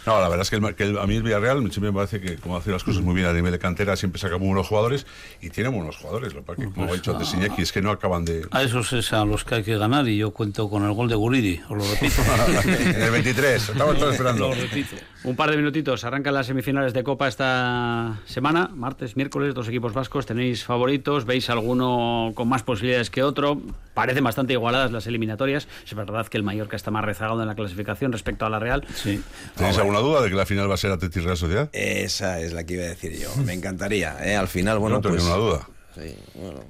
No, 0.06 0.20
la 0.20 0.28
verdad 0.28 0.42
es 0.42 0.50
que, 0.50 0.56
el- 0.56 0.74
que 0.74 0.82
el- 0.84 0.98
a 0.98 1.06
mí 1.06 1.16
el 1.16 1.22
Villarreal 1.22 1.58
siempre 1.70 1.90
me 1.90 1.92
parece 1.92 2.20
que, 2.20 2.36
como 2.36 2.56
hace 2.56 2.70
las 2.70 2.82
cosas 2.82 3.02
muy 3.02 3.14
bien 3.14 3.26
a 3.26 3.32
nivel 3.32 3.52
de 3.52 3.58
cantera, 3.58 3.94
siempre 3.96 4.20
saca 4.20 4.36
muy 4.38 4.48
buenos 4.48 4.66
jugadores 4.66 5.06
y 5.40 5.50
tiene 5.50 5.70
buenos 5.70 5.96
jugadores. 5.96 6.34
Lo 6.34 6.44
que 6.44 6.64
como 6.70 6.90
ha 6.92 6.94
dicho 6.96 7.12
antes 7.12 7.32
Iñaki, 7.34 7.62
es 7.62 7.72
que 7.72 7.82
no 7.82 7.90
acaban 7.90 8.24
de. 8.24 8.46
A 8.50 8.62
esos 8.62 8.92
es 8.92 9.12
a 9.12 9.24
los 9.24 9.44
que 9.44 9.56
hay 9.56 9.62
que 9.62 9.76
ganar 9.78 10.08
y 10.08 10.16
yo 10.18 10.32
cuento 10.32 10.68
con 10.68 10.84
el 10.84 10.92
gol 10.92 11.08
de 11.08 11.14
Guridi, 11.14 11.60
os 11.68 11.76
lo 11.78 11.84
repito. 11.94 12.22
en 12.64 13.02
el 13.02 13.10
23, 13.10 13.68
estamos 13.70 13.98
todos 13.98 14.12
esperando. 14.12 14.48
Lo 14.48 14.54
repito. 14.54 14.96
Un 15.24 15.36
par 15.36 15.50
de 15.52 15.56
minutitos, 15.56 16.02
arrancan 16.04 16.34
las 16.34 16.46
semifinales 16.46 16.92
de 16.92 17.04
Copa 17.04 17.28
esta 17.28 18.20
semana, 18.26 18.68
martes, 18.74 19.16
miércoles, 19.16 19.54
dos 19.54 19.68
equipos 19.68 19.92
vascos, 19.92 20.26
tenéis 20.26 20.64
favoritos, 20.64 21.26
veis 21.26 21.48
alguno 21.48 22.32
con 22.34 22.48
más 22.48 22.64
posibilidades 22.64 23.08
que 23.08 23.22
otro, 23.22 23.60
parecen 23.94 24.24
bastante 24.24 24.54
igualadas 24.54 24.90
las 24.90 25.06
eliminatorias, 25.06 25.68
es 25.86 25.94
verdad 25.94 26.26
que 26.26 26.38
el 26.38 26.42
Mallorca 26.42 26.74
está 26.74 26.90
más 26.90 27.04
rezagado 27.04 27.40
en 27.40 27.46
la 27.46 27.54
clasificación 27.54 28.10
respecto 28.10 28.46
a 28.46 28.50
la 28.50 28.58
Real, 28.58 28.84
Sí. 28.94 29.22
¿Tenéis 29.56 29.78
alguna 29.78 30.00
duda 30.00 30.22
de 30.22 30.28
que 30.28 30.34
la 30.34 30.46
final 30.46 30.68
va 30.68 30.74
a 30.74 30.78
ser 30.78 30.90
Atleti 30.90 31.20
Real 31.20 31.36
Sociedad? 31.36 31.70
Esa 31.72 32.40
es 32.40 32.52
la 32.52 32.64
que 32.64 32.74
iba 32.74 32.84
a 32.84 32.88
decir 32.88 33.16
yo. 33.16 33.28
Me 33.44 33.52
encantaría, 33.52 34.16
¿eh? 34.24 34.34
Al 34.34 34.48
final, 34.48 34.80
bueno, 34.80 34.96
no 34.96 35.02
tengo 35.02 35.14
pues... 35.14 35.24
ninguna 35.24 35.40
duda. 35.40 35.68
Sí, 35.94 36.14
bueno. 36.34 36.60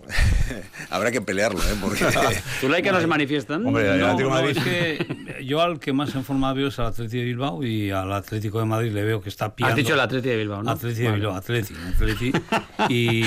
Habrá 0.91 1.13
que 1.13 1.21
pelearlo, 1.21 1.61
¿eh? 1.61 1.77
Porque... 1.81 2.05
Zulaika 2.61 2.91
no 2.91 3.01
se 3.01 3.07
manifiestan. 3.07 3.65
Hombre, 3.65 3.93
el 3.95 4.01
No, 4.01 4.07
Atlético 4.09 4.29
no, 4.31 4.35
Madrid. 4.35 4.57
es 4.59 4.65
que 4.65 5.45
yo 5.45 5.61
al 5.61 5.79
que 5.79 5.93
más 5.93 6.15
en 6.15 6.25
forma 6.25 6.53
veo 6.53 6.69
es 6.69 6.79
al 6.81 6.87
Atlético 6.87 7.19
de 7.21 7.25
Bilbao 7.25 7.63
y 7.65 7.91
al 7.93 8.13
Atlético 8.13 8.59
de 8.59 8.65
Madrid 8.65 8.93
le 8.93 9.05
veo 9.05 9.21
que 9.23 9.29
está 9.29 9.55
pillando. 9.55 9.73
Has 9.75 9.77
dicho 9.77 9.95
el 9.95 10.01
Atlético 10.01 10.31
de 10.31 10.37
Bilbao, 10.39 10.63
¿no? 10.63 10.71
Atlético 10.73 11.09
de. 11.09 11.15
Bilbao, 11.15 11.35
Atlético, 11.35 11.81
Atlético. 11.95 12.39
Y 12.89 13.23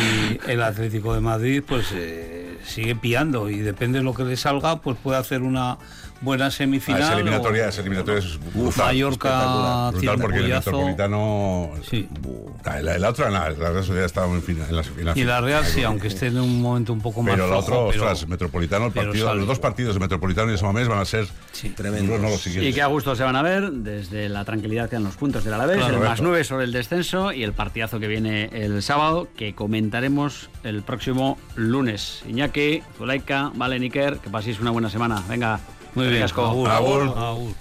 el 0.47 0.61
Atlético 0.61 1.13
de 1.13 1.21
Madrid, 1.21 1.63
pues 1.65 1.87
eh, 1.93 2.57
sigue 2.65 2.95
pillando 2.95 3.49
y 3.49 3.59
depende 3.59 3.99
de 3.99 4.03
lo 4.03 4.13
que 4.13 4.23
le 4.23 4.35
salga, 4.35 4.81
pues 4.81 4.97
puede 5.01 5.17
hacer 5.17 5.41
una 5.43 5.77
buena 6.25 6.47
Ah, 6.47 6.51
semifinal. 6.51 7.01
esa 7.01 7.13
eliminatoria, 7.13 7.65
o- 7.65 7.69
esa 7.69 7.81
eliminatoria 7.81 8.19
es 8.19 8.39
brutal. 8.53 8.85
Mallorca, 8.87 9.91
Brutal 9.91 10.19
porque 10.19 10.37
el. 10.39 10.49
Metropolitano. 10.49 11.69
Sí. 11.89 12.09
La, 12.65 12.81
la- 12.81 12.97
la 12.97 13.09
otra, 13.09 13.29
la, 13.29 13.49
la 13.51 13.69
Real 13.69 13.83
Sociedad 13.85 14.05
estaba 14.05 14.27
en, 14.33 14.41
final, 14.41 14.67
en 14.69 14.75
la, 14.75 14.81
en 14.81 15.05
la 15.05 15.13
Y 15.17 15.23
la 15.23 15.39
Real, 15.39 15.63
sí, 15.65 15.83
aunque 15.83 16.07
esté 16.07 16.27
en 16.27 16.39
un 16.39 16.61
momento 16.61 16.91
un 16.91 16.99
poco 17.01 17.21
más 17.21 17.35
Pero 17.35 17.47
la 17.47 17.57
otra, 17.57 17.75
pero- 17.75 17.87
ostras, 17.87 18.27
Metropolitano, 18.27 18.87
el 18.87 18.91
partido, 18.91 19.33
los 19.35 19.47
dos 19.47 19.59
partidos 19.59 19.93
de 19.93 19.99
Metropolitano 20.01 20.49
y 20.49 20.53
de 20.53 20.57
Samamés 20.57 20.87
van 20.87 20.99
a 20.99 21.05
ser 21.05 21.27
tremendos, 21.75 22.19
no. 22.19 22.27
Y 22.61 22.73
que 22.73 22.81
a 22.81 22.87
gusto 22.87 23.15
se 23.15 23.23
van 23.23 23.35
a 23.35 23.41
ver 23.43 23.71
desde 23.71 24.27
la 24.29 24.43
tranquilidad 24.43 24.89
que 24.89 24.95
dan 24.95 25.03
los 25.05 25.15
puntos 25.15 25.43
del 25.43 25.53
Alavés, 25.53 25.77
Claro, 25.77 25.93
el 25.93 25.99
más 25.99 26.07
correcto. 26.09 26.23
9 26.23 26.43
sobre 26.43 26.65
el 26.65 26.71
descenso 26.71 27.31
y 27.31 27.43
el 27.43 27.53
partidazo 27.53 27.99
que 27.99 28.07
viene 28.07 28.49
el 28.51 28.81
sábado 28.81 29.27
que 29.37 29.53
comentaremos 29.53 30.49
el 30.63 30.81
próximo 30.81 31.37
lunes. 31.55 32.23
Iñaki, 32.27 32.81
Zulaika, 32.97 33.51
Vale, 33.55 33.79
Niker, 33.79 34.17
que 34.17 34.29
paséis 34.29 34.59
una 34.59 34.71
buena 34.71 34.89
semana. 34.89 35.21
Venga, 35.29 35.59
muy 35.95 36.07
bien. 36.07 36.23
Agur. 36.23 36.69
Agur. 36.69 37.01
Agur. 37.17 37.53